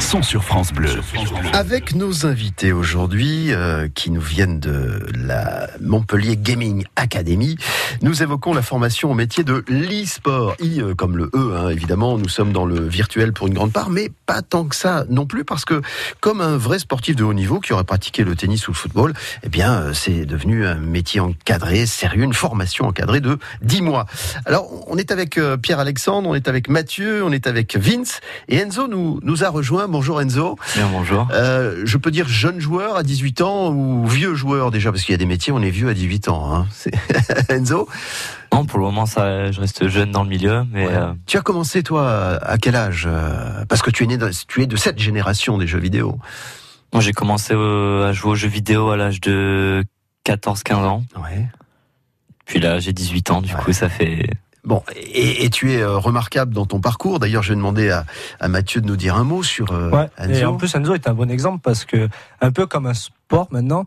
sont 0.00 0.22
sur 0.22 0.44
France 0.44 0.72
Bleu. 0.72 0.90
Avec 1.52 1.94
nos 1.94 2.26
invités 2.26 2.72
aujourd'hui, 2.72 3.52
euh, 3.52 3.88
qui 3.94 4.10
nous 4.10 4.20
viennent 4.20 4.60
de 4.60 5.00
la 5.14 5.68
Montpellier 5.80 6.36
Gaming 6.36 6.84
Academy, 6.96 7.56
nous 8.02 8.22
évoquons 8.22 8.52
la 8.52 8.62
formation 8.62 9.10
au 9.10 9.14
métier 9.14 9.44
de 9.44 9.64
l'e-sport. 9.68 10.54
I 10.60 10.80
euh, 10.80 10.94
comme 10.94 11.16
le 11.16 11.30
E, 11.34 11.56
hein, 11.56 11.70
évidemment, 11.70 12.18
nous 12.18 12.28
sommes 12.28 12.52
dans 12.52 12.66
le 12.66 12.86
virtuel 12.86 13.32
pour 13.32 13.46
une 13.46 13.54
grande 13.54 13.72
part, 13.72 13.90
mais 13.90 14.10
pas 14.26 14.42
tant 14.42 14.64
que 14.64 14.76
ça 14.76 15.04
non 15.08 15.26
plus, 15.26 15.44
parce 15.44 15.64
que 15.64 15.80
comme 16.20 16.40
un 16.40 16.56
vrai 16.56 16.78
sportif 16.78 17.16
de 17.16 17.24
haut 17.24 17.34
niveau 17.34 17.60
qui 17.60 17.72
aurait 17.72 17.84
pratiqué 17.84 18.24
le 18.24 18.36
tennis 18.36 18.68
ou 18.68 18.72
le 18.72 18.76
football, 18.76 19.14
eh 19.42 19.48
bien, 19.48 19.72
euh, 19.72 19.92
c'est 19.92 20.26
devenu 20.26 20.66
un 20.66 20.76
métier 20.76 21.20
encadré, 21.20 21.86
sérieux, 21.86 22.24
une 22.24 22.34
formation 22.34 22.86
encadrée 22.86 23.20
de 23.20 23.38
10 23.62 23.82
mois. 23.82 24.06
Alors, 24.44 24.68
on 24.88 24.98
est 24.98 25.10
avec 25.10 25.38
euh, 25.38 25.56
Pierre-Alexandre, 25.56 26.28
on 26.28 26.34
est 26.34 26.48
avec 26.48 26.68
Mathieu, 26.68 27.24
on 27.24 27.32
est 27.32 27.46
avec 27.46 27.76
Vince, 27.76 28.20
et 28.48 28.56
Enzo 28.56 28.88
nous, 28.88 29.20
nous 29.22 29.44
a 29.44 29.48
rejoint. 29.48 29.85
Bonjour 29.88 30.20
Enzo. 30.20 30.56
Bien, 30.74 30.88
bonjour. 30.90 31.28
Euh, 31.32 31.82
je 31.84 31.96
peux 31.96 32.10
dire 32.10 32.26
jeune 32.28 32.58
joueur 32.58 32.96
à 32.96 33.02
18 33.02 33.40
ans 33.40 33.70
ou 33.70 34.06
vieux 34.06 34.34
joueur 34.34 34.70
déjà, 34.70 34.90
parce 34.90 35.04
qu'il 35.04 35.12
y 35.12 35.14
a 35.14 35.18
des 35.18 35.26
métiers, 35.26 35.52
on 35.52 35.62
est 35.62 35.70
vieux 35.70 35.88
à 35.88 35.94
18 35.94 36.28
ans. 36.28 36.52
Hein. 36.52 36.66
Enzo? 37.48 37.88
Non, 38.52 38.64
pour 38.64 38.78
le 38.78 38.84
moment, 38.84 39.06
ça, 39.06 39.50
je 39.52 39.60
reste 39.60 39.88
jeune 39.88 40.10
dans 40.10 40.22
le 40.22 40.28
milieu, 40.28 40.64
mais 40.72 40.86
euh, 40.86 41.12
Tu 41.26 41.36
as 41.36 41.42
commencé 41.42 41.82
toi 41.82 42.38
à 42.42 42.58
quel 42.58 42.74
âge 42.74 43.06
euh, 43.08 43.64
Parce 43.68 43.82
que 43.82 43.90
tu 43.90 44.04
es 44.04 44.06
né, 44.06 44.16
de, 44.16 44.30
tu 44.48 44.62
es 44.62 44.66
de 44.66 44.76
cette 44.76 44.98
génération 44.98 45.58
des 45.58 45.66
jeux 45.66 45.80
vidéo. 45.80 46.18
moi, 46.92 47.00
j'ai 47.02 47.12
commencé 47.12 47.54
à 47.54 48.12
jouer 48.12 48.32
aux 48.32 48.36
jeux 48.36 48.48
vidéo 48.48 48.90
à 48.90 48.96
l'âge 48.96 49.20
de 49.20 49.84
14-15 50.26 50.74
ans. 50.74 51.04
Ouais. 51.16 51.46
Puis 52.44 52.58
là, 52.60 52.78
j'ai 52.80 52.92
18 52.92 53.30
ans, 53.30 53.42
du 53.42 53.54
coup, 53.54 53.72
ça 53.72 53.88
fait... 53.88 54.30
Bon, 54.66 54.82
et, 54.96 55.44
et 55.44 55.50
tu 55.50 55.72
es 55.72 55.80
euh, 55.80 55.96
remarquable 55.96 56.52
dans 56.52 56.66
ton 56.66 56.80
parcours. 56.80 57.18
D'ailleurs, 57.20 57.42
je 57.42 57.50
vais 57.50 57.56
demander 57.56 57.88
à, 57.90 58.04
à 58.40 58.48
Mathieu 58.48 58.80
de 58.82 58.86
nous 58.86 58.96
dire 58.96 59.14
un 59.16 59.24
mot 59.24 59.42
sur 59.42 59.70
euh, 59.72 59.90
Ouais, 59.90 60.08
Enzo. 60.18 60.34
et 60.40 60.44
en 60.44 60.56
plus 60.56 60.74
Enzo 60.74 60.92
est 60.94 61.08
un 61.08 61.14
bon 61.14 61.30
exemple 61.30 61.60
parce 61.62 61.84
que 61.84 62.08
un 62.40 62.50
peu 62.50 62.66
comme 62.66 62.86
un 62.86 62.94
sport 62.94 63.46
maintenant, 63.52 63.86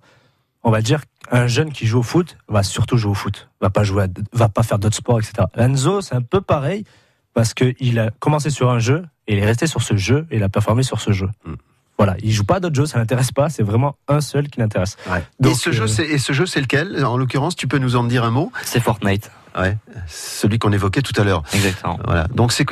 on 0.63 0.71
va 0.71 0.81
dire 0.81 1.01
qu'un 1.29 1.47
jeune 1.47 1.71
qui 1.73 1.85
joue 1.85 1.99
au 1.99 2.03
foot 2.03 2.37
va 2.47 2.63
surtout 2.63 2.97
jouer 2.97 3.11
au 3.11 3.15
foot, 3.15 3.49
va 3.61 3.69
pas 3.69 3.83
jouer, 3.83 4.03
à- 4.05 4.07
va 4.31 4.47
pas 4.49 4.63
faire 4.63 4.79
d'autres 4.79 4.95
sports, 4.95 5.19
etc. 5.19 5.47
Enzo 5.57 5.99
c'est 6.01 6.15
un 6.15 6.21
peu 6.21 6.39
pareil 6.41 6.85
parce 7.33 7.53
que 7.53 7.73
il 7.79 7.99
a 7.99 8.09
commencé 8.19 8.49
sur 8.49 8.69
un 8.71 8.79
jeu 8.79 9.03
et 9.27 9.33
il 9.33 9.39
est 9.39 9.45
resté 9.45 9.67
sur 9.67 9.81
ce 9.83 9.97
jeu 9.97 10.25
et 10.31 10.37
il 10.37 10.43
a 10.43 10.49
performé 10.49 10.83
sur 10.83 11.01
ce 11.01 11.11
jeu. 11.11 11.27
Hmm. 11.45 11.55
Voilà, 11.97 12.15
il 12.23 12.31
joue 12.31 12.45
pas 12.45 12.55
à 12.55 12.59
d'autres 12.61 12.75
jeux, 12.77 12.85
ça 12.85 12.97
l'intéresse 12.97 13.33
pas, 13.33 13.49
c'est 13.49 13.61
vraiment 13.63 13.97
un 14.07 14.21
seul 14.21 14.47
qui 14.47 14.61
l'intéresse. 14.61 14.95
et 15.07 15.19
Donc, 15.43 15.57
ce 15.57 15.73
jeu, 15.73 15.83
euh, 15.83 15.87
c'est 15.87 16.05
et 16.07 16.17
ce 16.17 16.31
jeu, 16.31 16.45
c'est 16.45 16.61
lequel? 16.61 17.03
En 17.05 17.17
l'occurrence, 17.17 17.57
tu 17.57 17.67
peux 17.67 17.77
nous 17.77 17.97
en 17.97 18.05
dire 18.05 18.23
un 18.23 18.31
mot? 18.31 18.53
C'est 18.63 18.79
Fortnite. 18.79 19.29
Ouais, 19.59 19.77
celui 20.07 20.57
qu'on 20.59 20.71
évoquait 20.71 21.01
tout 21.01 21.19
à 21.19 21.23
l'heure. 21.23 21.43
Exactement. 21.53 21.99
Voilà. 22.05 22.27
Donc 22.33 22.51
c'est 22.53 22.65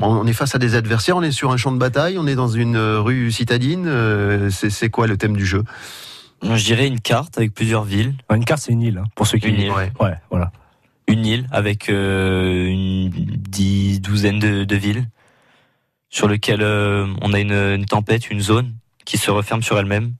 on 0.00 0.26
est 0.26 0.32
face 0.32 0.54
à 0.54 0.58
des 0.58 0.74
adversaires, 0.74 1.16
on 1.16 1.22
est 1.22 1.30
sur 1.32 1.50
un 1.52 1.56
champ 1.56 1.72
de 1.72 1.78
bataille, 1.78 2.16
on 2.18 2.26
est 2.26 2.34
dans 2.34 2.48
une 2.48 2.76
euh, 2.76 3.00
rue 3.00 3.30
citadine. 3.30 3.84
euh, 3.86 4.50
C'est 4.50 4.88
quoi 4.90 5.06
le 5.06 5.16
thème 5.16 5.36
du 5.36 5.44
jeu? 5.46 5.62
Je 6.42 6.64
dirais 6.64 6.86
une 6.88 7.00
carte 7.00 7.38
avec 7.38 7.54
plusieurs 7.54 7.84
villes. 7.84 8.14
Une 8.34 8.44
carte, 8.44 8.62
c'est 8.62 8.72
une 8.72 8.82
île, 8.82 8.98
hein, 8.98 9.04
pour 9.14 9.26
ceux 9.28 9.38
qui 9.38 9.48
Une 9.48 9.60
île. 9.60 9.70
Ouais. 9.70 9.92
Ouais, 10.00 10.14
voilà. 10.30 10.50
Une 11.06 11.24
île 11.26 11.46
avec 11.52 11.88
euh, 11.88 12.66
une 12.66 13.10
dix, 13.10 14.00
douzaine 14.00 14.38
de, 14.38 14.64
de 14.64 14.76
villes 14.76 15.06
sur 16.10 16.26
lequel 16.28 16.62
euh, 16.62 17.06
on 17.20 17.32
a 17.32 17.38
une, 17.40 17.52
une 17.52 17.84
tempête, 17.86 18.30
une 18.30 18.40
zone 18.40 18.72
qui 19.04 19.18
se 19.18 19.30
referme 19.30 19.62
sur 19.62 19.78
elle-même. 19.78 20.14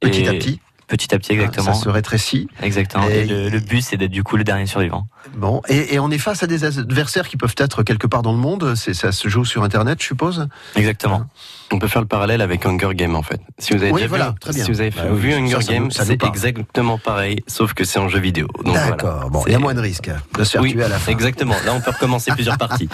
Petit 0.00 0.20
Et- 0.22 0.28
à 0.28 0.32
petit. 0.32 0.60
Petit 0.88 1.14
à 1.14 1.18
petit, 1.18 1.32
exactement. 1.34 1.74
Ça 1.74 1.80
se 1.84 1.88
rétrécit. 1.88 2.48
Exactement. 2.62 3.06
Et- 3.08 3.18
Et, 3.20 3.24
le, 3.26 3.48
le 3.50 3.60
but, 3.60 3.82
c'est 3.82 3.96
d'être 3.98 4.10
du 4.10 4.22
coup 4.24 4.36
le 4.36 4.44
dernier 4.44 4.66
survivant. 4.66 5.06
Bon, 5.36 5.60
et, 5.68 5.94
et 5.94 5.98
on 6.00 6.10
est 6.10 6.18
face 6.18 6.42
à 6.42 6.46
des 6.46 6.64
adversaires 6.64 7.28
qui 7.28 7.36
peuvent 7.36 7.54
être 7.58 7.82
quelque 7.82 8.06
part 8.06 8.22
dans 8.22 8.32
le 8.32 8.38
monde. 8.38 8.74
C'est 8.74 8.94
ça 8.94 9.12
se 9.12 9.28
joue 9.28 9.44
sur 9.44 9.62
Internet, 9.62 9.98
je 10.00 10.06
suppose? 10.06 10.48
Exactement. 10.76 11.26
On 11.70 11.78
peut 11.78 11.88
faire 11.88 12.00
le 12.00 12.08
parallèle 12.08 12.40
avec 12.40 12.64
Hunger 12.64 12.90
Game 12.94 13.14
en 13.14 13.22
fait. 13.22 13.40
Si 13.58 13.74
vous 13.74 13.82
avez 13.82 13.92
Oui, 13.92 13.98
déjà 14.00 14.08
voilà, 14.08 14.28
vu, 14.30 14.38
très 14.40 14.52
bien. 14.54 14.64
si 14.64 14.70
vous 14.70 14.80
avez 14.80 14.90
Bah 14.90 15.02
vu 15.12 15.28
oui, 15.28 15.34
Hunger 15.34 15.52
ça, 15.56 15.60
ça 15.60 15.72
nous- 15.72 15.78
Game, 15.80 15.90
ça 15.90 16.02
nous 16.04 16.08
c'est 16.08 16.24
exactement 16.24 16.98
pareil, 16.98 17.42
sauf 17.46 17.74
que 17.74 17.84
c'est 17.84 17.98
en 17.98 18.08
jeu 18.08 18.18
vidéo. 18.20 18.48
Voilà. 18.64 18.88
D'accord. 18.90 19.28
Bon, 19.30 19.42
il 19.46 19.52
y 19.52 19.54
a 19.54 19.58
moins 19.58 19.74
de 19.74 19.80
risques 19.80 20.10
de 20.38 20.44
se 20.44 20.52
faire 20.52 20.62
Oui, 20.62 20.72
tuer 20.72 20.84
à 20.84 20.88
la 20.88 20.98
fin. 20.98 21.12
exactement. 21.12 21.54
Là, 21.66 21.74
on 21.74 21.80
peut 21.80 21.90
recommencer 21.90 22.30
plusieurs 22.32 22.56
parties. 22.58 22.88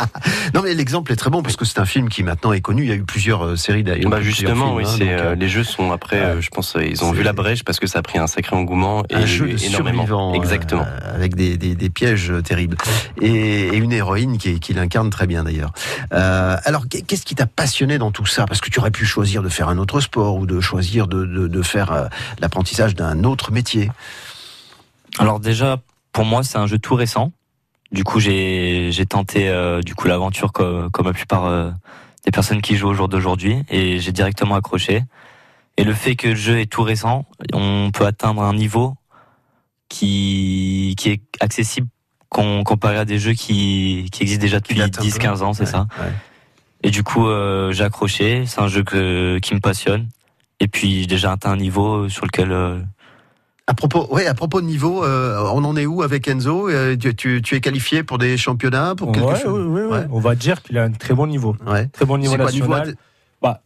Non, 0.54 0.62
mais 0.62 0.74
l'exemple 0.74 1.12
est 1.12 1.16
très 1.16 1.30
bon 1.30 1.42
parce 1.42 1.54
que 1.56 1.64
c'est 1.64 1.78
un 1.78 1.84
film 1.84 2.08
qui 2.08 2.22
maintenant 2.24 2.52
est 2.52 2.60
connu. 2.60 2.82
Il 2.82 2.88
y 2.88 2.92
a 2.92 2.96
eu 2.96 3.04
plusieurs 3.04 3.44
euh, 3.44 3.56
séries 3.56 3.84
d'ailleurs. 3.84 4.10
Bah 4.10 4.20
justement, 4.20 4.76
films, 4.76 4.76
oui, 4.76 4.84
hein, 4.86 4.98
donc, 4.98 5.02
euh, 5.08 5.24
euh, 5.32 5.34
les 5.36 5.48
jeux 5.48 5.64
sont 5.64 5.92
après, 5.92 6.16
euh, 6.18 6.40
je 6.40 6.50
pense, 6.50 6.76
ils 6.80 7.04
ont 7.04 7.12
vu 7.12 7.22
la 7.22 7.32
brèche 7.32 7.62
parce 7.64 7.78
que 7.78 7.86
ça 7.86 8.00
a 8.00 8.02
pris 8.02 8.18
un 8.18 8.26
sacré 8.26 8.56
engouement 8.56 9.04
et 9.08 9.14
un 9.14 9.26
jeu 9.26 9.46
de 9.48 9.62
énormément. 9.64 10.34
Exactement. 10.34 10.82
euh, 10.84 11.14
avec 11.14 11.36
des, 11.36 11.56
des, 11.56 11.74
des 11.76 11.90
pièges 11.90 12.32
terribles 12.44 12.76
et, 13.20 13.28
et 13.68 13.76
une 13.76 13.92
héroïne 13.92 14.36
qui, 14.38 14.58
qui 14.58 14.74
l'incarne 14.74 15.10
très 15.10 15.26
bien 15.28 15.44
d'ailleurs. 15.44 15.72
Alors, 16.10 16.88
qu'est- 16.88 17.02
qu'est-ce 17.02 17.24
qui 17.24 17.34
t'a 17.36 17.46
passionné 17.46 17.98
dans 17.98 18.10
tout 18.10 18.26
ça? 18.26 18.46
Parce 18.46 18.60
que 18.64 18.70
tu 18.70 18.80
aurais 18.80 18.90
pu 18.90 19.04
choisir 19.04 19.42
de 19.42 19.48
faire 19.48 19.68
un 19.68 19.78
autre 19.78 20.00
sport 20.00 20.36
ou 20.36 20.46
de 20.46 20.60
choisir 20.60 21.06
de, 21.06 21.24
de, 21.26 21.46
de 21.48 21.62
faire 21.62 21.92
euh, 21.92 22.06
l'apprentissage 22.40 22.94
d'un 22.94 23.22
autre 23.24 23.52
métier? 23.52 23.90
Alors 25.18 25.38
déjà, 25.40 25.78
pour 26.12 26.24
moi, 26.24 26.42
c'est 26.42 26.58
un 26.58 26.66
jeu 26.66 26.78
tout 26.78 26.94
récent. 26.94 27.32
Du 27.92 28.02
coup, 28.04 28.18
j'ai 28.20 28.90
tenté 29.08 29.48
euh, 29.48 29.80
du 29.82 29.94
coup 29.94 30.08
l'aventure 30.08 30.52
comme, 30.52 30.90
comme 30.90 31.06
la 31.06 31.12
plupart 31.12 31.44
euh, 31.46 31.70
des 32.24 32.30
personnes 32.32 32.60
qui 32.62 32.76
jouent 32.76 32.88
au 32.88 32.94
jour 32.94 33.08
d'aujourd'hui 33.08 33.62
et 33.68 34.00
j'ai 34.00 34.10
directement 34.12 34.56
accroché. 34.56 35.04
Et 35.76 35.84
le 35.84 35.92
fait 35.92 36.16
que 36.16 36.28
le 36.28 36.34
jeu 36.34 36.58
est 36.60 36.66
tout 36.66 36.82
récent, 36.82 37.26
on 37.52 37.90
peut 37.92 38.06
atteindre 38.06 38.42
un 38.42 38.54
niveau 38.54 38.94
qui 39.88 40.94
qui 40.96 41.10
est 41.10 41.20
accessible 41.40 41.88
com- 42.28 42.64
comparé 42.64 42.96
à 42.96 43.04
des 43.04 43.18
jeux 43.18 43.32
qui 43.34 44.08
qui 44.12 44.22
existent 44.22 44.40
déjà 44.42 44.60
depuis 44.60 44.76
date 44.76 44.98
un 44.98 45.02
peu. 45.02 45.08
10-15 45.08 45.42
ans, 45.42 45.52
c'est 45.52 45.64
Ouais, 45.64 45.70
ça. 45.70 45.86
ouais. 46.00 46.12
Et 46.84 46.90
du 46.90 47.02
coup, 47.02 47.26
euh, 47.26 47.72
j'ai 47.72 47.82
accroché. 47.82 48.44
C'est 48.46 48.60
un 48.60 48.68
jeu 48.68 48.84
que, 48.84 49.38
qui 49.38 49.54
me 49.54 49.60
passionne. 49.60 50.06
Et 50.60 50.68
puis, 50.68 51.00
j'ai 51.00 51.06
déjà 51.06 51.32
atteint 51.32 51.50
un 51.52 51.56
niveau 51.56 52.08
sur 52.08 52.24
lequel 52.26 52.52
euh, 52.52 52.78
À 53.66 53.74
propos, 53.74 54.06
ouais, 54.14 54.26
à 54.26 54.34
propos 54.34 54.60
de 54.60 54.66
niveau, 54.66 55.02
euh, 55.02 55.50
on 55.52 55.64
en 55.64 55.76
est 55.76 55.86
où 55.86 56.02
avec 56.02 56.28
Enzo? 56.28 56.68
Euh, 56.68 56.94
tu, 56.96 57.14
tu, 57.16 57.40
tu 57.42 57.54
es 57.56 57.60
qualifié 57.60 58.02
pour 58.02 58.18
des 58.18 58.36
championnats, 58.36 58.94
pour 58.94 59.10
quelque 59.12 59.26
Ouais, 59.26 59.40
chose? 59.40 59.66
oui, 59.66 59.80
oui, 59.80 59.86
oui. 59.90 59.96
Ouais. 59.98 60.06
On 60.10 60.20
va 60.20 60.34
dire 60.34 60.62
qu'il 60.62 60.76
a 60.78 60.84
un 60.84 60.90
très 60.92 61.14
bon 61.14 61.26
niveau. 61.26 61.56
Ouais. 61.66 61.86
Très 61.88 62.04
bon 62.04 62.18
niveau 62.18 62.36
quoi, 62.36 62.50
niveau 62.52 62.68
national. 62.68 62.94
Bah, 63.40 63.62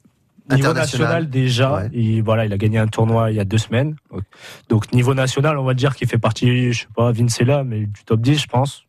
niveau 0.51 0.73
national 0.73 1.29
déjà, 1.29 1.75
Ouais. 1.75 1.91
il, 1.93 2.23
voilà, 2.23 2.47
il 2.47 2.53
a 2.53 2.57
gagné 2.57 2.79
un 2.79 2.87
tournoi 2.87 3.31
il 3.33 3.37
y 3.37 3.41
a 3.41 3.45
deux 3.45 3.59
semaines. 3.59 3.97
Donc 4.71 4.93
niveau 4.93 5.13
national, 5.13 5.59
on 5.59 5.65
va 5.65 5.75
dire 5.75 5.95
qu'il 5.95 6.09
fait 6.09 6.19
partie, 6.19 6.73
je 6.73 6.81
sais 6.83 6.87
pas, 6.97 7.11
Vince 7.13 7.39
est 7.41 7.45
là, 7.45 7.65
mais 7.65 7.81
du 7.81 8.05
top 8.07 8.21
10, 8.21 8.43
je 8.43 8.47
pense. 8.47 8.85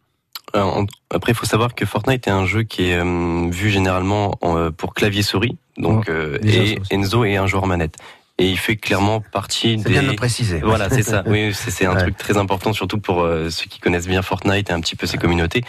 Euh, 0.55 0.85
Après, 1.13 1.31
il 1.31 1.35
faut 1.35 1.45
savoir 1.45 1.75
que 1.75 1.85
Fortnite 1.85 2.27
est 2.27 2.31
un 2.31 2.45
jeu 2.45 2.63
qui 2.63 2.89
est 2.89 2.97
euh, 2.97 3.49
vu 3.51 3.69
généralement 3.69 4.35
en, 4.41 4.57
euh, 4.57 4.69
pour 4.71 4.93
clavier 4.93 5.21
souris, 5.23 5.57
donc 5.77 6.09
euh, 6.09 6.37
déjà, 6.39 6.61
et. 6.63 6.79
Enzo 6.91 7.23
est 7.25 7.35
un 7.37 7.47
joueur 7.47 7.67
manette. 7.67 7.95
Et 8.41 8.47
il 8.49 8.57
fait 8.57 8.77
clairement 8.77 9.19
partie 9.19 9.77
C'est 9.79 9.83
des. 9.83 9.89
bien 9.89 10.03
de 10.03 10.07
le 10.11 10.15
préciser. 10.15 10.61
Voilà, 10.63 10.89
c'est 10.89 11.03
ça. 11.03 11.23
Oui, 11.27 11.51
c'est 11.53 11.71
c'est 11.71 11.85
un 11.85 11.93
Ouais. 11.93 12.03
truc 12.03 12.15
très 12.17 12.37
important, 12.37 12.71
surtout 12.71 12.97
pour 12.97 13.21
euh, 13.21 13.49
ceux 13.49 13.65
qui 13.65 13.79
connaissent 13.81 14.07
bien 14.07 14.21
Fortnite 14.21 14.69
et 14.69 14.71
un 14.73 14.79
petit 14.79 14.95
peu 14.95 15.05
ses 15.07 15.17
communautés. 15.17 15.61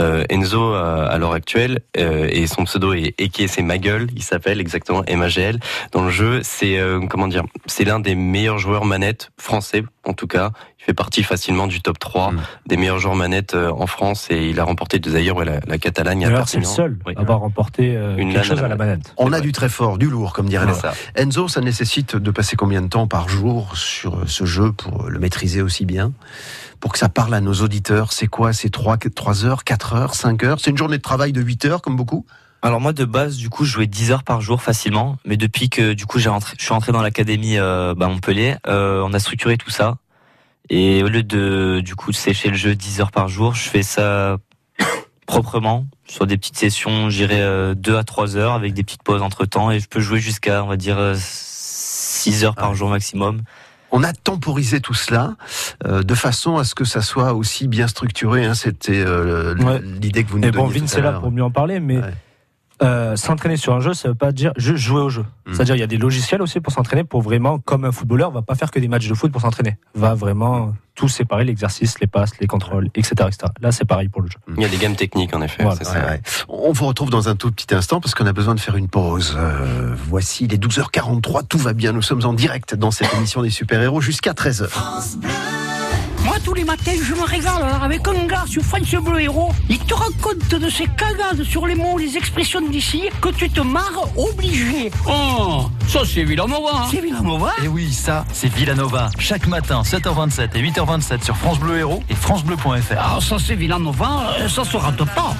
Euh, 0.00 0.24
Enzo, 0.28 0.74
euh, 0.74 1.06
à 1.08 1.16
l'heure 1.18 1.32
actuelle, 1.32 1.78
euh, 1.96 2.26
et 2.28 2.48
son 2.48 2.64
pseudo 2.64 2.92
est 2.92 3.14
Eke, 3.20 3.44
c'est 3.48 3.62
ma 3.62 3.78
gueule, 3.78 4.08
il 4.16 4.24
s'appelle 4.24 4.60
exactement 4.60 5.04
M-A-G-L. 5.06 5.60
Dans 5.92 6.02
le 6.02 6.10
jeu, 6.10 6.40
c'est 6.42 6.76
euh, 6.76 6.98
comment 7.08 7.28
dire, 7.28 7.44
c'est 7.66 7.84
l'un 7.84 8.00
des 8.00 8.16
meilleurs 8.16 8.58
joueurs 8.58 8.84
manettes 8.84 9.30
français, 9.38 9.84
en 10.04 10.12
tout 10.12 10.26
cas. 10.26 10.50
Il 10.88 10.92
fait 10.92 10.94
partie 10.94 11.22
facilement 11.22 11.66
du 11.66 11.82
top 11.82 11.98
3 11.98 12.32
Mm. 12.32 12.40
des 12.66 12.76
meilleurs 12.78 12.98
joueurs 12.98 13.14
manettes 13.14 13.52
euh, 13.54 13.70
en 13.70 13.86
France 13.86 14.28
et 14.30 14.48
il 14.48 14.58
a 14.58 14.64
remporté 14.64 14.98
d'ailleurs 14.98 15.36
ouais, 15.36 15.44
la, 15.44 15.60
la 15.66 15.76
Catalogne 15.76 16.24
à 16.24 16.30
D'ailleurs, 16.30 16.48
c'est 16.48 16.56
le 16.60 16.64
seul 16.64 16.96
Oui. 17.06 17.12
à 17.14 17.20
avoir 17.20 17.40
remporté 17.40 17.94
euh, 17.94 18.16
Une 18.16 18.32
quelque 18.32 18.46
chose 18.46 18.62
à 18.64 18.68
la 18.68 18.76
manette. 18.76 19.12
On 19.18 19.34
a 19.34 19.40
du 19.40 19.52
très 19.52 19.68
fort, 19.68 19.98
du 19.98 20.08
lourd, 20.08 20.32
comme 20.32 20.48
dirait 20.48 20.64
l'autre. 20.64 20.80
ça. 20.80 20.94
Enzo, 21.14 21.46
ça 21.46 21.60
nécessite 21.60 22.16
de 22.16 22.30
passer 22.30 22.56
combien 22.56 22.80
de 22.80 22.86
temps 22.88 23.06
par 23.06 23.28
jour 23.28 23.76
sur 23.76 24.14
euh, 24.16 24.22
ce 24.26 24.46
jeu 24.46 24.72
pour 24.72 25.10
le 25.10 25.18
maîtriser 25.18 25.60
aussi 25.60 25.84
bien? 25.84 26.12
Pour 26.80 26.90
que 26.94 26.98
ça 26.98 27.10
parle 27.10 27.34
à 27.34 27.42
nos 27.42 27.52
auditeurs, 27.56 28.14
c'est 28.14 28.26
quoi? 28.28 28.54
C'est 28.54 28.70
3, 28.70 28.96
3 29.14 29.44
heures, 29.44 29.64
4 29.64 29.92
heures, 29.94 30.14
5 30.14 30.42
heures? 30.44 30.58
C'est 30.58 30.70
une 30.70 30.78
journée 30.78 30.96
de 30.96 31.02
travail 31.02 31.32
de 31.32 31.42
8 31.42 31.66
heures, 31.66 31.82
comme 31.82 31.96
beaucoup? 31.96 32.24
Alors 32.62 32.80
moi 32.80 32.92
de 32.94 33.04
base 33.04 33.36
du 33.36 33.50
coup 33.50 33.64
je 33.64 33.70
jouais 33.72 33.86
10 33.86 34.10
heures 34.10 34.22
par 34.24 34.40
jour 34.40 34.62
facilement, 34.62 35.16
mais 35.26 35.36
depuis 35.36 35.68
que 35.68 35.92
du 35.92 36.06
coup 36.06 36.18
j'ai 36.18 36.28
rentré, 36.30 36.54
je 36.58 36.64
suis 36.64 36.72
rentré 36.74 36.90
dans 36.92 37.02
l'académie 37.02 37.56
euh, 37.58 37.94
bah, 37.94 38.08
Montpellier, 38.08 38.56
euh, 38.66 39.00
on 39.06 39.12
a 39.12 39.18
structuré 39.20 39.56
tout 39.58 39.70
ça 39.70 39.98
et 40.70 41.02
au 41.02 41.08
lieu 41.08 41.22
de 41.22 41.80
du 41.84 41.94
coup 41.96 42.10
de 42.10 42.16
sécher 42.16 42.48
le 42.50 42.56
jeu 42.56 42.74
10 42.74 43.00
heures 43.00 43.12
par 43.12 43.28
jour, 43.28 43.54
je 43.54 43.68
fais 43.68 43.82
ça 43.82 44.36
proprement 45.26 45.86
sur 46.06 46.26
des 46.26 46.36
petites 46.38 46.56
sessions, 46.56 47.10
j'irai 47.10 47.74
2 47.74 47.96
à 47.96 48.04
3 48.04 48.36
heures 48.36 48.52
avec 48.54 48.74
des 48.74 48.82
petites 48.82 49.02
pauses 49.02 49.22
entre 49.22 49.44
temps 49.44 49.70
et 49.70 49.80
je 49.80 49.88
peux 49.88 50.00
jouer 50.00 50.20
jusqu'à 50.20 50.64
on 50.64 50.66
va 50.68 50.76
dire 50.76 50.98
6 51.16 52.44
heures 52.44 52.54
par 52.54 52.74
jour 52.74 52.88
maximum. 52.90 53.42
On 53.90 54.02
a 54.04 54.12
temporisé 54.12 54.80
tout 54.80 54.92
cela 54.94 55.36
euh, 55.86 56.02
de 56.02 56.14
façon 56.14 56.58
à 56.58 56.64
ce 56.64 56.74
que 56.74 56.84
ça 56.84 57.00
soit 57.00 57.32
aussi 57.32 57.68
bien 57.68 57.86
structuré. 57.88 58.44
hein. 58.44 58.52
C'était 58.54 59.02
euh, 59.02 59.54
Ouais. 59.56 59.80
l'idée 59.82 60.24
que 60.24 60.28
vous 60.28 60.38
nous 60.38 60.44
Mais 60.44 60.50
bon, 60.52 60.66
donniez 60.66 60.80
Vince 60.80 60.90
tout 60.90 60.96
à 60.96 61.00
est 61.00 61.02
là 61.04 61.12
pour 61.14 61.30
mieux 61.30 61.42
en 61.42 61.50
parler, 61.50 61.80
mais 61.80 61.96
Ouais. 61.98 62.14
Euh, 62.80 63.16
s'entraîner 63.16 63.56
sur 63.56 63.74
un 63.74 63.80
jeu, 63.80 63.92
ça 63.92 64.08
veut 64.08 64.14
pas 64.14 64.30
dire 64.30 64.52
juste 64.56 64.84
jouer 64.84 65.00
au 65.00 65.08
jeu. 65.08 65.24
Hmm. 65.46 65.54
C'est-à-dire, 65.54 65.76
il 65.76 65.80
y 65.80 65.84
a 65.84 65.88
des 65.88 65.96
logiciels 65.96 66.42
aussi 66.42 66.60
pour 66.60 66.72
s'entraîner, 66.72 67.04
pour 67.04 67.22
vraiment, 67.22 67.58
comme 67.58 67.84
un 67.84 67.92
footballeur, 67.92 68.30
va 68.30 68.42
pas 68.42 68.54
faire 68.54 68.70
que 68.70 68.78
des 68.78 68.88
matchs 68.88 69.08
de 69.08 69.14
foot 69.14 69.32
pour 69.32 69.40
s'entraîner. 69.40 69.76
Va 69.94 70.14
vraiment 70.14 70.72
tout 70.94 71.08
séparer, 71.08 71.44
l'exercice, 71.44 72.00
les 72.00 72.06
passes, 72.06 72.32
les 72.40 72.46
contrôles, 72.46 72.88
etc., 72.94 73.14
etc. 73.28 73.52
Là, 73.60 73.72
c'est 73.72 73.84
pareil 73.84 74.08
pour 74.08 74.22
le 74.22 74.28
jeu. 74.28 74.38
Il 74.56 74.62
y 74.62 74.64
a 74.64 74.68
des 74.68 74.76
gammes 74.76 74.96
techniques 74.96 75.34
en 75.34 75.42
effet. 75.42 75.62
Voilà. 75.62 75.78
c'est 75.78 75.84
ça. 75.84 76.00
Ouais, 76.00 76.06
ouais. 76.06 76.20
On 76.48 76.72
vous 76.72 76.86
retrouve 76.86 77.10
dans 77.10 77.28
un 77.28 77.36
tout 77.36 77.50
petit 77.50 77.72
instant 77.74 78.00
parce 78.00 78.14
qu'on 78.14 78.26
a 78.26 78.32
besoin 78.32 78.54
de 78.54 78.60
faire 78.60 78.76
une 78.76 78.88
pause. 78.88 79.36
Euh, 79.36 79.94
voici 80.08 80.46
les 80.46 80.58
12h43, 80.58 81.46
tout 81.46 81.58
va 81.58 81.72
bien. 81.72 81.92
Nous 81.92 82.02
sommes 82.02 82.24
en 82.24 82.32
direct 82.32 82.74
dans 82.74 82.90
cette 82.90 83.12
émission 83.14 83.42
des 83.42 83.50
super-héros 83.50 84.00
jusqu'à 84.00 84.32
13h. 84.32 84.68
Tous 86.44 86.54
les 86.54 86.64
matins, 86.64 86.92
je 87.02 87.14
me 87.14 87.22
régale 87.22 87.62
hein, 87.62 87.80
avec 87.82 88.06
un 88.06 88.26
gars 88.26 88.44
sur 88.46 88.62
France 88.62 88.90
Bleu 88.90 89.20
Héros. 89.20 89.52
Il 89.68 89.78
te 89.78 89.94
raconte 89.94 90.48
de 90.48 90.70
ses 90.70 90.86
cagades 90.86 91.42
sur 91.42 91.66
les 91.66 91.74
mots, 91.74 91.98
les 91.98 92.16
expressions 92.16 92.60
d'ici, 92.60 93.02
que 93.20 93.28
tu 93.30 93.50
te 93.50 93.60
marres 93.60 94.08
obligé. 94.16 94.90
Oh, 95.06 95.68
ça 95.88 96.00
c'est 96.06 96.22
Villanova. 96.22 96.86
C'est 96.90 97.00
Villanova 97.00 97.52
Et 97.62 97.68
oui, 97.68 97.92
ça, 97.92 98.24
c'est 98.32 98.52
Villanova. 98.52 99.10
Chaque 99.18 99.46
matin, 99.46 99.82
7h27 99.82 100.50
et 100.54 100.62
8h27 100.62 101.24
sur 101.24 101.36
France 101.36 101.58
Bleu 101.58 101.78
Héros 101.78 102.02
et 102.08 102.14
FranceBleu.fr. 102.14 102.94
Ah, 102.98 103.18
ça 103.20 103.36
c'est 103.38 103.56
Villanova, 103.56 104.34
euh, 104.38 104.48
ça 104.48 104.64
se 104.64 104.76
rate 104.76 105.04
pas. 105.14 105.34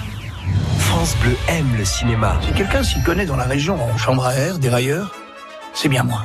France 0.81 1.17
Bleu 1.23 1.37
aime 1.49 1.77
le 1.77 1.85
cinéma. 1.85 2.37
Si 2.45 2.53
quelqu'un 2.53 2.83
s'y 2.83 3.01
connaît 3.03 3.27
dans 3.27 3.37
la 3.37 3.45
région 3.45 3.79
en 3.83 3.97
chambre 3.97 4.27
à 4.27 4.35
air, 4.35 4.59
dérailleur, 4.59 5.13
c'est 5.75 5.89
bien 5.89 6.03
moi. 6.03 6.25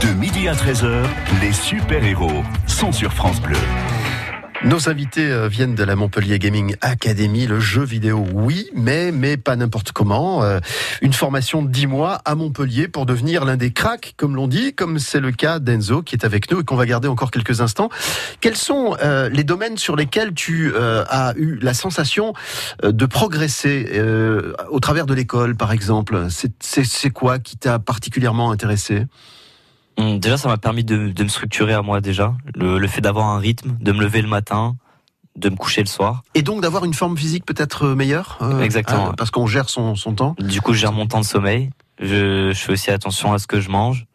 De 0.00 0.08
midi 0.14 0.48
à 0.48 0.54
13h, 0.54 1.04
les 1.40 1.52
super-héros 1.52 2.42
sont 2.66 2.92
sur 2.92 3.12
France 3.12 3.40
Bleu. 3.40 3.56
Nos 4.62 4.90
invités 4.90 5.30
euh, 5.30 5.48
viennent 5.48 5.74
de 5.74 5.84
la 5.84 5.96
Montpellier 5.96 6.38
Gaming 6.38 6.76
Academy, 6.82 7.46
le 7.46 7.60
jeu 7.60 7.82
vidéo, 7.82 8.26
oui, 8.34 8.68
mais, 8.74 9.10
mais 9.10 9.38
pas 9.38 9.56
n'importe 9.56 9.92
comment. 9.92 10.42
Euh, 10.42 10.60
une 11.00 11.14
formation 11.14 11.62
de 11.62 11.70
10 11.70 11.86
mois 11.86 12.20
à 12.26 12.34
Montpellier 12.34 12.86
pour 12.86 13.06
devenir 13.06 13.46
l'un 13.46 13.56
des 13.56 13.72
cracks, 13.72 14.12
comme 14.18 14.36
l'on 14.36 14.48
dit, 14.48 14.74
comme 14.74 14.98
c'est 14.98 15.20
le 15.20 15.32
cas 15.32 15.60
d'Enzo 15.60 16.02
qui 16.02 16.14
est 16.14 16.26
avec 16.26 16.50
nous 16.50 16.60
et 16.60 16.64
qu'on 16.64 16.76
va 16.76 16.84
garder 16.84 17.08
encore 17.08 17.30
quelques 17.30 17.62
instants. 17.62 17.88
Quels 18.42 18.56
sont 18.56 18.96
euh, 19.02 19.30
les 19.30 19.44
domaines 19.44 19.78
sur 19.78 19.96
lesquels 19.96 20.34
tu 20.34 20.74
as 20.76 21.32
eu 21.36 21.58
la 21.62 21.72
sensation 21.72 22.34
de 22.82 23.06
progresser 23.06 24.02
au 24.70 24.80
travers 24.80 25.06
de 25.06 25.14
l'école, 25.14 25.56
par 25.56 25.72
exemple? 25.72 26.26
C'est- 26.28 27.10
quoi 27.10 27.38
qui 27.38 27.56
t'a 27.56 27.78
particulièrement 27.78 28.50
intéressé? 28.50 29.06
Déjà, 30.18 30.36
ça 30.36 30.48
m'a 30.48 30.56
permis 30.56 30.84
de, 30.84 31.08
de 31.10 31.22
me 31.24 31.28
structurer 31.28 31.72
à 31.74 31.82
moi 31.82 32.00
déjà. 32.00 32.34
Le, 32.54 32.78
le 32.78 32.88
fait 32.88 33.00
d'avoir 33.00 33.26
un 33.26 33.38
rythme, 33.38 33.76
de 33.80 33.92
me 33.92 34.00
lever 34.00 34.22
le 34.22 34.28
matin, 34.28 34.76
de 35.36 35.48
me 35.50 35.56
coucher 35.56 35.80
le 35.82 35.86
soir. 35.88 36.22
Et 36.34 36.42
donc 36.42 36.60
d'avoir 36.62 36.84
une 36.84 36.94
forme 36.94 37.16
physique 37.16 37.44
peut-être 37.46 37.88
meilleure 37.88 38.38
euh, 38.42 38.60
Exactement. 38.62 39.10
euh, 39.10 39.12
Parce 39.16 39.30
qu'on 39.30 39.46
gère 39.46 39.68
son, 39.68 39.94
son 39.96 40.14
temps 40.14 40.34
Du 40.38 40.60
coup, 40.60 40.72
je 40.72 40.80
gère 40.80 40.92
mon 40.92 41.06
temps 41.06 41.20
de 41.20 41.24
sommeil. 41.24 41.70
Je, 42.00 42.50
je 42.52 42.58
fais 42.58 42.72
aussi 42.72 42.90
attention 42.90 43.32
à 43.32 43.38
ce 43.38 43.46
que 43.46 43.60
je 43.60 43.68
mange. 43.70 44.06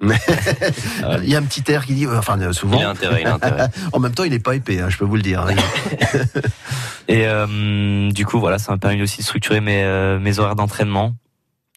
Il 0.02 1.28
y 1.28 1.34
a 1.34 1.38
un 1.38 1.42
petit 1.42 1.70
air 1.70 1.84
qui 1.84 1.94
dit, 1.94 2.06
euh, 2.06 2.18
enfin 2.18 2.40
euh, 2.40 2.52
souvent. 2.52 2.78
Il 2.78 2.84
a 2.84 2.90
intérêt, 2.90 3.20
il 3.22 3.26
a 3.26 3.34
intérêt. 3.34 3.68
en 3.92 3.98
même 3.98 4.12
temps, 4.12 4.24
il 4.24 4.30
n'est 4.30 4.38
pas 4.38 4.54
épais, 4.56 4.80
hein, 4.80 4.88
je 4.88 4.96
peux 4.96 5.04
vous 5.04 5.16
le 5.16 5.22
dire. 5.22 5.42
hein. 5.42 5.54
Et 7.08 7.26
euh, 7.26 8.10
du 8.10 8.24
coup, 8.24 8.38
voilà, 8.40 8.58
ça 8.58 8.72
m'a 8.72 8.78
permis 8.78 9.02
aussi 9.02 9.18
de 9.18 9.24
structurer 9.24 9.60
mes, 9.60 9.82
euh, 9.82 10.18
mes 10.18 10.38
horaires 10.38 10.54
d'entraînement. 10.54 11.14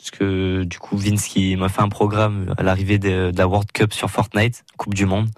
Parce 0.04 0.12
que 0.12 0.64
du 0.64 0.80
coup, 0.80 0.98
Vince 0.98 1.28
qui 1.28 1.56
m'a 1.56 1.70
fait 1.70 1.82
un 1.82 1.88
programme 1.88 2.54
à 2.58 2.64
l'arrivée 2.64 3.00
de, 3.00 3.32
de 3.32 3.38
la 3.38 3.48
World 3.48 3.72
Cup 3.72 3.94
sur 3.94 4.10
Fortnite, 4.12 4.66
Coupe 4.76 4.94
du 4.94 5.06
Monde. 5.06 5.30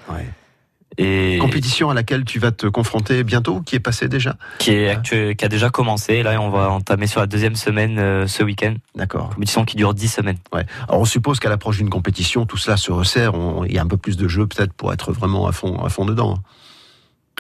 Et 0.98 1.38
Compétition 1.40 1.92
à 1.92 1.94
laquelle 1.94 2.26
tu 2.26 2.40
vas 2.40 2.52
te 2.52 2.66
confronter 2.66 3.24
bientôt, 3.24 3.62
qui 3.62 3.76
est 3.76 3.80
passée 3.80 4.08
déjà 4.08 4.38
qui, 4.58 4.72
est 4.72 4.90
actu- 4.90 5.36
qui 5.36 5.46
a 5.46 5.50
déjà 5.50 5.70
commencé. 5.70 6.24
Là, 6.24 6.42
on 6.42 6.50
va 6.50 6.72
entamer 6.72 7.06
sur 7.06 7.20
la 7.20 7.28
deuxième 7.28 7.56
semaine 7.56 8.00
euh, 8.00 8.26
ce 8.26 8.42
week-end. 8.42 8.74
D'accord. 8.96 9.30
Compétition 9.36 9.66
qui 9.66 9.76
dure 9.76 9.94
10 9.94 10.08
semaines. 10.08 10.38
Ouais. 10.52 10.66
Alors 10.88 11.02
on 11.02 11.06
suppose 11.06 11.40
qu'à 11.40 11.50
l'approche 11.50 11.78
d'une 11.78 11.92
compétition, 11.92 12.48
tout 12.48 12.58
cela 12.58 12.76
se 12.76 12.92
resserre. 12.92 13.34
Il 13.68 13.72
y 13.72 13.78
a 13.78 13.84
un 13.84 13.88
peu 13.88 13.98
plus 13.98 14.18
de 14.18 14.28
jeux 14.28 14.48
peut-être 14.48 14.74
pour 14.74 14.92
être 14.94 15.12
vraiment 15.12 15.46
à 15.46 15.52
fond, 15.52 15.80
à 15.84 15.90
fond 15.90 16.06
dedans. 16.06 16.40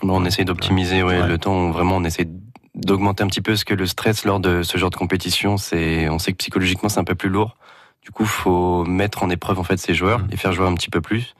Bon, 0.03 0.21
on 0.21 0.25
essaye 0.25 0.45
d'optimiser 0.45 1.01
ouais, 1.01 1.25
le 1.25 1.39
temps. 1.39 1.71
Vraiment, 1.71 1.95
on 1.95 2.03
essaie 2.03 2.27
d'augmenter 2.75 3.23
un 3.23 3.27
petit 3.27 3.41
peu 3.41 3.55
ce 3.55 3.65
que 3.65 3.73
le 3.73 3.85
stress 3.85 4.25
lors 4.25 4.39
de 4.39 4.61
ce 4.61 4.77
genre 4.77 4.89
de 4.89 4.95
compétition, 4.95 5.57
c'est, 5.57 6.09
on 6.09 6.19
sait 6.19 6.31
que 6.31 6.37
psychologiquement 6.37 6.89
c'est 6.89 6.99
un 6.99 7.05
peu 7.05 7.15
plus 7.15 7.29
lourd. 7.29 7.57
Du 8.03 8.11
coup, 8.11 8.25
faut 8.25 8.83
mettre 8.85 9.23
en 9.23 9.29
épreuve 9.29 9.57
en 9.57 9.63
fait 9.63 9.77
ces 9.77 9.95
joueurs, 9.95 10.21
les 10.29 10.37
faire 10.37 10.51
jouer 10.51 10.67
un 10.67 10.75
petit 10.75 10.89
peu 10.89 11.01
plus. 11.01 11.33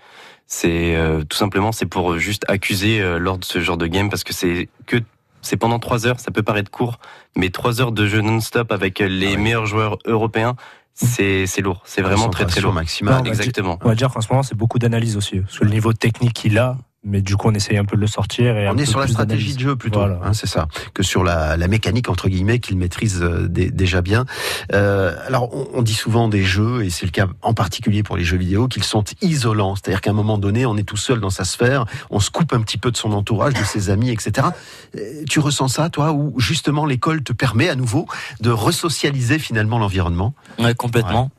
C'est 0.47 0.95
euh, 0.95 1.23
tout 1.23 1.37
simplement 1.37 1.71
c'est 1.71 1.85
pour 1.85 2.17
juste 2.17 2.45
accuser 2.47 3.01
euh, 3.01 3.17
lors 3.17 3.37
de 3.37 3.45
ce 3.45 3.59
genre 3.61 3.77
de 3.77 3.87
game 3.87 4.09
parce 4.09 4.23
que 4.23 4.33
c'est 4.33 4.69
que 4.85 4.97
c'est 5.41 5.57
pendant 5.57 5.79
trois 5.79 6.07
heures, 6.07 6.19
ça 6.19 6.31
peut 6.31 6.43
paraître 6.43 6.71
court, 6.71 6.99
mais 7.35 7.49
trois 7.49 7.81
heures 7.81 7.91
de 7.91 8.07
jeu 8.07 8.21
non-stop 8.21 8.71
avec 8.71 9.01
euh, 9.01 9.07
les 9.07 9.37
meilleurs 9.37 9.65
joueurs 9.65 9.97
européens, 10.05 10.55
c'est 10.93 11.45
c'est 11.45 11.61
lourd, 11.61 11.81
c'est 11.85 12.01
vraiment 12.01 12.29
très 12.29 12.45
très 12.45 12.61
lourd. 12.61 12.73
va 12.73 13.21
Exactement. 13.25 13.77
On 13.83 13.89
va 13.89 13.95
dire 13.95 14.11
qu'en 14.11 14.21
ce 14.21 14.29
moment, 14.29 14.43
c'est 14.43 14.55
beaucoup 14.55 14.79
d'analyse 14.79 15.17
aussi. 15.17 15.39
Parce 15.39 15.59
que 15.59 15.65
le 15.65 15.71
niveau 15.71 15.93
technique 15.93 16.33
qu'il 16.33 16.57
a, 16.57 16.77
mais 17.05 17.21
du 17.21 17.35
coup, 17.37 17.47
on 17.49 17.53
essaye 17.53 17.77
un 17.77 17.85
peu 17.85 17.95
de 17.95 18.01
le 18.01 18.07
sortir. 18.07 18.57
Et 18.57 18.67
On 18.67 18.77
est 18.77 18.85
sur 18.85 18.99
la 18.99 19.07
stratégie 19.07 19.53
de 19.55 19.59
jeu 19.59 19.75
plutôt, 19.75 19.99
Voilà. 19.99 20.19
hein, 20.23 20.33
c'est 20.33 20.47
ça, 20.47 20.67
que 20.93 21.03
sur 21.03 21.23
la, 21.23 21.55
la 21.55 21.67
mécanique 21.67 22.09
entre 22.09 22.27
guillemets 22.27 22.59
qu'il 22.59 22.77
maîtrise 22.77 23.21
euh, 23.21 23.47
dé- 23.47 23.69
déjà 23.71 24.01
bien. 24.01 24.25
Euh, 24.73 25.15
alors 25.27 25.53
on, 25.55 25.67
on 25.79 25.81
dit 25.81 25.93
souvent 25.93 26.27
des 26.27 26.43
jeux, 26.43 26.83
et 26.83 26.89
c'est 26.89 27.05
le 27.05 27.11
cas 27.11 27.27
en 27.41 27.53
particulier 27.53 28.01
pour 28.03 28.17
les 28.17 28.23
jeux 28.23 28.37
vidéo, 28.37 28.67
qu'ils 28.67 28.83
sont 28.83 29.03
isolants, 29.21 29.75
c'est-à-dire 29.75 30.01
qu'à 30.01 30.09
un 30.09 30.13
moment 30.13 30.37
donné, 30.37 30.65
on 30.65 30.75
est 30.77 30.83
tout 30.83 30.97
seul 30.97 31.19
dans 31.19 31.29
sa 31.29 31.45
sphère, 31.45 31.85
on 32.09 32.19
se 32.19 32.31
coupe 32.31 32.53
un 32.53 32.61
petit 32.61 32.77
peu 32.77 32.91
de 32.91 32.97
son 32.97 33.11
entourage, 33.11 33.53
de 33.53 33.63
ses 33.63 33.89
amis, 33.91 34.09
etc. 34.09 34.47
Euh, 34.97 35.23
Tu 35.29 35.39
ressens 35.39 35.67
ça, 35.69 35.89
toi, 35.89 36.11
où 36.11 36.33
justement 36.39 36.85
l'école 36.85 37.21
te 37.23 37.33
permet 37.33 37.69
à 37.69 37.75
nouveau 37.75 38.07
de 38.41 38.49
resocialiser 38.49 39.39
finalement 39.39 39.77
l'environnement? 39.79 40.33
Ouais, 40.59 40.73
complètement. 40.73 41.29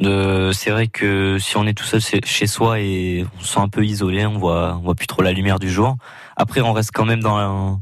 C'est 0.00 0.70
vrai 0.70 0.88
que 0.88 1.38
si 1.38 1.56
on 1.56 1.66
est 1.66 1.74
tout 1.74 1.84
seul 1.84 2.00
chez- 2.00 2.20
chez 2.24 2.46
soi 2.46 2.80
et 2.80 3.24
on 3.38 3.40
se 3.42 3.54
sent 3.54 3.60
un 3.60 3.68
peu 3.68 3.84
isolé, 3.84 4.26
on 4.26 4.38
voit, 4.38 4.76
on 4.76 4.82
voit 4.82 4.94
plus 4.94 5.06
trop 5.06 5.22
la 5.22 5.32
lumière 5.32 5.58
du 5.58 5.70
jour. 5.70 5.96
Après, 6.36 6.60
on 6.60 6.72
reste 6.72 6.90
quand 6.92 7.04
même 7.04 7.20
dans 7.20 7.36
la, 7.38 7.78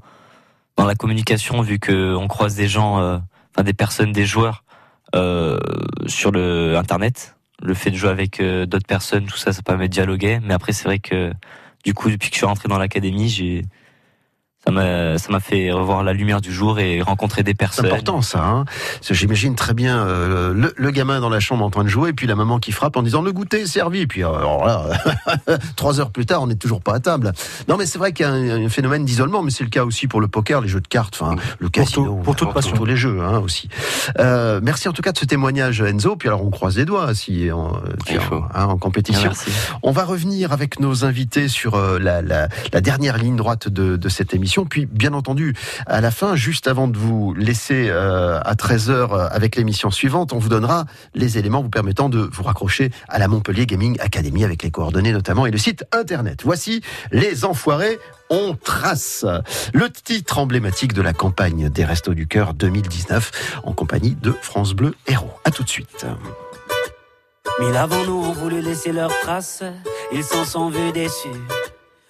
dans 0.77 0.85
la 0.87 0.95
communication 0.95 1.63
vu 1.63 1.79
que 1.79 2.15
on 2.15 2.29
croise 2.29 2.55
des 2.57 2.69
gens, 2.69 3.01
euh, 3.01 3.19
enfin 3.55 3.63
des 3.65 3.73
personnes, 3.73 4.13
des 4.13 4.27
joueurs 4.27 4.65
euh, 5.15 5.59
sur 6.07 6.31
le 6.31 6.77
internet. 6.77 7.37
Le 7.63 7.75
fait 7.75 7.91
de 7.91 7.97
jouer 7.97 8.11
avec 8.11 8.41
euh, 8.41 8.67
d'autres 8.67 8.87
personnes, 8.87 9.27
tout 9.27 9.37
ça, 9.37 9.53
ça 9.53 9.63
permet 9.63 9.89
de 9.89 9.93
dialoguer. 9.93 10.41
Mais 10.43 10.55
après, 10.55 10.73
c'est 10.73 10.85
vrai 10.85 10.99
que 10.99 11.33
du 11.85 11.95
coup, 11.95 12.11
depuis 12.11 12.29
que 12.31 12.35
je 12.35 12.39
suis 12.41 12.47
rentré 12.47 12.69
dans 12.69 12.79
l'académie, 12.79 13.29
j'ai 13.29 13.63
ça 14.65 14.73
m'a 14.73 15.17
ça 15.19 15.31
m'a 15.33 15.41
fait 15.41 15.71
revoir 15.73 16.03
la 16.05 16.13
lumière 16.13 16.41
du 16.43 16.53
jour 16.53 16.79
et 16.81 17.01
rencontrer 17.01 17.43
des 17.43 17.53
C'est 17.53 17.55
personnes. 17.57 17.87
important 17.87 18.21
ça. 18.21 18.45
Hein 18.45 18.65
Parce 18.97 19.09
que 19.09 19.15
J'imagine 19.15 19.55
très 19.55 19.73
bien 19.75 20.07
euh, 20.07 20.53
le, 20.53 20.75
le 20.77 20.91
gamin 20.91 21.21
dans 21.21 21.31
la 21.31 21.41
chambre 21.41 21.65
en 21.65 21.71
train 21.71 21.83
de 21.85 21.89
jouer, 21.89 22.11
et 22.11 22.13
puis 22.13 22.27
la 22.27 22.35
maman 22.35 22.59
qui 22.59 22.71
frappe 22.73 22.97
en 22.97 23.03
disant 23.03 23.23
le 23.23 23.33
goûter 23.33 23.63
est 23.63 23.67
servi. 23.67 24.01
Et 24.01 24.07
puis 24.07 24.23
euh, 24.23 24.29
alors 24.35 24.67
là, 24.67 24.85
trois 25.77 25.99
heures 26.01 26.11
plus 26.11 26.27
tard, 26.27 26.43
on 26.43 26.47
n'est 26.47 26.57
toujours 26.57 26.83
pas 26.83 26.95
à 26.95 27.01
table. 27.01 27.33
Non, 27.69 27.77
mais 27.79 27.87
c'est 27.87 27.99
vrai 27.99 28.13
qu'il 28.13 28.27
y 28.27 28.29
a 28.29 28.33
un, 28.33 28.67
un 28.67 28.69
phénomène 28.69 29.05
d'isolement, 29.07 29.43
mais 29.43 29.51
c'est 29.51 29.65
le 29.65 29.71
cas 29.71 29.85
aussi 29.85 30.07
pour 30.09 30.21
le 30.21 30.29
poker, 30.29 30.61
les 30.61 30.69
jeux 30.69 30.81
de 30.83 30.89
cartes, 30.89 31.17
enfin 31.19 31.37
le 31.59 31.69
casino, 31.71 32.17
pour 32.17 32.37
toute 32.37 32.53
passion. 32.53 32.77
tous 32.77 32.85
les 32.85 32.97
jeux 32.97 33.21
hein, 33.23 33.39
aussi. 33.39 33.69
Euh, 34.19 34.61
merci 34.63 34.89
en 34.89 34.93
tout 34.93 35.03
cas 35.03 35.13
de 35.13 35.19
ce 35.19 35.25
témoignage, 35.25 35.81
Enzo. 35.81 36.17
Puis 36.17 36.29
alors 36.29 36.45
on 36.45 36.51
croise 36.51 36.77
les 36.77 36.85
doigts 36.85 37.15
si 37.15 37.49
on, 37.53 37.73
hein, 38.55 38.65
en 38.65 38.77
compétition. 38.77 39.31
Merci. 39.31 39.51
On 39.83 39.93
va 39.93 40.05
revenir 40.05 40.53
avec 40.53 40.81
nos 40.81 41.05
invités 41.07 41.49
sur 41.49 41.77
euh, 41.77 41.99
la, 41.99 42.21
la- 42.21 42.49
la 42.75 42.81
dernière 42.83 43.17
ligne 43.17 43.37
droite 43.37 43.69
de, 43.69 43.97
de 43.97 44.09
cette 44.11 44.35
émission. 44.35 44.50
Puis, 44.69 44.87
bien 44.87 45.13
entendu, 45.13 45.55
à 45.87 46.01
la 46.01 46.11
fin, 46.11 46.37
juste 46.37 46.69
avant 46.69 46.89
de 46.89 46.97
vous 46.97 47.35
laisser 47.35 47.89
euh, 47.89 48.41
à 48.41 48.55
13h 48.55 49.29
avec 49.31 49.57
l'émission 49.57 49.91
suivante, 49.91 50.33
on 50.33 50.39
vous 50.39 50.49
donnera 50.49 50.87
les 51.15 51.39
éléments 51.39 51.63
vous 51.63 51.71
permettant 51.71 52.09
de 52.09 52.29
vous 52.33 52.43
raccrocher 52.43 52.91
à 53.09 53.19
la 53.19 53.29
Montpellier 53.29 53.67
Gaming 53.67 53.99
Academy 54.01 54.45
avec 54.45 54.63
les 54.63 54.71
coordonnées 54.71 55.13
notamment 55.13 55.47
et 55.47 55.51
le 55.51 55.59
site 55.59 55.85
internet. 55.93 56.41
Voici 56.45 56.83
Les 57.13 57.45
Enfoirés. 57.45 57.99
On 58.33 58.55
trace 58.55 59.25
le 59.73 59.91
titre 59.91 60.39
emblématique 60.39 60.93
de 60.93 61.03
la 61.03 61.13
campagne 61.13 61.69
des 61.69 61.85
Restos 61.85 62.15
du 62.15 62.29
Cœur 62.29 62.55
2019 62.55 63.61
en 63.65 63.73
compagnie 63.73 64.15
de 64.15 64.33
France 64.41 64.75
Bleu 64.75 64.95
Héros. 65.09 65.33
À 65.45 65.51
tout 65.51 65.65
de 65.65 65.69
suite. 65.69 66.07
Mille 67.59 67.77
avant 67.77 68.05
nous 68.07 68.23
ont 68.23 68.33
voulu 68.33 68.61
laisser 68.61 68.93
ils 70.13 70.25
s'en 70.25 70.45
sont 70.45 70.71
vus 70.71 70.93
déçus. 70.93 71.29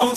Mille 0.00 0.10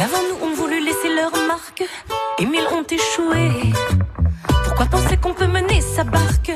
avant 0.00 0.22
nous 0.22 0.46
ont 0.46 0.54
voulu 0.54 0.84
laisser 0.84 1.08
leur 1.12 1.32
marque, 1.48 1.82
et 2.38 2.46
mille 2.46 2.66
ont 2.70 2.84
échoué. 2.84 3.72
Pourquoi 4.64 4.86
penser 4.86 5.16
qu'on 5.16 5.34
peut 5.34 5.48
mener 5.48 5.80
sa 5.80 6.04
barque? 6.04 6.52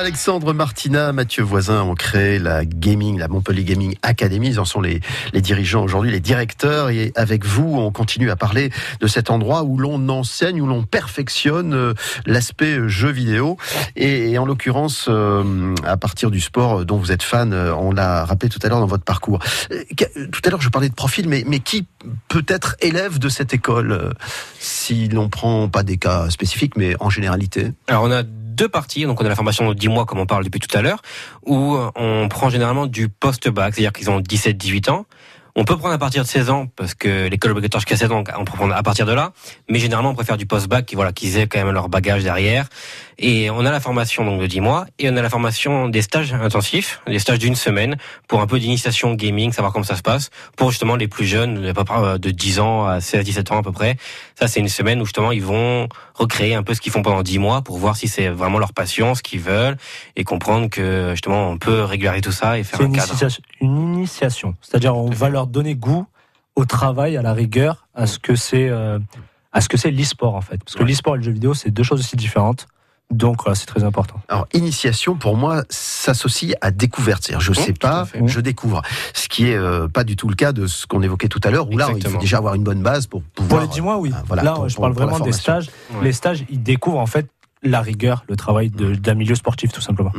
Pierre-Alexandre 0.00 0.54
Martina, 0.54 1.12
Mathieu 1.12 1.42
Voisin 1.42 1.82
ont 1.82 1.94
créé 1.94 2.38
la 2.38 2.64
Gaming, 2.64 3.18
la 3.18 3.28
Montpellier 3.28 3.64
Gaming 3.64 3.96
Academy. 4.00 4.48
Ils 4.48 4.58
en 4.58 4.64
sont 4.64 4.80
les, 4.80 5.02
dirigeants 5.34 5.82
aujourd'hui, 5.82 6.10
les 6.10 6.20
directeurs. 6.20 6.88
Et 6.88 7.12
avec 7.16 7.44
vous, 7.44 7.74
on 7.76 7.92
continue 7.92 8.30
à 8.30 8.36
parler 8.36 8.70
de 9.00 9.06
cet 9.06 9.28
endroit 9.28 9.62
où 9.62 9.76
l'on 9.76 10.08
enseigne, 10.08 10.62
où 10.62 10.66
l'on 10.66 10.84
perfectionne 10.84 11.74
euh, 11.74 11.92
l'aspect 12.24 12.78
euh, 12.78 12.88
jeu 12.88 13.10
vidéo. 13.10 13.58
Et, 13.94 14.38
en 14.38 14.46
l'occurrence, 14.46 15.04
euh, 15.10 15.74
à 15.84 15.98
partir 15.98 16.30
du 16.30 16.40
sport 16.40 16.86
dont 16.86 16.96
vous 16.96 17.12
êtes 17.12 17.22
fan, 17.22 17.52
on 17.52 17.92
l'a 17.92 18.24
rappelé 18.24 18.48
tout 18.48 18.60
à 18.62 18.70
l'heure 18.70 18.80
dans 18.80 18.86
votre 18.86 19.04
parcours. 19.04 19.40
Tout 19.68 20.40
à 20.46 20.48
l'heure, 20.48 20.62
je 20.62 20.70
parlais 20.70 20.88
de 20.88 20.94
profil, 20.94 21.28
mais, 21.28 21.44
qui 21.58 21.86
peut 22.28 22.46
être 22.48 22.74
élève 22.80 23.18
de 23.18 23.28
cette 23.28 23.52
école 23.52 24.14
si 24.58 25.08
l'on 25.08 25.28
prend 25.28 25.68
pas 25.68 25.82
des 25.82 25.98
cas 25.98 26.30
spécifiques, 26.30 26.78
mais 26.78 26.96
en 27.00 27.10
généralité? 27.10 27.74
Alors 27.86 28.04
on 28.04 28.10
a 28.10 28.22
deux 28.60 28.68
parties, 28.68 29.04
donc 29.04 29.18
on 29.22 29.24
a 29.24 29.28
la 29.28 29.34
formation 29.34 29.70
de 29.70 29.74
10 29.74 29.88
mois 29.90 30.06
comme 30.06 30.18
on 30.18 30.26
parle 30.26 30.44
depuis 30.44 30.60
tout 30.60 30.76
à 30.76 30.82
l'heure, 30.82 31.02
où 31.44 31.76
on 31.94 32.28
prend 32.28 32.48
généralement 32.48 32.86
du 32.86 33.08
post-bac, 33.08 33.74
c'est-à-dire 33.74 33.92
qu'ils 33.92 34.10
ont 34.10 34.20
17-18 34.20 34.90
ans. 34.90 35.06
On 35.56 35.64
peut 35.64 35.76
prendre 35.76 35.92
à 35.92 35.98
partir 35.98 36.22
de 36.22 36.28
16 36.28 36.48
ans, 36.48 36.68
parce 36.76 36.94
que 36.94 37.26
l'école 37.26 37.50
obligatoire 37.50 37.80
jusqu'à 37.80 37.96
16 37.96 38.12
ans, 38.12 38.22
on 38.38 38.44
peut 38.44 38.52
prendre 38.52 38.72
à 38.72 38.82
partir 38.84 39.04
de 39.04 39.12
là. 39.12 39.32
Mais 39.68 39.80
généralement, 39.80 40.10
on 40.10 40.14
préfère 40.14 40.36
du 40.36 40.46
post-bac, 40.46 40.86
qui 40.86 40.94
voilà, 40.94 41.12
qu'ils 41.12 41.38
aient 41.38 41.48
quand 41.48 41.58
même 41.58 41.74
leur 41.74 41.88
bagage 41.88 42.22
derrière. 42.22 42.68
Et 43.18 43.50
on 43.50 43.66
a 43.66 43.72
la 43.72 43.80
formation 43.80 44.24
donc 44.24 44.40
de 44.40 44.46
10 44.46 44.60
mois, 44.60 44.86
et 45.00 45.10
on 45.10 45.16
a 45.16 45.22
la 45.22 45.28
formation 45.28 45.88
des 45.88 46.02
stages 46.02 46.32
intensifs, 46.32 47.02
des 47.08 47.18
stages 47.18 47.40
d'une 47.40 47.56
semaine, 47.56 47.96
pour 48.28 48.40
un 48.40 48.46
peu 48.46 48.60
d'initiation 48.60 49.14
gaming, 49.14 49.52
savoir 49.52 49.72
comment 49.72 49.84
ça 49.84 49.96
se 49.96 50.02
passe, 50.02 50.30
pour 50.56 50.70
justement 50.70 50.94
les 50.94 51.08
plus 51.08 51.26
jeunes, 51.26 51.60
de 51.60 52.30
10 52.30 52.60
ans 52.60 52.86
à 52.86 53.00
16 53.00 53.24
17 53.24 53.50
ans 53.50 53.58
à 53.58 53.62
peu 53.62 53.72
près. 53.72 53.96
Ça, 54.38 54.46
c'est 54.46 54.60
une 54.60 54.68
semaine 54.68 55.02
où 55.02 55.04
justement 55.04 55.32
ils 55.32 55.42
vont 55.42 55.88
recréer 56.20 56.54
un 56.54 56.62
peu 56.62 56.74
ce 56.74 56.80
qu'ils 56.80 56.92
font 56.92 57.02
pendant 57.02 57.22
10 57.22 57.38
mois 57.38 57.62
pour 57.62 57.78
voir 57.78 57.96
si 57.96 58.06
c'est 58.06 58.28
vraiment 58.28 58.58
leur 58.58 58.72
passion, 58.74 59.14
ce 59.14 59.22
qu'ils 59.22 59.40
veulent, 59.40 59.76
et 60.16 60.24
comprendre 60.24 60.68
que 60.68 61.10
justement 61.12 61.48
on 61.48 61.56
peut 61.58 61.82
régulariser 61.82 62.20
tout 62.22 62.32
ça 62.32 62.58
et 62.58 62.62
faire 62.64 62.80
un 62.80 62.84
une, 62.86 62.92
cadre. 62.92 63.08
initiation- 63.08 63.42
une 63.60 63.94
initiation. 63.94 64.54
C'est-à-dire, 64.60 64.94
on 64.96 65.08
va 65.10 65.28
leur 65.30 65.46
donner 65.46 65.74
goût 65.74 66.06
au 66.56 66.64
travail, 66.66 67.16
à 67.16 67.22
la 67.22 67.32
rigueur, 67.32 67.86
à 67.94 68.06
ce 68.06 68.18
que 68.18 68.34
c'est, 68.34 68.68
euh, 68.68 68.98
à 69.52 69.60
ce 69.62 69.68
que 69.68 69.76
c'est 69.78 69.90
l'e-sport 69.90 70.34
en 70.34 70.40
fait. 70.42 70.58
Parce 70.62 70.76
que 70.76 70.84
l'e-sport 70.84 71.14
et 71.14 71.18
le 71.18 71.24
jeu 71.24 71.32
vidéo, 71.32 71.54
c'est 71.54 71.70
deux 71.70 71.82
choses 71.84 72.00
aussi 72.00 72.16
différentes. 72.16 72.66
Donc, 73.10 73.42
voilà, 73.42 73.54
c'est 73.56 73.66
très 73.66 73.82
important. 73.82 74.20
Alors, 74.28 74.46
initiation, 74.52 75.16
pour 75.16 75.36
moi, 75.36 75.64
s'associe 75.68 76.54
à 76.60 76.70
découverte. 76.70 77.24
C'est-à-dire, 77.24 77.40
je 77.40 77.52
sais 77.52 77.72
pas, 77.72 78.06
je 78.24 78.40
découvre. 78.40 78.82
Ce 79.14 79.28
qui 79.28 79.48
est 79.48 79.56
euh, 79.56 79.88
pas 79.88 80.04
du 80.04 80.14
tout 80.16 80.28
le 80.28 80.34
cas 80.36 80.52
de 80.52 80.66
ce 80.66 80.86
qu'on 80.86 81.02
évoquait 81.02 81.28
tout 81.28 81.40
à 81.44 81.50
l'heure, 81.50 81.68
où 81.68 81.76
là, 81.76 81.88
il 81.96 82.06
faut 82.06 82.18
déjà 82.18 82.38
avoir 82.38 82.54
une 82.54 82.62
bonne 82.62 82.82
base 82.82 83.06
pour 83.06 83.22
pouvoir. 83.22 83.62
Pour 83.62 83.68
les 83.68 83.74
10 83.74 83.80
mois, 83.80 83.98
oui. 83.98 84.12
euh, 84.14 84.18
voilà, 84.26 84.42
Là, 84.44 84.52
pour- 84.52 84.68
je 84.68 84.74
pour- 84.76 84.82
parle 84.82 84.94
pour 84.94 85.02
vraiment 85.06 85.24
des 85.24 85.32
stages. 85.32 85.70
Les 86.02 86.12
stages, 86.12 86.44
ils 86.50 86.62
découvrent 86.62 86.98
en 86.98 87.06
fait 87.06 87.26
la 87.62 87.82
rigueur, 87.82 88.24
le 88.28 88.36
travail 88.36 88.70
de- 88.70 88.94
d'un 88.94 89.14
milieu 89.14 89.34
sportif, 89.34 89.70
tout 89.72 89.82
simplement. 89.82 90.12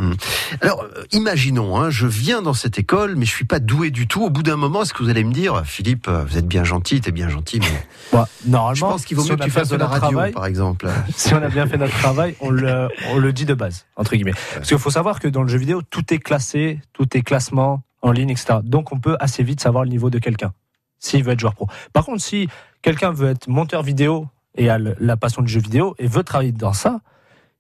Alors, 0.62 0.84
euh, 0.84 1.04
imaginons, 1.12 1.76
hein, 1.78 1.89
je 1.89 2.06
viens 2.06 2.42
dans 2.44 2.54
cette 2.54 2.78
école, 2.78 3.16
mais 3.16 3.26
je 3.26 3.32
suis 3.32 3.46
pas 3.46 3.60
doué 3.60 3.89
du 3.89 4.08
tout. 4.08 4.24
Au 4.24 4.30
bout 4.30 4.44
d'un 4.44 4.58
moment, 4.58 4.84
est-ce 4.84 4.94
que 4.94 5.02
vous 5.02 5.10
allez 5.10 5.24
me 5.24 5.34
dire, 5.34 5.64
Philippe, 5.66 6.08
euh, 6.08 6.24
vous 6.24 6.38
êtes 6.38 6.48
bien 6.48 6.64
gentil, 6.64 7.02
t'es 7.02 7.12
bien 7.12 7.30
gentil, 7.30 7.60
mais 7.60 7.66
Bah, 8.14 8.28
normalement, 8.46 8.76
je 8.76 8.82
pense 8.82 9.06
qu'il 9.06 9.18
vaut 9.18 9.24
si 9.24 9.32
mieux 9.32 9.38
que 9.38 9.44
tu 9.44 9.50
fasses 9.50 9.70
de 9.70 9.76
la 9.76 9.88
radio, 9.88 10.10
travail- 10.10 10.32
par 10.34 10.46
exemple. 10.46 10.88
si 11.16 11.34
on 11.34 11.42
a 11.42 11.50
bien 11.50 11.66
fait 11.66 11.78
notre 11.78 11.98
travail, 11.98 12.36
on 12.42 12.52
le, 12.52 12.89
on 13.10 13.18
le 13.18 13.34
dit 13.34 13.46
de 13.46 13.54
base, 13.56 13.86
entre 13.96 14.12
guillemets. 14.16 14.34
Parce 14.56 14.68
qu'il 14.68 14.78
faut 14.78 14.92
savoir 14.92 15.20
que 15.20 15.28
dans 15.28 15.42
le 15.42 15.48
jeu 15.48 15.58
vidéo, 15.58 15.82
tout 15.82 16.14
est 16.14 16.20
classé, 16.20 16.80
tout 16.94 17.08
est 17.18 17.22
classement 17.24 17.82
en 18.04 18.12
ligne, 18.12 18.30
etc. 18.30 18.60
Donc 18.64 18.92
on 18.92 19.00
peut 19.00 19.18
assez 19.20 19.42
vite 19.44 19.62
savoir 19.62 19.84
le 19.84 19.89
niveau 19.89 20.10
de 20.12 20.20
quelqu'un, 20.20 20.54
s'il 21.00 21.24
veut 21.24 21.32
être 21.34 21.39
joueur 21.39 21.56
pro. 21.56 21.68
Par 21.94 22.06
contre, 22.06 22.22
si 22.22 22.48
quelqu'un 22.84 23.12
veut 23.12 23.30
être 23.32 23.48
monteur 23.48 23.82
vidéo 23.82 24.28
et 24.56 24.70
a 24.70 24.78
la 24.78 25.18
passion 25.18 25.42
du 25.42 25.52
jeu 25.52 25.60
vidéo 25.62 25.96
et 25.98 26.08
veut 26.08 26.24
travailler 26.24 26.52
dans 26.52 26.74
ça, 26.74 27.00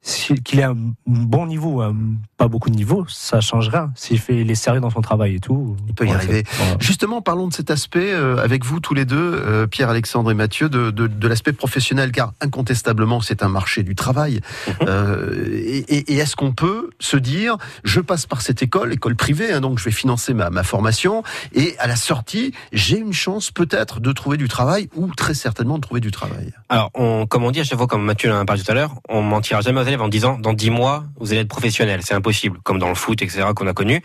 qu'il 0.03 0.59
ait 0.59 0.63
un 0.63 0.75
bon 1.05 1.45
niveau, 1.45 1.73
ou 1.77 1.81
un 1.81 1.95
pas 2.37 2.47
beaucoup 2.47 2.71
de 2.71 2.75
niveau, 2.75 3.05
ça 3.07 3.39
change 3.39 3.69
rien. 3.69 3.91
S'il 3.95 4.17
fait, 4.19 4.41
il 4.41 4.49
est 4.49 4.55
sérieux 4.55 4.79
dans 4.81 4.89
son 4.89 5.01
travail 5.01 5.35
et 5.35 5.39
tout. 5.39 5.75
Il 5.87 5.93
peut 5.93 6.07
y 6.07 6.11
arriver. 6.11 6.43
Voilà. 6.57 6.75
Justement, 6.79 7.21
parlons 7.21 7.47
de 7.47 7.53
cet 7.53 7.69
aspect 7.69 8.11
euh, 8.11 8.37
avec 8.43 8.65
vous 8.65 8.79
tous 8.79 8.95
les 8.95 9.05
deux, 9.05 9.15
euh, 9.45 9.67
Pierre-Alexandre 9.67 10.31
et 10.31 10.33
Mathieu, 10.33 10.69
de, 10.69 10.89
de, 10.89 11.05
de 11.05 11.27
l'aspect 11.27 11.53
professionnel, 11.53 12.11
car 12.11 12.33
incontestablement, 12.41 13.21
c'est 13.21 13.43
un 13.43 13.47
marché 13.47 13.83
du 13.83 13.93
travail. 13.93 14.41
Euh, 14.87 15.45
et 15.53 15.85
et- 15.97 16.13
et 16.13 16.17
est-ce 16.17 16.35
qu'on 16.35 16.53
peut 16.53 16.89
se 16.99 17.17
dire, 17.17 17.57
je 17.83 17.99
passe 17.99 18.25
par 18.25 18.41
cette 18.41 18.63
école, 18.63 18.93
école 18.93 19.15
privée, 19.15 19.51
hein, 19.53 19.61
donc 19.61 19.77
je 19.77 19.83
vais 19.85 19.91
financer 19.91 20.33
ma, 20.33 20.49
ma 20.49 20.63
formation, 20.63 21.21
et 21.53 21.75
à 21.77 21.85
la 21.87 21.95
sortie, 21.95 22.53
j'ai 22.73 22.97
une 22.97 23.13
chance 23.13 23.51
peut-être 23.51 23.99
de 23.99 24.11
trouver 24.13 24.37
du 24.37 24.47
travail, 24.47 24.89
ou 24.95 25.13
très 25.13 25.35
certainement 25.35 25.75
de 25.75 25.81
trouver 25.81 26.01
du 26.01 26.11
travail? 26.11 26.51
Alors, 26.69 26.89
on, 26.95 27.27
comme 27.27 27.43
on 27.43 27.51
dit 27.51 27.59
à 27.59 27.63
chaque 27.63 27.77
fois, 27.77 27.87
comme 27.87 28.03
Mathieu 28.03 28.31
en 28.33 28.39
a 28.39 28.45
parlé 28.45 28.63
tout 28.63 28.71
à 28.71 28.73
l'heure, 28.73 28.95
on 29.09 29.21
mentira 29.21 29.61
jamais 29.61 29.79
aux 29.81 29.90
en 29.99 30.07
disant 30.07 30.37
dans 30.37 30.53
10 30.53 30.69
mois, 30.69 31.05
vous 31.19 31.31
allez 31.31 31.41
être 31.41 31.47
professionnel. 31.47 32.01
C'est 32.03 32.13
impossible. 32.13 32.59
Comme 32.63 32.79
dans 32.79 32.89
le 32.89 32.95
foot, 32.95 33.21
etc., 33.21 33.47
qu'on 33.55 33.67
a 33.67 33.73
connu. 33.73 34.01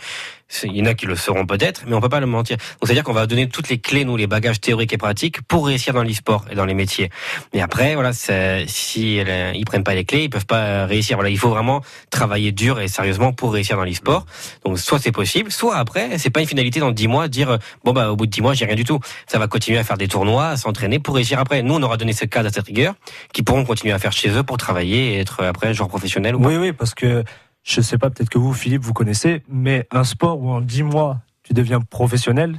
Il 0.63 0.77
y 0.77 0.83
en 0.83 0.87
a 0.87 0.95
qui 0.95 1.07
le 1.07 1.17
seront 1.17 1.45
peut-être, 1.45 1.83
mais 1.87 1.95
on 1.95 2.01
peut 2.01 2.09
pas 2.09 2.21
le 2.21 2.27
mentir. 2.27 2.57
Donc, 2.57 2.85
c'est-à-dire 2.85 3.03
qu'on 3.03 3.13
va 3.13 3.27
donner 3.27 3.49
toutes 3.49 3.69
les 3.69 3.79
clés, 3.79 4.05
nous, 4.05 4.17
les 4.17 4.29
bagages 4.29 4.61
théoriques 4.61 4.93
et 4.93 4.97
pratiques 4.97 5.43
pour 5.43 5.67
réussir 5.67 5.93
dans 5.93 6.05
l'e-sport 6.05 6.45
et 6.51 6.55
dans 6.55 6.65
les 6.65 6.75
métiers. 6.75 7.11
Et 7.53 7.61
après, 7.61 7.95
voilà, 7.95 8.13
si 8.13 9.21
euh, 9.21 9.53
ils 9.55 9.65
prennent 9.65 9.83
pas 9.83 9.95
les 9.95 10.05
clés, 10.05 10.25
ils 10.25 10.31
peuvent 10.31 10.47
pas 10.47 10.63
euh, 10.63 10.87
réussir. 10.87 11.17
Voilà, 11.17 11.31
il 11.31 11.39
faut 11.39 11.51
vraiment 11.51 11.83
travailler 12.11 12.53
dur 12.53 12.81
et 12.81 12.87
sérieusement 12.87 13.33
pour 13.33 13.53
réussir 13.53 13.77
dans 13.77 13.85
l'e-sport. 13.85 14.25
Donc, 14.65 14.79
soit 14.79 15.01
c'est 15.01 15.13
possible, 15.13 15.51
soit 15.51 15.77
après, 15.77 16.17
c'est 16.19 16.31
pas 16.31 16.41
une 16.41 16.47
finalité 16.47 16.79
dans 16.79 16.93
10 16.93 17.09
mois, 17.09 17.27
dire, 17.27 17.51
euh, 17.51 17.59
bon, 17.85 17.93
bah, 17.93 18.13
au 18.13 18.17
bout 18.17 18.27
de 18.27 18.31
10 18.31 18.41
mois, 18.41 18.55
j'ai 18.55 18.67
rien 18.67 18.77
du 18.77 18.85
tout. 18.85 19.01
Ça 19.27 19.41
va 19.41 19.49
continuer 19.49 19.79
à 19.79 19.85
faire 19.85 19.99
des 19.99 20.09
tournois, 20.09 20.51
à 20.51 20.57
s'entraîner 20.57 21.01
pour 21.01 21.17
réussir 21.17 21.41
après. 21.41 21.63
Nous, 21.63 21.75
on 21.75 21.83
aura 21.83 21.97
donné 21.97 22.13
ce 22.13 22.25
cadre 22.25 22.49
à 22.49 22.53
cette 22.53 22.67
rigueur, 22.67 22.95
qui 23.33 23.43
pourront 23.43 23.65
continuer 23.65 23.93
à 23.93 23.99
faire 23.99 24.13
chez 24.13 24.31
eux 24.31 24.45
pour 24.45 24.59
travailler 24.59 25.15
et 25.15 25.19
être 25.19 25.45
après 25.45 25.75
joueur 25.75 25.89
professionnel. 25.89 26.37
Oui, 26.37 26.57
oui, 26.57 26.73
parce 26.73 26.95
que 26.95 27.25
je 27.67 27.81
sais 27.81 27.99
pas, 27.99 28.11
peut-être 28.11 28.31
que 28.31 28.39
vous, 28.39 28.53
Philippe, 28.55 28.83
vous 28.83 28.93
connaissez, 28.93 29.43
mais 29.49 29.87
un 29.91 30.05
sport 30.05 30.41
où 30.41 30.49
en 30.51 30.61
10 30.61 30.85
mois, 30.85 31.19
tu 31.43 31.53
deviens 31.53 31.81
professionnel, 31.81 32.57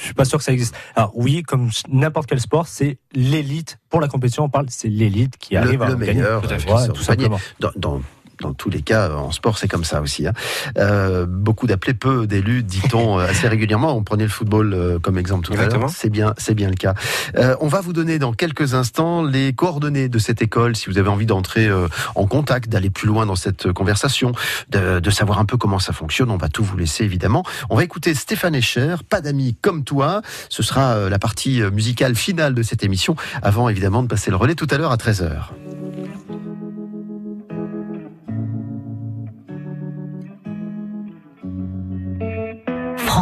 je 0.00 0.04
suis 0.06 0.14
pas 0.14 0.24
sûr 0.24 0.38
que 0.38 0.44
ça 0.44 0.52
existe. 0.52 0.74
Alors 0.94 1.12
oui, 1.14 1.42
comme 1.42 1.70
n'importe 1.88 2.26
quel 2.28 2.40
sport, 2.40 2.66
c'est 2.66 2.98
l'élite. 3.14 3.78
Pour 3.90 4.00
la 4.00 4.08
compétition, 4.08 4.44
on 4.44 4.48
parle, 4.48 4.66
c'est 4.70 4.88
l'élite 4.88 5.36
qui 5.38 5.54
Le, 5.54 5.60
arrive 5.60 5.82
à 5.82 5.88
le 5.90 5.96
gagner. 5.96 6.14
meilleur, 6.14 6.42
Tout 6.42 6.48
à 6.52 6.58
fait. 6.58 6.72
Ouais, 6.72 6.86
tout 6.86 6.92
du 6.92 7.04
panier. 7.04 7.04
simplement. 7.04 7.40
Dans, 7.60 7.70
dans, 7.76 8.00
dans 8.40 8.52
tous 8.54 8.70
les 8.70 8.82
cas, 8.82 9.10
en 9.10 9.32
sport, 9.32 9.58
c'est 9.58 9.68
comme 9.68 9.84
ça 9.84 10.00
aussi. 10.00 10.26
hein. 10.26 10.32
Euh, 10.78 11.26
beaucoup 11.26 11.66
d'appelés, 11.66 11.94
peu 11.94 12.26
d'élus, 12.26 12.62
dit-on 12.62 13.18
assez 13.18 13.48
régulièrement. 13.48 13.96
On 13.96 14.02
prenait 14.02 14.24
le 14.24 14.30
football 14.30 14.74
euh, 14.74 14.98
comme 14.98 15.18
exemple 15.18 15.46
tout 15.46 15.52
à 15.52 15.56
l'heure. 15.56 15.90
C'est 15.90 16.10
bien, 16.10 16.34
c'est 16.38 16.54
bien 16.54 16.68
le 16.68 16.74
cas. 16.74 16.94
Euh, 17.36 17.56
on 17.60 17.68
va 17.68 17.80
vous 17.80 17.92
donner 17.92 18.18
dans 18.18 18.32
quelques 18.32 18.74
instants 18.74 19.22
les 19.24 19.52
coordonnées 19.52 20.08
de 20.08 20.18
cette 20.18 20.42
école, 20.42 20.76
si 20.76 20.90
vous 20.90 20.98
avez 20.98 21.08
envie 21.08 21.26
d'entrer 21.26 21.66
euh, 21.66 21.88
en 22.14 22.26
contact, 22.26 22.68
d'aller 22.68 22.90
plus 22.90 23.06
loin 23.08 23.26
dans 23.26 23.36
cette 23.36 23.72
conversation, 23.72 24.32
de, 24.70 25.00
de 25.00 25.10
savoir 25.10 25.38
un 25.38 25.44
peu 25.44 25.56
comment 25.56 25.78
ça 25.78 25.92
fonctionne. 25.92 26.30
On 26.30 26.36
va 26.36 26.48
tout 26.48 26.64
vous 26.64 26.76
laisser 26.76 27.04
évidemment. 27.04 27.44
On 27.70 27.76
va 27.76 27.84
écouter 27.84 28.14
Stéphane 28.14 28.54
Escher, 28.54 28.96
pas 29.08 29.20
d'amis 29.20 29.56
comme 29.60 29.84
toi. 29.84 30.22
Ce 30.48 30.62
sera 30.62 31.08
la 31.08 31.18
partie 31.18 31.62
musicale 31.72 32.14
finale 32.14 32.54
de 32.54 32.62
cette 32.62 32.84
émission, 32.84 33.16
avant 33.42 33.68
évidemment 33.68 34.02
de 34.02 34.08
passer 34.08 34.30
le 34.30 34.36
relais 34.36 34.54
tout 34.54 34.66
à 34.70 34.78
l'heure 34.78 34.92
à 34.92 34.96
13h. 34.96 35.32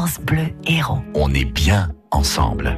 France 0.04 0.20
Bleu 0.20 0.54
Héros. 0.66 0.98
On 1.14 1.32
est 1.32 1.46
bien 1.46 1.90
ensemble. 2.10 2.76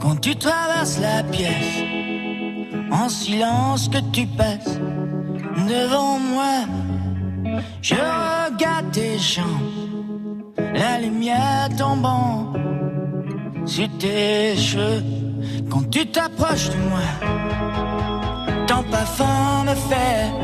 Quand 0.00 0.20
tu 0.20 0.34
traverses 0.34 0.98
la 0.98 1.22
pièce, 1.22 1.84
en 2.90 3.08
silence 3.08 3.88
que 3.88 3.98
tu 4.10 4.26
passes 4.26 4.80
devant 5.68 6.18
moi, 6.18 6.64
je 7.80 7.94
regarde 7.94 8.90
tes 8.90 9.20
jambes, 9.20 9.46
la 10.74 10.98
lumière 10.98 11.68
tombant 11.78 12.54
sur 13.66 13.86
tes 13.98 14.56
cheveux. 14.56 15.04
Quand 15.70 15.88
tu 15.92 16.06
t'approches 16.06 16.70
de 16.70 16.78
moi, 16.90 17.06
ton 18.66 18.82
parfum 18.90 19.62
me 19.64 19.74
fait 19.76 20.43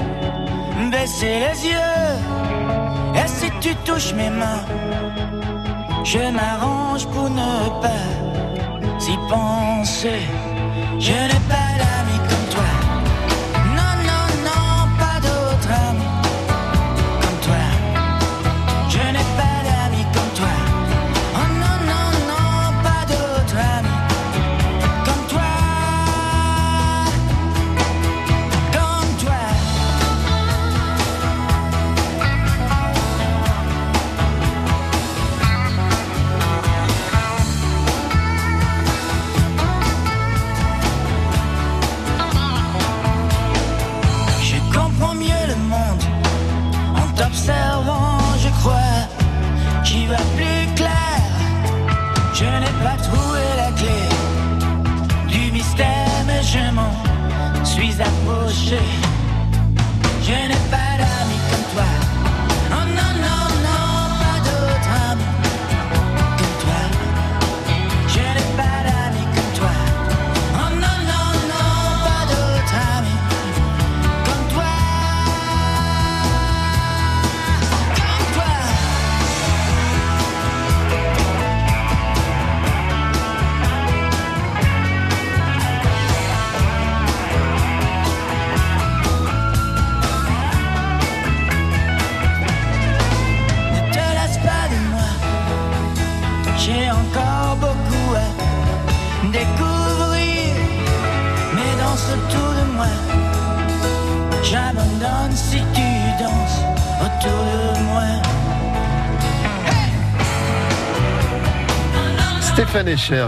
baisser 0.88 1.40
les 1.44 1.68
yeux. 1.68 2.10
Et 3.14 3.28
si 3.28 3.50
tu 3.60 3.74
touches 3.86 4.14
mes 4.14 4.30
mains, 4.30 4.64
je 6.04 6.18
m'arrange 6.30 7.06
pour 7.08 7.28
ne 7.28 7.68
pas 7.82 8.06
s'y 8.98 9.16
penser. 9.28 10.20
Je 10.98 11.12
n'ai 11.12 11.42
pas 11.48 11.69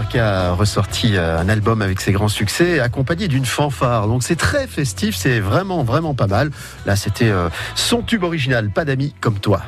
Qui 0.09 0.17
a 0.17 0.53
ressorti 0.53 1.17
euh, 1.17 1.37
un 1.37 1.49
album 1.49 1.81
avec 1.81 1.99
ses 1.99 2.13
grands 2.13 2.29
succès, 2.29 2.79
accompagné 2.79 3.27
d'une 3.27 3.43
fanfare. 3.43 4.07
Donc 4.07 4.23
c'est 4.23 4.37
très 4.37 4.65
festif, 4.65 5.13
c'est 5.13 5.41
vraiment 5.41 5.83
vraiment 5.83 6.13
pas 6.13 6.27
mal. 6.27 6.51
Là 6.85 6.95
c'était 6.95 7.29
euh, 7.29 7.49
son 7.75 8.01
tube 8.01 8.23
original, 8.23 8.69
pas 8.69 8.85
d'amis 8.85 9.13
comme 9.19 9.39
toi. 9.39 9.61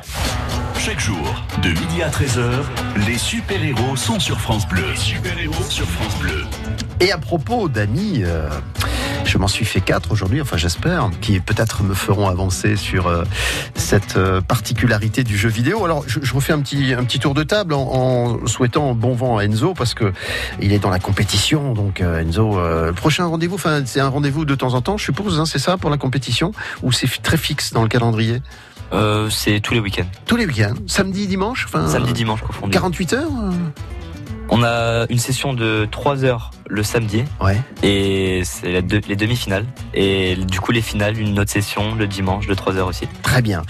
Chaque 0.78 1.00
jour, 1.00 1.44
de 1.62 1.68
midi 1.68 2.02
à 2.02 2.08
13h, 2.08 2.48
les 3.06 3.18
super-héros 3.18 3.94
sont 3.96 4.18
sur 4.18 4.40
France 4.40 4.66
Bleu. 4.66 4.84
Les 4.88 4.96
super-héros 4.96 5.64
sur 5.68 5.86
France 5.86 6.16
Bleu. 6.18 6.44
Et 7.00 7.12
à 7.12 7.18
propos 7.18 7.68
d'amis, 7.68 8.22
euh, 8.24 8.48
je 9.26 9.38
m'en 9.38 9.48
suis 9.48 9.64
fait 9.64 9.80
quatre 9.80 10.12
aujourd'hui, 10.12 10.40
enfin 10.40 10.56
j'espère, 10.56 11.10
qui 11.20 11.40
peut-être 11.40 11.82
me 11.82 11.94
feront 11.94 12.28
avancer 12.28 12.76
sur 12.76 13.08
euh, 13.08 13.24
cette 13.74 14.16
euh, 14.16 14.40
particularité 14.40 15.24
du 15.24 15.36
jeu 15.36 15.48
vidéo. 15.48 15.84
Alors 15.84 16.04
je, 16.06 16.20
je 16.22 16.34
refais 16.34 16.52
un 16.52 16.60
petit, 16.60 16.94
un 16.94 17.04
petit 17.04 17.18
tour 17.18 17.34
de 17.34 17.42
table 17.42 17.74
en, 17.74 17.80
en 17.80 18.46
souhaitant 18.46 18.94
bon 18.94 19.14
vent 19.14 19.38
à 19.38 19.44
Enzo 19.44 19.74
parce 19.74 19.94
que 19.94 20.12
il 20.60 20.72
est 20.72 20.78
dans 20.78 20.90
la 20.90 21.00
compétition. 21.00 21.74
Donc 21.74 22.00
euh, 22.00 22.20
Enzo, 22.20 22.58
euh, 22.58 22.88
le 22.88 22.92
prochain 22.92 23.26
rendez-vous, 23.26 23.56
enfin 23.56 23.82
c'est 23.84 24.00
un 24.00 24.08
rendez-vous 24.08 24.44
de 24.44 24.54
temps 24.54 24.74
en 24.74 24.80
temps, 24.80 24.96
je 24.96 25.04
suppose, 25.04 25.40
hein, 25.40 25.46
c'est 25.46 25.58
ça 25.58 25.76
pour 25.76 25.90
la 25.90 25.96
compétition? 25.96 26.52
Ou 26.82 26.92
c'est 26.92 27.08
très 27.22 27.36
fixe 27.36 27.72
dans 27.72 27.82
le 27.82 27.88
calendrier? 27.88 28.40
C'est 29.30 29.60
tous 29.60 29.74
les 29.74 29.80
week-ends. 29.80 30.06
Tous 30.26 30.36
les 30.36 30.46
week-ends, 30.46 30.76
samedi, 30.86 31.26
dimanche, 31.26 31.66
enfin 31.66 31.86
Samedi, 31.88 32.12
dimanche, 32.12 32.40
confondu. 32.40 32.72
48 32.72 33.12
heures. 33.14 33.30
On 34.48 34.62
a 34.62 35.06
une 35.10 35.18
session 35.18 35.52
de 35.52 35.88
3 35.90 36.24
heures 36.24 36.52
le 36.68 36.82
samedi. 36.82 37.24
Ouais. 37.40 37.60
Et 37.82 38.42
c'est 38.44 38.80
les 38.80 39.16
demi-finales. 39.16 39.64
Et 39.94 40.36
du 40.36 40.60
coup, 40.60 40.72
les 40.72 40.82
finales, 40.82 41.18
une 41.18 41.38
autre 41.38 41.50
session 41.50 41.94
le 41.94 42.06
dimanche 42.06 42.46
de 42.46 42.54
3h 42.54 42.80
aussi. 42.82 43.06
Très 43.22 43.42
bien. 43.42 43.62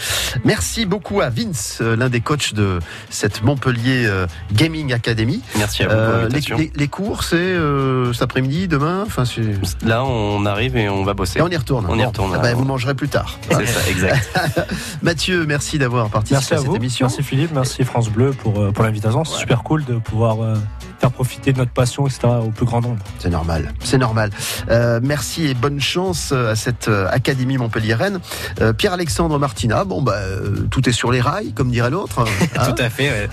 Merci 0.44 0.86
beaucoup 0.86 1.20
à 1.20 1.28
Vince, 1.30 1.78
euh, 1.80 1.96
l'un 1.96 2.08
des 2.08 2.20
coachs 2.20 2.54
de 2.54 2.78
cette 3.10 3.42
Montpellier 3.42 4.06
euh, 4.06 4.26
Gaming 4.52 4.92
Academy. 4.92 5.42
Merci 5.56 5.82
à 5.82 5.88
vous 5.88 5.92
pour 5.94 6.00
Euh, 6.00 6.16
les, 6.16 6.22
l'invitation. 6.22 6.56
les- 6.58 6.72
les 6.74 6.88
cours, 6.88 7.22
c'est 7.24 7.36
euh, 7.36 8.12
cet 8.12 8.22
après-midi, 8.22 8.68
demain 8.68 9.02
enfin, 9.06 9.24
c'est- 9.24 9.84
Là, 9.84 10.04
on 10.04 10.44
arrive 10.46 10.76
et 10.76 10.88
on 10.88 11.04
va 11.04 11.14
bosser. 11.14 11.38
Et 11.38 11.42
on 11.42 11.48
y 11.48 11.56
retourne. 11.56 11.86
On 11.88 11.98
y 11.98 12.04
retourne. 12.04 12.32
Ah 12.34 12.38
bah, 12.38 12.54
vous 12.54 12.64
mangerez 12.64 12.94
plus 12.94 13.08
tard. 13.08 13.38
C'est 13.50 13.66
ça, 13.66 13.88
exact. 13.90 14.40
Mathieu, 15.02 15.44
merci 15.46 15.78
d'avoir 15.78 16.08
participé 16.08 16.36
Merci 16.36 16.54
à 16.54 16.56
à 16.56 16.60
cette 16.60 16.68
vous. 16.68 16.76
émission. 16.76 17.06
Merci 17.06 17.22
Philippe, 17.22 17.50
merci 17.52 17.84
France 17.84 18.08
Bleu 18.10 18.30
pour, 18.32 18.72
pour 18.72 18.84
l'invitation. 18.84 19.24
C'est 19.24 19.38
super 19.38 19.62
cool 19.62 19.84
de 19.84 19.94
pouvoir 19.98 20.42
euh, 20.42 20.54
faire 20.98 21.10
profiter 21.10 21.52
de 21.52 21.58
notre 21.58 21.72
passion, 21.72 22.06
etc. 22.06 22.28
au 22.44 22.50
plus 22.50 22.66
grand 22.66 22.80
nombre. 22.80 23.02
C'est 23.18 23.30
normal, 23.30 23.72
c'est 23.82 23.98
normal. 23.98 24.30
Euh, 24.70 25.00
merci 25.02 25.46
et 25.46 25.54
bonne 25.54 25.80
chance 25.80 26.32
à 26.32 26.54
cette 26.56 26.88
euh, 26.88 27.08
Académie 27.10 27.58
Montpellier-Rennes. 27.58 28.20
Euh, 28.60 28.72
Pierre-Alexandre 28.72 29.38
Martina, 29.38 29.84
bon 29.84 30.02
bah 30.02 30.14
euh, 30.16 30.66
tout 30.70 30.88
est 30.88 30.92
sur 30.92 31.12
les 31.12 31.20
rails, 31.20 31.52
comme 31.52 31.70
dirait 31.70 31.90
l'autre. 31.90 32.20
hein. 32.20 32.24
Tout 32.74 32.82
à 32.82 32.90
fait. 32.90 33.10
ouais. 33.10 33.28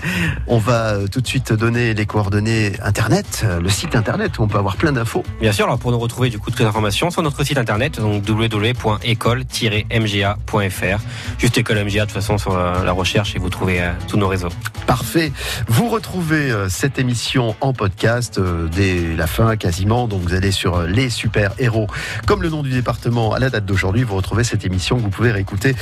On 0.46 0.58
va 0.58 0.94
euh, 0.94 1.06
tout 1.06 1.20
de 1.20 1.26
suite 1.26 1.52
donner 1.52 1.94
les 1.94 2.06
coordonnées 2.06 2.72
internet, 2.82 3.42
euh, 3.44 3.60
le 3.60 3.68
site 3.68 3.96
internet 3.96 4.38
où 4.38 4.42
on 4.42 4.48
peut 4.48 4.58
avoir 4.58 4.76
plein 4.76 4.92
d'infos. 4.92 5.22
Bien 5.40 5.52
sûr, 5.52 5.64
alors 5.66 5.78
pour 5.78 5.90
nous 5.90 5.98
retrouver 5.98 6.30
du 6.30 6.38
coup 6.38 6.50
toutes 6.50 6.60
les 6.60 6.66
informations 6.66 7.10
sur 7.10 7.22
notre 7.22 7.42
site 7.44 7.58
internet, 7.58 8.00
donc 8.00 8.22
www.école-mga.fr. 8.28 10.98
Juste 11.38 11.58
école 11.58 11.84
MGA 11.84 12.00
de 12.00 12.04
toute 12.06 12.12
façon 12.12 12.38
sur 12.38 12.56
euh, 12.56 12.84
la 12.84 12.92
recherche 12.92 13.34
et 13.34 13.38
vous 13.38 13.50
trouvez 13.50 13.82
euh, 13.82 13.92
tous 14.08 14.16
nos 14.16 14.28
réseaux. 14.28 14.48
Parfait. 14.86 15.32
Vous 15.68 15.88
retrouvez 15.88 16.50
euh, 16.50 16.68
cette 16.68 16.98
émission 16.98 17.53
en 17.60 17.72
podcast 17.72 18.38
euh, 18.38 18.68
dès 18.68 19.14
la 19.16 19.26
fin 19.26 19.56
quasiment. 19.56 20.08
Donc 20.08 20.22
vous 20.22 20.34
allez 20.34 20.50
sur 20.50 20.76
euh, 20.76 20.86
les 20.86 21.10
super 21.10 21.52
héros, 21.58 21.86
comme 22.26 22.42
le 22.42 22.50
nom 22.50 22.62
du 22.62 22.70
département 22.70 23.32
à 23.32 23.38
la 23.38 23.50
date 23.50 23.66
d'aujourd'hui. 23.66 24.02
Vous 24.02 24.16
retrouvez 24.16 24.44
cette 24.44 24.64
émission 24.64 24.96
que 24.96 25.02
vous 25.02 25.10
pouvez 25.10 25.32
réécouter 25.32 25.74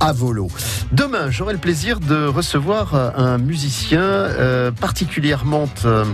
à 0.00 0.12
volo. 0.12 0.48
Demain, 0.92 1.30
j'aurai 1.30 1.52
le 1.52 1.58
plaisir 1.58 2.00
de 2.00 2.26
recevoir 2.26 2.94
euh, 2.94 3.10
un 3.16 3.38
musicien 3.38 4.00
euh, 4.00 4.70
particulièrement 4.70 5.68
euh, 5.84 6.04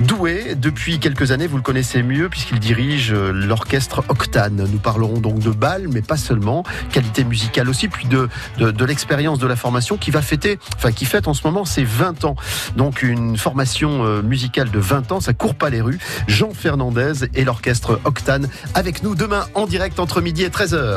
doué. 0.00 0.54
Depuis 0.56 0.98
quelques 0.98 1.30
années, 1.30 1.46
vous 1.46 1.56
le 1.56 1.62
connaissez 1.62 2.02
mieux 2.02 2.28
puisqu'il 2.28 2.58
dirige 2.58 3.12
l'orchestre 3.12 4.04
Octane. 4.08 4.66
Nous 4.70 4.78
parlerons 4.78 5.20
donc 5.20 5.38
de 5.40 5.50
bal, 5.50 5.88
mais 5.88 6.02
pas 6.02 6.16
seulement, 6.16 6.64
qualité 6.92 7.24
musicale 7.24 7.68
aussi, 7.68 7.88
puis 7.88 8.06
de, 8.06 8.28
de, 8.58 8.84
l'expérience 8.84 9.38
de 9.38 9.46
la 9.46 9.56
formation 9.56 9.96
qui 9.96 10.10
va 10.10 10.22
fêter, 10.22 10.58
enfin 10.76 10.92
qui 10.92 11.04
fête 11.04 11.28
en 11.28 11.34
ce 11.34 11.46
moment 11.46 11.64
ses 11.64 11.84
20 11.84 12.24
ans. 12.24 12.36
Donc 12.76 13.02
une 13.02 13.36
formation 13.36 14.22
musicale 14.22 14.70
de 14.70 14.78
20 14.78 15.12
ans, 15.12 15.20
ça 15.20 15.32
court 15.34 15.54
pas 15.54 15.70
les 15.70 15.80
rues. 15.80 15.98
Jean 16.26 16.52
Fernandez 16.52 17.26
et 17.34 17.44
l'orchestre 17.44 18.00
Octane 18.04 18.48
avec 18.74 19.02
nous 19.02 19.14
demain 19.14 19.46
en 19.54 19.66
direct 19.66 20.00
entre 20.00 20.20
midi 20.20 20.44
et 20.44 20.48
13h. 20.48 20.94